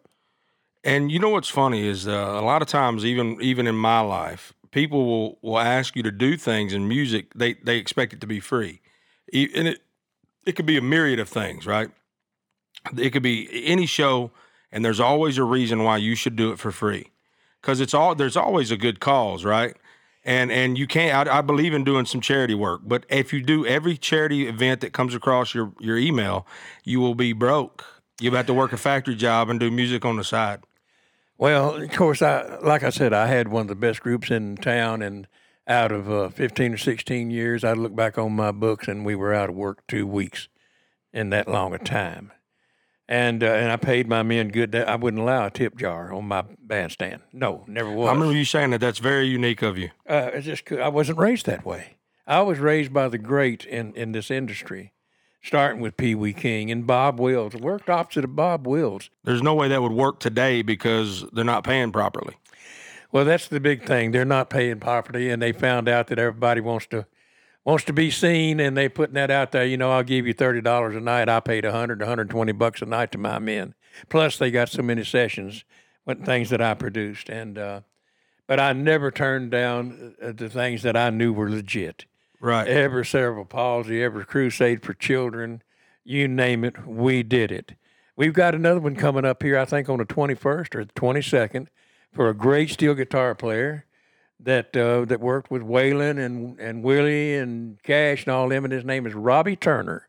And 0.82 1.10
you 1.10 1.18
know 1.18 1.30
what's 1.30 1.48
funny 1.48 1.86
is 1.86 2.06
uh, 2.06 2.10
a 2.12 2.42
lot 2.42 2.60
of 2.62 2.68
times, 2.68 3.04
even 3.06 3.38
even 3.40 3.66
in 3.66 3.74
my 3.74 4.00
life, 4.00 4.52
people 4.70 5.06
will, 5.06 5.38
will 5.40 5.58
ask 5.58 5.96
you 5.96 6.02
to 6.02 6.10
do 6.10 6.36
things 6.36 6.74
in 6.74 6.86
music. 6.86 7.32
They 7.34 7.54
they 7.54 7.78
expect 7.78 8.12
it 8.12 8.20
to 8.20 8.26
be 8.26 8.38
free, 8.38 8.80
and 9.32 9.66
it 9.68 9.80
it 10.44 10.52
could 10.56 10.66
be 10.66 10.76
a 10.76 10.82
myriad 10.82 11.18
of 11.20 11.28
things, 11.30 11.66
right? 11.66 11.88
It 12.98 13.10
could 13.14 13.22
be 13.22 13.48
any 13.66 13.86
show, 13.86 14.30
and 14.70 14.84
there's 14.84 15.00
always 15.00 15.38
a 15.38 15.42
reason 15.44 15.84
why 15.84 15.96
you 15.96 16.14
should 16.14 16.36
do 16.36 16.52
it 16.52 16.58
for 16.58 16.70
free, 16.70 17.06
because 17.62 17.80
it's 17.80 17.94
all 17.94 18.14
there's 18.14 18.36
always 18.36 18.70
a 18.70 18.76
good 18.76 19.00
cause, 19.00 19.42
right? 19.42 19.74
And 20.24 20.50
and 20.50 20.78
you 20.78 20.86
can't. 20.86 21.28
I, 21.28 21.38
I 21.38 21.40
believe 21.42 21.74
in 21.74 21.84
doing 21.84 22.06
some 22.06 22.20
charity 22.20 22.54
work, 22.54 22.80
but 22.84 23.04
if 23.10 23.32
you 23.32 23.42
do 23.42 23.66
every 23.66 23.98
charity 23.98 24.46
event 24.46 24.80
that 24.80 24.94
comes 24.94 25.14
across 25.14 25.54
your 25.54 25.72
your 25.78 25.98
email, 25.98 26.46
you 26.82 26.98
will 27.00 27.14
be 27.14 27.32
broke. 27.34 27.84
You'll 28.20 28.36
have 28.36 28.46
to 28.46 28.54
work 28.54 28.72
a 28.72 28.78
factory 28.78 29.16
job 29.16 29.50
and 29.50 29.60
do 29.60 29.70
music 29.70 30.04
on 30.04 30.16
the 30.16 30.24
side. 30.24 30.60
Well, 31.36 31.74
of 31.82 31.90
course, 31.92 32.22
I 32.22 32.58
like 32.62 32.82
I 32.82 32.90
said, 32.90 33.12
I 33.12 33.26
had 33.26 33.48
one 33.48 33.62
of 33.62 33.68
the 33.68 33.74
best 33.74 34.00
groups 34.00 34.30
in 34.30 34.56
town, 34.56 35.02
and 35.02 35.26
out 35.66 35.92
of 35.92 36.10
uh, 36.10 36.28
15 36.28 36.74
or 36.74 36.78
16 36.78 37.30
years, 37.30 37.64
I 37.64 37.72
look 37.72 37.94
back 37.94 38.18
on 38.18 38.32
my 38.32 38.52
books, 38.52 38.88
and 38.88 39.04
we 39.04 39.14
were 39.14 39.34
out 39.34 39.50
of 39.50 39.54
work 39.54 39.86
two 39.86 40.06
weeks 40.06 40.48
in 41.12 41.30
that 41.30 41.48
long 41.48 41.74
a 41.74 41.78
time. 41.78 42.32
And 43.06 43.44
uh, 43.44 43.48
and 43.48 43.70
I 43.70 43.76
paid 43.76 44.08
my 44.08 44.22
men 44.22 44.48
good. 44.48 44.74
I 44.74 44.96
wouldn't 44.96 45.22
allow 45.22 45.46
a 45.46 45.50
tip 45.50 45.76
jar 45.76 46.10
on 46.12 46.26
my 46.26 46.42
bandstand. 46.58 47.20
No, 47.34 47.64
never 47.66 47.90
was. 47.90 48.08
I 48.08 48.12
remember 48.12 48.34
you 48.34 48.46
saying 48.46 48.70
that. 48.70 48.80
That's 48.80 48.98
very 48.98 49.26
unique 49.26 49.60
of 49.60 49.76
you. 49.76 49.90
uh, 50.08 50.30
I 50.34 50.40
just 50.40 50.70
I 50.72 50.88
wasn't 50.88 51.18
raised 51.18 51.44
that 51.46 51.66
way. 51.66 51.96
I 52.26 52.40
was 52.40 52.58
raised 52.58 52.94
by 52.94 53.08
the 53.08 53.18
great 53.18 53.66
in, 53.66 53.92
in 53.94 54.12
this 54.12 54.30
industry, 54.30 54.94
starting 55.42 55.82
with 55.82 55.98
Pee 55.98 56.14
Wee 56.14 56.32
King 56.32 56.70
and 56.70 56.86
Bob 56.86 57.20
Wills. 57.20 57.54
Worked 57.54 57.90
opposite 57.90 58.24
of 58.24 58.34
Bob 58.34 58.66
Wills. 58.66 59.10
There's 59.24 59.42
no 59.42 59.54
way 59.54 59.68
that 59.68 59.82
would 59.82 59.92
work 59.92 60.18
today 60.18 60.62
because 60.62 61.26
they're 61.32 61.44
not 61.44 61.62
paying 61.64 61.92
properly. 61.92 62.36
Well, 63.12 63.26
that's 63.26 63.48
the 63.48 63.60
big 63.60 63.84
thing. 63.84 64.12
They're 64.12 64.24
not 64.24 64.48
paying 64.48 64.80
property, 64.80 65.28
and 65.28 65.42
they 65.42 65.52
found 65.52 65.90
out 65.90 66.06
that 66.06 66.18
everybody 66.18 66.62
wants 66.62 66.86
to 66.86 67.04
wants 67.64 67.84
to 67.84 67.92
be 67.92 68.10
seen, 68.10 68.60
and 68.60 68.76
they 68.76 68.88
putting 68.88 69.14
that 69.14 69.30
out 69.30 69.52
there. 69.52 69.64
You 69.64 69.76
know, 69.76 69.92
I'll 69.92 70.02
give 70.02 70.26
you 70.26 70.32
thirty 70.32 70.60
dollars 70.60 70.94
a 70.94 71.00
night. 71.00 71.28
I 71.28 71.40
paid 71.40 71.64
a 71.64 71.72
hundred, 71.72 72.00
one 72.00 72.08
hundred 72.08 72.30
twenty 72.30 72.52
bucks 72.52 72.82
a 72.82 72.86
night 72.86 73.12
to 73.12 73.18
my 73.18 73.38
men. 73.38 73.74
Plus, 74.08 74.38
they 74.38 74.50
got 74.50 74.68
so 74.68 74.82
many 74.82 75.04
sessions, 75.04 75.64
with 76.04 76.24
things 76.24 76.50
that 76.50 76.60
I 76.60 76.74
produced, 76.74 77.28
and 77.28 77.58
uh, 77.58 77.80
but 78.46 78.60
I 78.60 78.72
never 78.72 79.10
turned 79.10 79.50
down 79.50 80.14
uh, 80.22 80.32
the 80.32 80.48
things 80.48 80.82
that 80.82 80.96
I 80.96 81.10
knew 81.10 81.32
were 81.32 81.50
legit. 81.50 82.04
Right. 82.40 82.68
Every 82.68 83.06
cerebral 83.06 83.46
palsy, 83.46 84.02
every 84.02 84.26
crusade 84.26 84.82
for 84.82 84.92
children, 84.92 85.62
you 86.04 86.28
name 86.28 86.64
it, 86.64 86.86
we 86.86 87.22
did 87.22 87.50
it. 87.50 87.72
We've 88.16 88.34
got 88.34 88.54
another 88.54 88.80
one 88.80 88.96
coming 88.96 89.24
up 89.24 89.42
here, 89.42 89.58
I 89.58 89.64
think, 89.64 89.88
on 89.88 89.98
the 89.98 90.04
21st 90.04 90.74
or 90.74 90.84
the 90.84 90.92
22nd, 90.92 91.68
for 92.12 92.28
a 92.28 92.34
great 92.34 92.70
steel 92.70 92.94
guitar 92.94 93.34
player 93.34 93.86
that 94.44 94.76
uh, 94.76 95.04
that 95.06 95.20
worked 95.20 95.50
with 95.50 95.62
Waylon 95.62 96.18
and 96.24 96.58
and 96.60 96.82
Willie 96.82 97.34
and 97.36 97.82
Cash 97.82 98.24
and 98.24 98.32
all 98.32 98.48
them, 98.48 98.64
and 98.64 98.72
his 98.72 98.84
name 98.84 99.06
is 99.06 99.14
Robbie 99.14 99.56
Turner. 99.56 100.08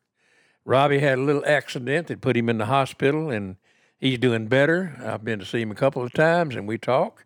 Robbie 0.64 1.00
had 1.00 1.18
a 1.20 1.22
little 1.22 1.44
accident 1.46 2.08
that 2.08 2.22
put 2.22 2.36
him 2.38 2.50
in 2.50 2.58
the 2.58 2.66
hospital, 2.66 3.30
and 3.30 3.58
he's 3.98 4.18
doing 4.18 4.48
better. 4.48 4.96
I've 5.04 5.24
been 5.24 5.40
to 5.40 5.46
see 5.46 5.62
him 5.62 5.72
a 5.72 5.76
couple 5.76 6.04
of 6.04 6.12
times, 6.14 6.56
and 6.56 6.68
we 6.68 6.78
talk. 6.78 7.26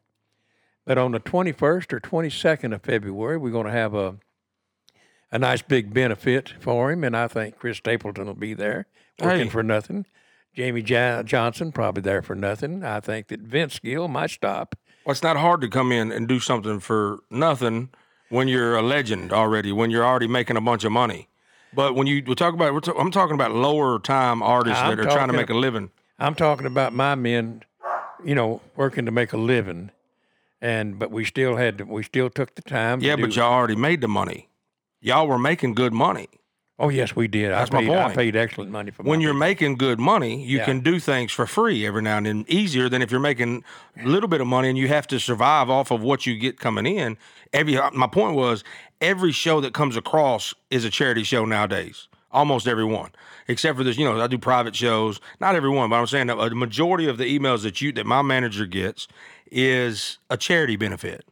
But 0.86 0.98
on 0.98 1.12
the 1.12 1.20
21st 1.20 1.94
or 1.94 2.00
22nd 2.00 2.74
of 2.74 2.82
February, 2.82 3.38
we're 3.38 3.52
going 3.52 3.68
to 3.68 3.72
have 3.72 3.94
a 3.94 4.18
a 5.32 5.38
nice 5.38 5.62
big 5.62 5.94
benefit 5.94 6.54
for 6.60 6.92
him, 6.92 7.04
and 7.04 7.16
I 7.16 7.28
think 7.28 7.60
Chris 7.60 7.78
Stapleton 7.78 8.26
will 8.26 8.34
be 8.34 8.56
there 8.56 8.88
working 9.22 9.44
Hey. 9.46 9.50
for 9.50 9.62
nothing. 9.64 10.06
Jamey 10.58 10.84
Jo- 10.84 11.22
Johnson 11.24 11.72
probably 11.72 12.02
there 12.02 12.24
for 12.24 12.34
nothing. 12.36 12.84
I 12.84 13.00
think 13.00 13.28
that 13.28 13.42
Vince 13.42 13.78
Gill 13.80 14.08
might 14.08 14.32
stop. 14.32 14.76
Well, 15.10 15.14
it's 15.14 15.24
not 15.24 15.38
hard 15.38 15.62
to 15.62 15.68
come 15.68 15.92
in 15.92 16.12
and 16.12 16.28
do 16.28 16.40
something 16.40 16.80
for 16.80 17.24
nothing 17.32 17.90
when 18.30 18.48
you're 18.48 18.76
a 18.76 18.84
legend 18.84 19.34
already, 19.34 19.72
when 19.72 19.90
you're 19.90 20.06
already 20.06 20.28
making 20.28 20.56
a 20.56 20.62
bunch 20.62 20.84
of 20.84 20.92
money. 20.92 21.30
But 21.74 21.96
when 21.96 22.06
you 22.06 22.22
we 22.28 22.36
talk 22.36 22.54
about, 22.54 22.76
we're 22.76 22.82
ta- 22.82 22.94
I'm 22.96 23.10
talking 23.10 23.34
about 23.34 23.50
lower 23.50 23.98
time 23.98 24.44
artists 24.44 24.80
I'm 24.80 24.96
that 24.96 25.00
are 25.04 25.10
trying 25.10 25.30
to 25.30 25.34
make 25.34 25.50
a 25.50 25.56
living. 25.56 25.90
I'm 26.20 26.36
talking 26.36 26.68
about 26.68 26.94
my 26.94 27.16
men, 27.16 27.64
you 28.24 28.36
know, 28.36 28.62
working 28.76 29.06
to 29.06 29.12
make 29.12 29.34
a 29.34 29.38
living, 29.38 29.90
and 30.62 31.00
but 31.00 31.10
we 31.10 31.26
still 31.26 31.56
had 31.56 31.80
to, 31.80 31.86
we 31.86 32.04
still 32.04 32.30
took 32.30 32.54
the 32.54 32.62
time. 32.62 33.02
Yeah, 33.02 33.16
but 33.16 33.36
y'all 33.36 33.52
already 33.52 33.76
made 33.76 34.02
the 34.02 34.08
money. 34.08 34.48
Y'all 35.02 35.26
were 35.26 35.40
making 35.40 35.74
good 35.74 35.92
money. 35.92 36.28
Oh 36.82 36.88
yes, 36.88 37.14
we 37.14 37.28
did. 37.28 37.52
That's 37.52 37.72
I 37.72 37.82
my 37.82 37.82
paid, 37.82 37.98
I 37.98 38.16
paid 38.16 38.36
excellent 38.38 38.72
money 38.72 38.92
for 38.92 39.04
When 39.04 39.20
you're 39.20 39.34
making 39.34 39.76
good 39.76 40.00
money, 40.00 40.42
you 40.42 40.60
Yeah. 40.60 40.66
can 40.66 40.80
do 40.80 40.98
things 40.98 41.32
for 41.34 41.46
free 41.46 41.86
every 41.86 42.02
now 42.02 42.18
and 42.18 42.26
then, 42.26 42.46
easier 42.48 42.88
than 42.88 43.02
if 43.02 43.12
you're 43.12 43.20
making 43.20 43.66
a 44.02 44.08
little 44.08 44.30
bit 44.30 44.40
of 44.40 44.48
money 44.48 44.70
and 44.70 44.78
you 44.78 44.88
have 44.88 45.06
to 45.08 45.20
survive 45.20 45.70
off 45.70 45.92
of 45.92 46.02
what 46.02 46.26
you 46.26 46.38
get 46.38 46.58
coming 46.58 46.86
in. 46.86 47.18
Every 47.52 47.78
uh, 47.78 47.92
my 47.92 48.08
point 48.08 48.36
was 48.36 48.64
every 49.02 49.34
show 49.34 49.60
that 49.60 49.74
comes 49.74 49.98
across 49.98 50.54
is 50.72 50.86
a 50.86 50.90
charity 50.90 51.24
show 51.24 51.44
nowadays. 51.44 52.08
Almost 52.32 52.68
every 52.68 52.86
one, 52.86 53.10
except 53.48 53.76
for 53.78 53.84
this, 53.84 53.98
you 53.98 54.06
know, 54.06 54.22
I 54.22 54.28
do 54.28 54.38
private 54.38 54.76
shows. 54.76 55.20
Not 55.42 55.56
every 55.56 55.70
one, 55.72 55.90
but 55.90 55.98
I'm 55.98 56.08
saying 56.08 56.30
a 56.30 56.38
uh, 56.38 56.50
majority 56.52 57.08
of 57.08 57.18
the 57.18 57.26
emails 57.26 57.64
that 57.64 57.82
you 57.82 57.92
that 57.94 58.06
my 58.06 58.22
manager 58.22 58.66
gets 58.66 59.08
is 59.52 60.20
a 60.30 60.38
charity 60.38 60.76
benefit. 60.78 61.26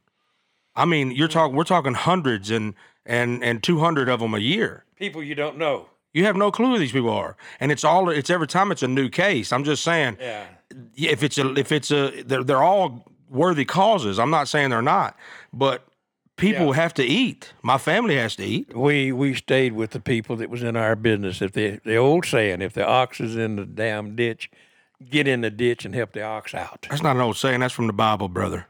I 0.77 0.85
mean, 0.85 1.11
you're 1.11 1.27
mm-hmm. 1.27 1.33
talking 1.33 1.55
we're 1.57 1.63
talking 1.65 1.93
hundreds 1.95 2.49
and 2.51 2.75
and 3.05 3.43
and 3.43 3.61
200 3.63 4.07
of 4.07 4.19
them 4.21 4.33
a 4.33 4.39
year. 4.39 4.85
people 4.95 5.21
you 5.21 5.35
don't 5.35 5.57
know. 5.57 5.87
You 6.13 6.23
have 6.25 6.37
no 6.37 6.51
clue 6.51 6.67
who 6.67 6.79
these 6.79 6.93
people 6.93 7.09
are, 7.11 7.35
and 7.59 7.71
it's 7.71 7.83
all 7.83 8.09
it's 8.09 8.29
every 8.29 8.47
time 8.47 8.71
it's 8.71 8.83
a 8.83 8.87
new 8.87 9.09
case. 9.09 9.51
I'm 9.51 9.63
just 9.63 9.83
saying, 9.83 10.17
Yeah. 10.19 10.45
if 10.95 11.21
it's 11.21 11.37
a 11.37 11.53
if 11.55 11.71
it's 11.71 11.91
a 11.91 12.23
they're 12.23 12.43
they're 12.43 12.63
all 12.63 13.11
worthy 13.29 13.65
causes. 13.65 14.17
I'm 14.19 14.29
not 14.29 14.47
saying 14.47 14.69
they're 14.69 14.81
not, 14.81 15.17
but 15.51 15.85
people 16.37 16.67
Yeah. 16.67 16.81
have 16.81 16.93
to 16.95 17.03
eat. 17.03 17.53
My 17.61 17.77
family 17.77 18.15
has 18.15 18.35
to 18.37 18.43
eat. 18.43 18.75
We 18.75 19.11
we 19.11 19.33
stayed 19.33 19.73
with 19.73 19.91
the 19.91 19.99
people 19.99 20.35
that 20.37 20.49
was 20.49 20.63
in 20.63 20.75
our 20.75 20.95
business. 20.95 21.41
If 21.41 21.51
the 21.51 21.79
the 21.83 21.97
old 21.97 22.25
saying, 22.25 22.61
if 22.61 22.73
the 22.73 22.85
ox 22.85 23.19
is 23.19 23.35
in 23.35 23.57
the 23.57 23.65
damn 23.65 24.15
ditch, 24.15 24.49
get 25.09 25.27
in 25.27 25.41
the 25.41 25.51
ditch 25.51 25.85
and 25.85 25.93
help 25.93 26.13
the 26.13 26.23
ox 26.23 26.53
out. 26.55 26.87
That's 26.89 27.03
not 27.03 27.15
an 27.15 27.21
old 27.21 27.37
saying. 27.37 27.59
That's 27.59 27.73
from 27.73 27.87
the 27.87 27.93
Bible, 27.93 28.29
brother. 28.29 28.65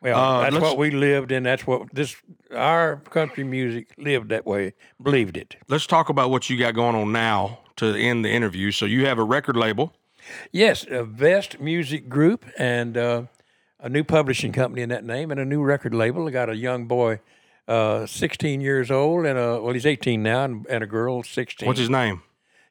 Well, 0.00 0.18
Uh, 0.18 0.50
that's 0.50 0.62
what 0.62 0.78
we 0.78 0.90
lived 0.90 1.32
in. 1.32 1.42
That's 1.42 1.66
what 1.66 1.92
this 1.92 2.16
our 2.54 2.96
country 3.10 3.44
music 3.44 3.88
lived 3.98 4.28
that 4.28 4.46
way, 4.46 4.74
believed 5.02 5.36
it. 5.36 5.56
Let's 5.68 5.86
talk 5.86 6.08
about 6.08 6.30
what 6.30 6.48
you 6.48 6.56
got 6.58 6.74
going 6.74 6.94
on 6.94 7.12
now 7.12 7.58
to 7.76 7.94
end 7.94 8.24
the 8.24 8.30
interview. 8.30 8.70
So 8.70 8.86
you 8.86 9.06
have 9.06 9.18
a 9.18 9.24
record 9.24 9.56
label. 9.56 9.92
Yes, 10.52 10.84
a 10.88 11.04
Vest 11.04 11.58
Music 11.60 12.08
Group 12.08 12.44
and 12.58 12.96
uh, 12.96 13.22
a 13.80 13.88
new 13.88 14.04
publishing 14.04 14.52
company 14.52 14.82
in 14.82 14.88
that 14.90 15.04
name 15.04 15.30
and 15.30 15.40
a 15.40 15.44
new 15.44 15.62
record 15.62 15.94
label. 15.94 16.28
I 16.28 16.30
got 16.30 16.48
a 16.50 16.56
young 16.56 16.86
boy, 16.86 17.20
uh, 17.66 18.06
16 18.06 18.60
years 18.60 18.90
old, 18.90 19.26
and 19.26 19.38
a 19.38 19.60
well, 19.60 19.72
he's 19.74 19.86
18 19.86 20.22
now, 20.22 20.44
and, 20.44 20.66
and 20.68 20.84
a 20.84 20.86
girl, 20.86 21.22
16. 21.22 21.66
What's 21.66 21.80
his 21.80 21.90
name? 21.90 22.22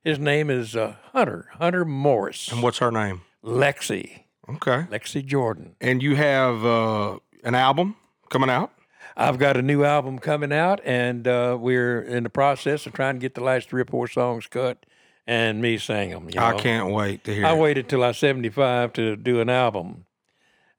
His 0.04 0.20
name 0.20 0.50
is 0.50 0.76
uh, 0.76 0.96
Hunter 1.14 1.50
Hunter 1.54 1.84
Morris. 1.84 2.52
And 2.52 2.64
what's 2.64 2.78
her 2.78 2.92
name? 2.92 3.22
Lexi 3.44 4.24
Okay. 4.50 4.86
Lexi 4.90 5.26
Jordan. 5.26 5.76
And 5.82 6.02
you 6.02 6.16
have 6.16 6.66
uh, 6.66 7.20
an 7.44 7.56
album 7.56 7.96
coming 8.30 8.50
out. 8.50 8.72
I've 9.16 9.40
got 9.40 9.58
a 9.58 9.62
new 9.62 9.84
album 9.84 10.20
coming 10.20 10.54
out, 10.54 10.80
and 10.86 11.28
uh, 11.28 11.58
we're 11.60 12.02
in 12.02 12.24
the 12.24 12.30
process 12.30 12.86
of 12.86 12.94
trying 12.94 13.16
to 13.16 13.20
get 13.20 13.34
the 13.34 13.44
last 13.44 13.70
three 13.70 13.82
or 13.82 13.86
four 13.86 14.08
songs 14.08 14.46
cut 14.46 14.86
and 15.26 15.62
me 15.62 15.78
sing 15.78 16.12
them. 16.12 16.30
You 16.30 16.40
know? 16.40 16.46
I 16.46 16.54
can't 16.54 16.94
wait 16.94 17.24
to 17.24 17.34
hear. 17.34 17.46
I 17.46 17.54
it. 17.54 17.58
waited 17.58 17.90
till 17.90 18.04
I 18.04 18.10
was 18.10 18.18
75 18.20 18.94
to 18.94 19.16
do 19.16 19.42
an 19.42 19.50
album. 19.50 20.06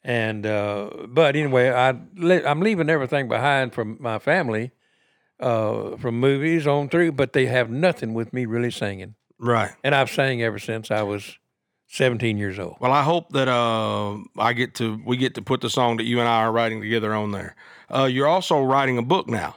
And, 0.04 0.46
uh, 0.46 0.90
but 1.09 1.35
anyway, 1.35 1.70
I, 1.70 1.88
I'm 1.90 2.61
leaving 2.61 2.88
everything 2.88 3.28
behind 3.28 3.74
from 3.74 3.96
my 4.00 4.20
family, 4.20 4.70
uh, 5.40 5.96
from 5.96 6.20
movies 6.20 6.66
on 6.66 6.88
through, 6.88 7.12
but 7.12 7.33
they 7.33 7.46
have 7.46 7.68
nothing 7.68 8.14
with 8.14 8.33
me 8.33 8.46
really 8.46 8.70
singing. 8.70 9.16
Right. 9.38 9.72
And 9.83 9.94
I've 9.94 10.11
sang 10.11 10.42
ever 10.42 10.59
since 10.59 10.90
I 10.90 11.02
was 11.02 11.38
17 11.88 12.37
years 12.37 12.59
old. 12.59 12.77
Well, 12.81 12.92
I 12.92 13.03
hope 13.03 13.31
that 13.31 13.48
uh, 13.48 14.18
I 14.38 14.53
get 14.53 14.74
to 14.77 15.01
we 15.05 15.16
get 15.16 15.35
to 15.35 15.42
put 15.42 15.61
the 15.61 15.70
song 15.70 15.96
that 15.96 16.05
you 16.05 16.20
and 16.20 16.29
I 16.29 16.42
are 16.42 16.53
writing 16.53 16.81
together 16.81 17.14
on 17.14 17.33
there. 17.33 17.57
Uh, 17.92 18.05
you're 18.05 18.29
also 18.29 18.62
writing 18.62 18.98
a 18.98 19.03
book 19.03 19.29
now. 19.29 19.57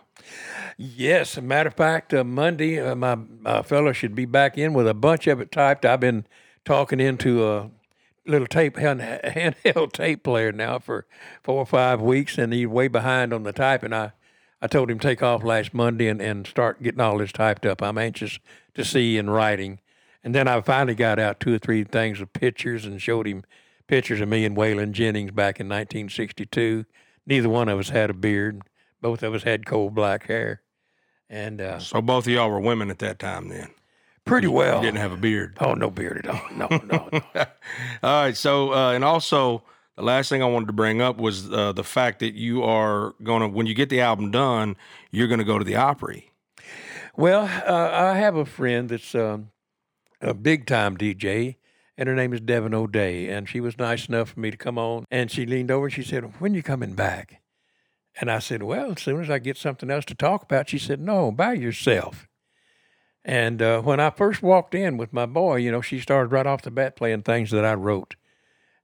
Yes, 0.77 1.37
a 1.37 1.41
matter 1.41 1.67
of 1.67 1.75
fact, 1.75 2.13
uh, 2.13 2.23
Monday, 2.23 2.79
uh, 2.79 2.95
my 2.95 3.17
uh, 3.45 3.61
fellow 3.61 3.91
should 3.91 4.15
be 4.15 4.25
back 4.25 4.57
in 4.57 4.73
with 4.73 4.87
a 4.87 4.93
bunch 4.93 5.27
of 5.27 5.39
it 5.39 5.51
typed. 5.51 5.85
I've 5.85 5.99
been 5.99 6.25
talking 6.65 6.99
into 6.99 7.47
a 7.47 7.69
little 8.25 8.47
tape 8.47 8.77
hand, 8.77 9.01
handheld 9.01 9.91
tape 9.93 10.23
player 10.23 10.51
now 10.51 10.79
for 10.79 11.05
four 11.43 11.57
or 11.57 11.65
five 11.65 12.01
weeks, 12.01 12.37
and 12.37 12.53
he's 12.53 12.67
way 12.67 12.87
behind 12.87 13.33
on 13.33 13.43
the 13.43 13.51
typing. 13.53 13.93
I, 13.93 14.13
I 14.59 14.67
told 14.67 14.89
him 14.89 14.97
take 14.97 15.21
off 15.21 15.43
last 15.43 15.73
Monday 15.73 16.07
and, 16.07 16.21
and 16.21 16.47
start 16.47 16.81
getting 16.81 17.01
all 17.01 17.17
this 17.17 17.31
typed 17.31 17.65
up. 17.65 17.83
I'm 17.83 17.97
anxious 17.97 18.39
to 18.73 18.85
see 18.85 19.17
in 19.17 19.29
writing. 19.29 19.80
And 20.23 20.35
then 20.35 20.47
I 20.47 20.61
finally 20.61 20.95
got 20.95 21.19
out 21.19 21.39
two 21.39 21.55
or 21.55 21.59
three 21.59 21.83
things 21.83 22.21
of 22.21 22.31
pictures 22.33 22.85
and 22.85 23.01
showed 23.01 23.27
him 23.27 23.43
pictures 23.87 24.21
of 24.21 24.29
me 24.29 24.45
and 24.45 24.55
Waylon 24.55 24.91
Jennings 24.91 25.31
back 25.31 25.59
in 25.59 25.67
1962. 25.67 26.85
Neither 27.25 27.49
one 27.49 27.69
of 27.69 27.79
us 27.79 27.89
had 27.89 28.09
a 28.09 28.13
beard. 28.13 28.61
Both 29.01 29.23
of 29.23 29.33
us 29.33 29.43
had 29.43 29.65
coal 29.65 29.89
black 29.89 30.27
hair. 30.27 30.61
And 31.29 31.59
uh, 31.61 31.79
So 31.79 32.01
both 32.01 32.27
of 32.27 32.33
y'all 32.33 32.49
were 32.49 32.59
women 32.59 32.89
at 32.91 32.99
that 32.99 33.17
time 33.19 33.49
then. 33.49 33.69
pretty 34.25 34.47
well. 34.47 34.77
You 34.77 34.83
didn't 34.87 34.99
have 34.99 35.11
a 35.11 35.17
beard. 35.17 35.57
Oh, 35.59 35.73
no 35.73 35.89
beard 35.89 36.25
at 36.25 36.27
all. 36.27 36.41
No, 36.55 36.67
no, 36.69 37.09
no. 37.11 37.21
All 38.03 38.23
right. 38.23 38.35
So 38.37 38.73
uh, 38.73 38.91
and 38.91 39.03
also 39.03 39.63
the 39.95 40.03
last 40.03 40.29
thing 40.29 40.43
I 40.43 40.45
wanted 40.45 40.67
to 40.67 40.73
bring 40.73 41.01
up 41.01 41.17
was 41.17 41.51
uh, 41.51 41.71
the 41.73 41.83
fact 41.83 42.19
that 42.19 42.33
you 42.33 42.63
are 42.63 43.13
going 43.23 43.41
to 43.41 43.47
when 43.47 43.65
you 43.65 43.73
get 43.73 43.89
the 43.89 44.01
album 44.01 44.29
done, 44.31 44.75
you're 45.09 45.27
going 45.27 45.39
to 45.39 45.45
go 45.45 45.57
to 45.57 45.63
the 45.65 45.75
Opry. 45.75 46.31
well, 47.15 47.43
uh, 47.65 47.89
I 48.13 48.17
have 48.17 48.35
a 48.35 48.45
friend 48.45 48.89
that's 48.89 49.15
um, 49.15 49.50
a 50.21 50.33
big 50.33 50.65
time 50.65 50.97
DJ, 50.97 51.55
and 51.97 52.07
her 52.07 52.15
name 52.15 52.33
is 52.33 52.41
Devon 52.41 52.73
O'Day. 52.73 53.29
And 53.29 53.49
she 53.49 53.59
was 53.59 53.77
nice 53.77 54.07
enough 54.07 54.29
for 54.29 54.39
me 54.39 54.51
to 54.51 54.57
come 54.57 54.77
on. 54.77 55.05
And 55.11 55.29
she 55.29 55.45
leaned 55.45 55.71
over 55.71 55.85
and 55.85 55.93
she 55.93 56.03
said, 56.03 56.39
When 56.39 56.53
you 56.53 56.63
coming 56.63 56.93
back? 56.93 57.41
And 58.19 58.29
I 58.29 58.39
said, 58.39 58.63
Well, 58.63 58.91
as 58.91 59.01
soon 59.01 59.21
as 59.21 59.29
I 59.29 59.39
get 59.39 59.57
something 59.57 59.89
else 59.89 60.05
to 60.05 60.15
talk 60.15 60.43
about. 60.43 60.69
She 60.69 60.77
said, 60.77 60.99
No, 60.99 61.31
by 61.31 61.53
yourself. 61.53 62.27
And 63.23 63.61
uh, 63.61 63.81
when 63.81 63.99
I 63.99 64.09
first 64.09 64.41
walked 64.41 64.73
in 64.73 64.97
with 64.97 65.13
my 65.13 65.25
boy, 65.25 65.57
you 65.57 65.71
know, 65.71 65.81
she 65.81 65.99
started 65.99 66.31
right 66.31 66.47
off 66.47 66.63
the 66.63 66.71
bat 66.71 66.95
playing 66.95 67.21
things 67.21 67.51
that 67.51 67.65
I 67.65 67.75
wrote. 67.75 68.15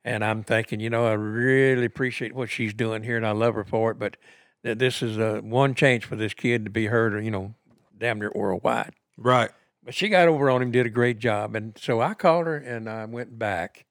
And 0.03 0.23
I'm 0.23 0.43
thinking, 0.43 0.79
you 0.79 0.89
know, 0.89 1.07
I 1.07 1.13
really 1.13 1.85
appreciate 1.85 2.33
what 2.33 2.49
she's 2.49 2.73
doing 2.73 3.03
here, 3.03 3.17
and 3.17 3.25
I 3.25 3.31
love 3.31 3.55
her 3.55 3.65
for 3.65 3.91
it. 3.91 3.99
But 3.99 4.15
this 4.63 5.01
is 5.01 5.17
uh, 5.17 5.41
one 5.43 5.73
change 5.73 6.05
for 6.05 6.15
this 6.15 6.33
kid 6.33 6.65
to 6.65 6.71
be 6.71 6.85
heard, 6.85 7.23
you 7.25 7.31
know, 7.31 7.55
damn 7.97 8.19
near 8.19 8.31
worldwide. 8.33 8.93
Right. 9.17 9.49
But 9.87 9.95
she 9.95 10.09
got 10.09 10.27
over 10.27 10.49
on 10.49 10.61
him, 10.61 10.69
did 10.69 10.85
a 10.85 10.89
great 10.89 11.17
job. 11.17 11.55
And 11.55 11.77
so 11.81 12.01
I 12.01 12.13
called 12.13 12.45
her 12.45 12.57
and 12.57 12.89
I 12.89 13.05
went 13.05 13.39
back. 13.39 13.85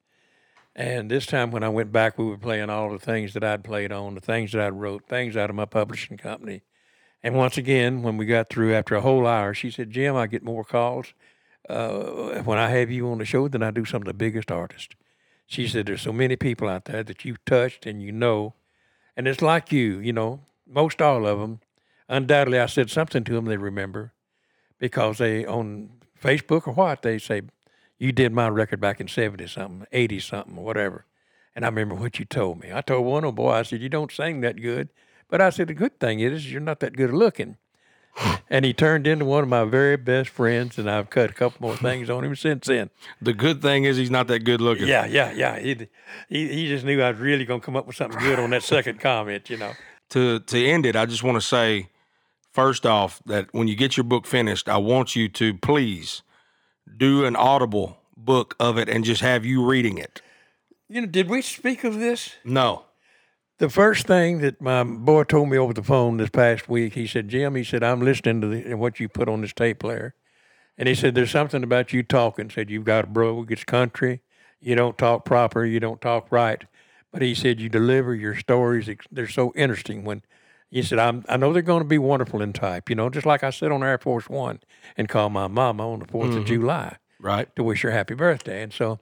And 0.74 1.10
this 1.10 1.24
time 1.24 1.50
when 1.50 1.64
I 1.64 1.70
went 1.70 1.90
back, 1.90 2.18
we 2.18 2.26
were 2.26 2.36
playing 2.36 2.68
all 2.68 2.90
the 2.90 2.98
things 2.98 3.32
that 3.32 3.42
I'd 3.42 3.64
played 3.64 3.90
on, 3.90 4.14
the 4.14 4.20
things 4.20 4.52
that 4.52 4.60
I 4.60 4.68
wrote, 4.68 5.08
things 5.08 5.38
out 5.38 5.48
of 5.48 5.56
my 5.56 5.64
publishing 5.64 6.18
company. 6.18 6.60
And 7.22 7.34
once 7.34 7.56
again, 7.56 8.02
when 8.02 8.18
we 8.18 8.26
got 8.26 8.50
through 8.50 8.74
after 8.74 8.94
a 8.94 9.00
whole 9.00 9.26
hour, 9.26 9.54
she 9.54 9.70
said, 9.70 9.90
Jim, 9.90 10.14
I 10.16 10.26
get 10.26 10.44
more 10.44 10.64
calls 10.64 11.14
uh, 11.66 12.42
when 12.42 12.58
I 12.58 12.68
have 12.68 12.90
you 12.90 13.08
on 13.10 13.16
the 13.16 13.24
show 13.24 13.48
than 13.48 13.62
I 13.62 13.70
do 13.70 13.86
some 13.86 14.02
of 14.02 14.06
the 14.06 14.12
biggest 14.12 14.52
artists. 14.52 14.94
She 15.46 15.66
said, 15.66 15.86
There's 15.86 16.02
so 16.02 16.12
many 16.12 16.36
people 16.36 16.68
out 16.68 16.84
there 16.84 17.04
that 17.04 17.24
you've 17.24 17.42
touched 17.46 17.86
and 17.86 18.02
you 18.02 18.12
know. 18.12 18.52
And 19.16 19.26
it's 19.26 19.40
like 19.40 19.72
you, 19.72 19.98
you 20.00 20.12
know, 20.12 20.40
most 20.66 21.00
all 21.00 21.26
of 21.26 21.38
them. 21.38 21.60
Undoubtedly, 22.06 22.58
I 22.58 22.66
said 22.66 22.90
something 22.90 23.24
to 23.24 23.32
them 23.32 23.46
they 23.46 23.56
remember 23.56 24.12
because 24.78 25.18
they, 25.18 25.44
on 25.44 25.90
Facebook 26.22 26.66
or 26.66 26.72
what, 26.72 27.02
they 27.02 27.18
say, 27.18 27.42
You 27.98 28.12
did 28.12 28.32
my 28.32 28.48
record 28.48 28.80
back 28.80 29.00
in 29.00 29.08
70 29.08 29.46
something, 29.46 29.86
80 29.92 30.20
something, 30.20 30.56
whatever. 30.56 31.04
And 31.54 31.64
I 31.64 31.68
remember 31.68 31.94
what 31.94 32.18
you 32.18 32.24
told 32.24 32.60
me. 32.60 32.70
I 32.72 32.82
told 32.82 33.06
one 33.06 33.24
old 33.24 33.36
boy, 33.36 33.50
I 33.50 33.62
said, 33.62 33.80
You 33.80 33.88
don't 33.88 34.12
sing 34.12 34.40
that 34.42 34.60
good. 34.60 34.88
But 35.28 35.40
I 35.40 35.50
said, 35.50 35.68
The 35.68 35.74
good 35.74 35.98
thing 35.98 36.20
is, 36.20 36.50
you're 36.50 36.60
not 36.60 36.80
that 36.80 36.96
good 36.96 37.12
looking. 37.12 37.56
and 38.50 38.64
he 38.64 38.72
turned 38.72 39.06
into 39.06 39.24
one 39.24 39.42
of 39.42 39.48
my 39.48 39.64
very 39.64 39.96
best 39.96 40.30
friends, 40.30 40.78
and 40.78 40.90
I've 40.90 41.10
cut 41.10 41.30
a 41.30 41.32
couple 41.32 41.66
more 41.66 41.76
things 41.76 42.10
on 42.10 42.24
him 42.24 42.34
since 42.36 42.66
then. 42.66 42.90
The 43.20 43.32
good 43.32 43.62
thing 43.62 43.84
is 43.84 43.96
he's 43.96 44.10
not 44.10 44.26
that 44.28 44.40
good 44.40 44.60
looking. 44.60 44.86
Yeah, 44.88 45.06
yeah, 45.06 45.32
yeah. 45.32 45.58
He, 45.58 45.88
he, 46.28 46.48
he 46.48 46.68
just 46.68 46.84
knew 46.84 47.00
I 47.02 47.10
was 47.10 47.20
really 47.20 47.44
going 47.44 47.60
to 47.60 47.64
come 47.64 47.76
up 47.76 47.86
with 47.86 47.96
something 47.96 48.18
good 48.20 48.38
on 48.38 48.50
that 48.50 48.62
second 48.62 49.00
comment, 49.00 49.50
you 49.50 49.56
know. 49.56 49.72
to 50.10 50.40
to 50.40 50.66
end 50.66 50.86
it, 50.86 50.96
I 50.96 51.06
just 51.06 51.22
want 51.22 51.36
to 51.36 51.46
say, 51.46 51.88
first 52.56 52.86
off, 52.86 53.22
that 53.26 53.52
when 53.52 53.68
you 53.68 53.76
get 53.76 53.98
your 53.98 54.04
book 54.04 54.26
finished, 54.26 54.66
I 54.66 54.78
want 54.78 55.14
you 55.14 55.28
to 55.28 55.52
please 55.52 56.22
do 56.96 57.26
an 57.26 57.36
audible 57.36 57.98
book 58.16 58.56
of 58.58 58.78
it 58.78 58.88
and 58.88 59.04
just 59.04 59.20
have 59.20 59.44
you 59.44 59.62
reading 59.62 59.98
it. 59.98 60.22
You 60.88 61.02
know, 61.02 61.06
did 61.06 61.28
we 61.28 61.42
speak 61.42 61.84
of 61.84 61.98
this? 61.98 62.34
No. 62.44 62.86
The 63.58 63.68
first 63.68 64.06
thing 64.06 64.38
that 64.38 64.62
my 64.62 64.84
boy 64.84 65.24
told 65.24 65.50
me 65.50 65.58
over 65.58 65.74
the 65.74 65.82
phone 65.82 66.16
this 66.16 66.30
past 66.30 66.66
week, 66.66 66.94
he 66.94 67.06
said, 67.06 67.28
Jim, 67.28 67.56
he 67.56 67.62
said, 67.62 67.82
I'm 67.82 68.00
listening 68.00 68.40
to 68.40 68.48
the, 68.48 68.74
what 68.74 69.00
you 69.00 69.08
put 69.10 69.28
on 69.28 69.42
this 69.42 69.52
tape 69.52 69.80
player. 69.80 70.14
And 70.78 70.88
he 70.88 70.94
said, 70.94 71.14
There's 71.14 71.30
something 71.30 71.62
about 71.62 71.92
you 71.92 72.02
talking. 72.02 72.48
Said, 72.48 72.70
You've 72.70 72.84
got 72.84 73.04
a 73.04 73.08
brogue, 73.08 73.52
it's 73.52 73.64
country. 73.64 74.22
You 74.60 74.74
don't 74.76 74.96
talk 74.96 75.26
proper, 75.26 75.66
you 75.66 75.78
don't 75.78 76.00
talk 76.00 76.26
right. 76.30 76.64
But 77.12 77.20
he 77.20 77.34
said, 77.34 77.60
You 77.60 77.68
deliver 77.68 78.14
your 78.14 78.34
stories. 78.34 78.88
They're 79.10 79.28
so 79.28 79.52
interesting. 79.54 80.04
When 80.04 80.22
he 80.70 80.82
said, 80.82 80.98
I'm, 80.98 81.24
I 81.28 81.36
know 81.36 81.52
they're 81.52 81.62
going 81.62 81.82
to 81.82 81.88
be 81.88 81.98
wonderful 81.98 82.42
in 82.42 82.52
type, 82.52 82.90
you 82.90 82.96
know, 82.96 83.08
just 83.10 83.26
like 83.26 83.42
I 83.42 83.50
said 83.50 83.72
on 83.72 83.82
Air 83.82 83.98
Force 83.98 84.28
One 84.28 84.60
and 84.96 85.08
call 85.08 85.30
my 85.30 85.46
mama 85.46 85.90
on 85.90 86.00
the 86.00 86.06
4th 86.06 86.36
of 86.36 86.44
July 86.44 86.96
Right. 87.20 87.54
to 87.56 87.62
wish 87.64 87.82
her 87.82 87.90
happy 87.92 88.14
birthday. 88.14 88.62
And 88.62 88.72
so 88.72 88.98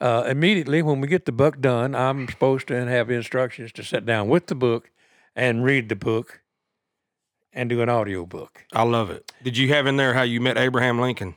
uh, 0.00 0.24
immediately 0.28 0.82
when 0.82 1.00
we 1.00 1.08
get 1.08 1.26
the 1.26 1.32
book 1.32 1.60
done, 1.60 1.94
I'm 1.94 2.28
supposed 2.28 2.68
to 2.68 2.86
have 2.86 3.10
instructions 3.10 3.72
to 3.72 3.82
sit 3.82 4.06
down 4.06 4.28
with 4.28 4.46
the 4.46 4.54
book 4.54 4.90
and 5.36 5.64
read 5.64 5.88
the 5.88 5.96
book 5.96 6.40
and 7.52 7.68
do 7.68 7.82
an 7.82 7.88
audio 7.88 8.24
book. 8.24 8.64
I 8.72 8.84
love 8.84 9.10
it. 9.10 9.32
Did 9.42 9.58
you 9.58 9.68
have 9.68 9.86
in 9.86 9.96
there 9.96 10.14
how 10.14 10.22
you 10.22 10.40
met 10.40 10.56
Abraham 10.56 11.00
Lincoln? 11.00 11.34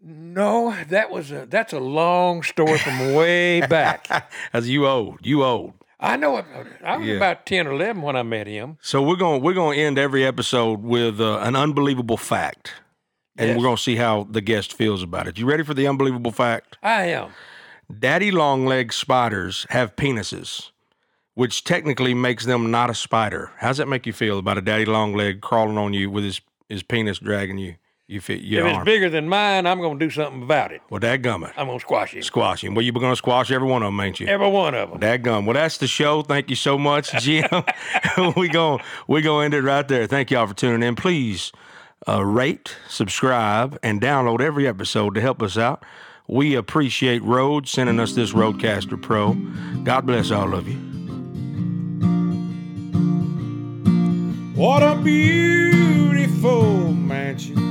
No, 0.00 0.76
that 0.88 1.10
was 1.10 1.32
a 1.32 1.44
that's 1.46 1.72
a 1.72 1.80
long 1.80 2.44
story 2.44 2.78
from 2.78 3.14
way 3.14 3.60
back. 3.66 4.30
As 4.52 4.68
you 4.68 4.86
old, 4.86 5.18
you 5.26 5.42
old. 5.44 5.72
I 6.00 6.16
know 6.16 6.36
it. 6.38 6.44
I 6.84 6.96
was 6.96 7.06
Yeah. 7.08 7.14
about 7.14 7.44
10 7.46 7.66
or 7.66 7.72
11 7.72 8.02
when 8.02 8.14
I 8.16 8.22
met 8.22 8.46
him. 8.46 8.78
So 8.80 9.02
we're 9.02 9.16
going 9.16 9.42
we're 9.42 9.52
going 9.54 9.78
to 9.78 9.84
end 9.84 9.98
every 9.98 10.24
episode 10.24 10.82
with 10.82 11.20
uh, 11.20 11.38
an 11.40 11.56
unbelievable 11.56 12.16
fact, 12.16 12.72
and 13.36 13.48
Yes. 13.48 13.56
we're 13.56 13.64
going 13.64 13.76
to 13.76 13.82
see 13.82 13.96
how 13.96 14.26
the 14.30 14.40
guest 14.40 14.72
feels 14.72 15.02
about 15.02 15.26
it. 15.26 15.38
You 15.38 15.46
ready 15.46 15.64
for 15.64 15.74
the 15.74 15.86
unbelievable 15.88 16.30
fact? 16.32 16.78
I 16.82 17.04
am. 17.06 17.30
Daddy 17.98 18.30
long-legged 18.30 18.92
spiders 18.92 19.66
have 19.70 19.96
penises, 19.96 20.70
which 21.34 21.64
technically 21.64 22.14
makes 22.14 22.44
them 22.44 22.70
not 22.70 22.90
a 22.90 22.94
spider. 22.94 23.50
How's 23.58 23.78
that 23.78 23.88
make 23.88 24.06
you 24.06 24.12
feel 24.12 24.38
about 24.38 24.58
a 24.58 24.60
daddy 24.62 24.84
long 24.84 25.14
leg 25.14 25.40
crawling 25.40 25.78
on 25.78 25.94
you 25.94 26.10
with 26.10 26.22
his 26.24 26.40
his 26.68 26.82
penis 26.82 27.18
dragging 27.18 27.58
you? 27.58 27.74
You 28.10 28.22
fit 28.22 28.40
your 28.40 28.62
if 28.62 28.68
it's 28.68 28.76
arm. 28.78 28.84
bigger 28.86 29.10
than 29.10 29.28
mine, 29.28 29.66
I'm 29.66 29.80
going 29.80 29.98
to 29.98 30.06
do 30.06 30.08
something 30.08 30.42
about 30.42 30.72
it. 30.72 30.80
well, 30.88 30.98
dadgummit. 30.98 31.52
I'm 31.58 31.66
going 31.66 31.78
to 31.78 31.82
squash 31.82 32.14
him. 32.14 32.22
Squash 32.22 32.64
him. 32.64 32.74
Well, 32.74 32.82
you're 32.82 32.94
going 32.94 33.12
to 33.12 33.16
squash 33.16 33.50
every 33.50 33.68
one 33.68 33.82
of 33.82 33.88
them, 33.88 34.00
ain't 34.00 34.18
you? 34.18 34.26
Every 34.26 34.48
one 34.48 34.74
of 34.74 34.88
them. 34.88 34.98
Dadgum. 34.98 35.44
Well, 35.44 35.52
that's 35.52 35.76
the 35.76 35.86
show. 35.86 36.22
Thank 36.22 36.48
you 36.48 36.56
so 36.56 36.78
much, 36.78 37.12
Jim. 37.22 37.46
we 38.36 38.48
going 38.48 38.80
we 39.08 39.20
gonna 39.20 39.44
end 39.44 39.52
it 39.52 39.60
right 39.60 39.86
there. 39.86 40.06
Thank 40.06 40.30
y'all 40.30 40.46
for 40.46 40.54
tuning 40.54 40.82
in. 40.82 40.94
Please 40.96 41.52
uh, 42.08 42.24
rate, 42.24 42.76
subscribe, 42.88 43.78
and 43.82 44.00
download 44.00 44.40
every 44.40 44.66
episode 44.66 45.14
to 45.14 45.20
help 45.20 45.42
us 45.42 45.58
out. 45.58 45.84
We 46.26 46.54
appreciate 46.54 47.22
Rode 47.22 47.68
sending 47.68 48.00
us 48.00 48.14
this 48.14 48.32
RODECaster 48.32 49.00
Pro. 49.02 49.34
God 49.84 50.06
bless 50.06 50.30
all 50.30 50.54
of 50.54 50.66
you. 50.66 50.78
What 54.54 54.82
a 54.82 54.96
beautiful 54.96 56.92
mansion 56.92 57.67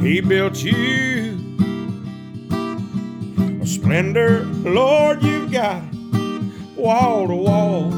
he 0.00 0.20
built 0.20 0.62
you. 0.62 1.38
A 3.62 3.66
splendor, 3.66 4.44
Lord, 4.44 5.22
you've 5.22 5.52
got 5.52 5.82
it 5.92 6.76
wall 6.76 7.28
to 7.28 7.34
wall. 7.34 7.92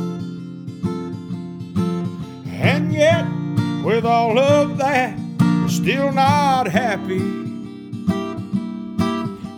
And 2.46 2.92
yet, 2.92 3.24
with 3.84 4.04
all 4.04 4.38
of 4.38 4.78
that, 4.78 5.18
you're 5.40 5.68
still 5.68 6.12
not 6.12 6.66
happy. 6.66 7.20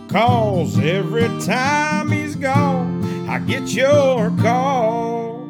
Cause 0.09 0.79
every 0.79 1.27
time 1.45 2.11
he's 2.11 2.35
gone, 2.35 3.27
I 3.27 3.39
get 3.39 3.69
your 3.69 4.29
call. 4.37 5.49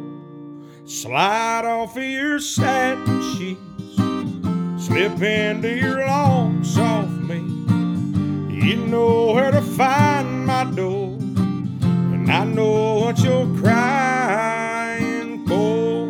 Slide 0.86 1.66
off 1.66 1.98
of 1.98 2.04
your 2.04 2.40
satin 2.40 3.22
sheets, 3.36 3.75
slip 4.86 5.22
into 5.22 5.76
your 5.76 6.06
long, 6.06 6.64
soft 6.64 7.10
meat. 7.10 7.42
You 8.64 8.76
know 8.78 9.34
where 9.34 9.50
to 9.52 9.62
find 9.62 10.46
my 10.46 10.64
door, 10.66 11.18
and 11.18 12.32
I 12.32 12.44
know 12.44 12.96
what 13.00 13.20
you're 13.20 13.48
crying 13.58 15.46
for. 15.48 16.06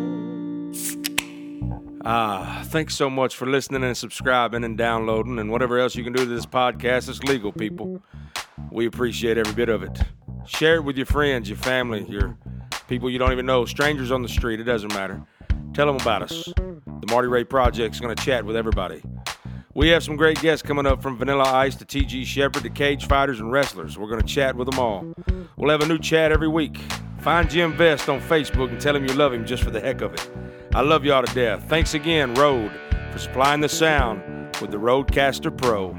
Ah, 2.04 2.62
thanks 2.66 2.94
so 2.94 3.08
much 3.08 3.34
for 3.34 3.46
listening 3.46 3.82
and 3.82 3.96
subscribing 3.96 4.62
and 4.62 4.76
downloading 4.76 5.38
and 5.38 5.50
whatever 5.50 5.78
else 5.78 5.96
you 5.96 6.04
can 6.04 6.12
do 6.12 6.24
to 6.24 6.30
this 6.30 6.46
podcast. 6.46 7.08
It's 7.08 7.22
legal, 7.22 7.52
people. 7.52 8.02
We 8.70 8.86
appreciate 8.86 9.38
every 9.38 9.54
bit 9.54 9.70
of 9.70 9.82
it. 9.82 9.98
Share 10.46 10.76
it 10.76 10.84
with 10.84 10.98
your 10.98 11.06
friends, 11.06 11.48
your 11.48 11.58
family, 11.58 12.04
your 12.08 12.36
people 12.88 13.08
you 13.08 13.18
don't 13.18 13.32
even 13.32 13.46
know, 13.46 13.64
strangers 13.64 14.12
on 14.12 14.20
the 14.22 14.28
street. 14.28 14.60
It 14.60 14.64
doesn't 14.64 14.92
matter. 14.92 15.22
Tell 15.72 15.86
them 15.86 15.96
about 15.96 16.22
us. 16.22 16.52
The 17.00 17.12
Marty 17.12 17.28
Ray 17.28 17.44
Project's 17.44 18.00
going 18.00 18.14
to 18.14 18.24
chat 18.24 18.44
with 18.44 18.56
everybody. 18.56 19.02
We 19.74 19.88
have 19.88 20.02
some 20.02 20.16
great 20.16 20.40
guests 20.40 20.62
coming 20.62 20.86
up 20.86 21.02
from 21.02 21.18
Vanilla 21.18 21.44
Ice 21.44 21.76
to 21.76 21.84
TG 21.84 22.24
Sheppard 22.24 22.62
to 22.62 22.70
cage 22.70 23.06
fighters 23.06 23.40
and 23.40 23.52
wrestlers. 23.52 23.98
We're 23.98 24.08
going 24.08 24.22
to 24.22 24.26
chat 24.26 24.56
with 24.56 24.70
them 24.70 24.78
all. 24.78 25.12
We'll 25.56 25.70
have 25.70 25.82
a 25.82 25.86
new 25.86 25.98
chat 25.98 26.32
every 26.32 26.48
week. 26.48 26.78
Find 27.20 27.50
Jim 27.50 27.76
Vest 27.76 28.08
on 28.08 28.20
Facebook 28.20 28.70
and 28.70 28.80
tell 28.80 28.96
him 28.96 29.04
you 29.04 29.14
love 29.14 29.34
him 29.34 29.44
just 29.44 29.62
for 29.62 29.70
the 29.70 29.80
heck 29.80 30.00
of 30.00 30.14
it. 30.14 30.30
I 30.74 30.80
love 30.80 31.04
y'all 31.04 31.22
to 31.22 31.34
death. 31.34 31.68
Thanks 31.68 31.92
again, 31.92 32.32
Rode, 32.34 32.72
for 33.12 33.18
supplying 33.18 33.60
the 33.60 33.68
sound 33.68 34.22
with 34.62 34.70
the 34.70 34.78
RODECaster 34.78 35.54
Pro. 35.54 35.92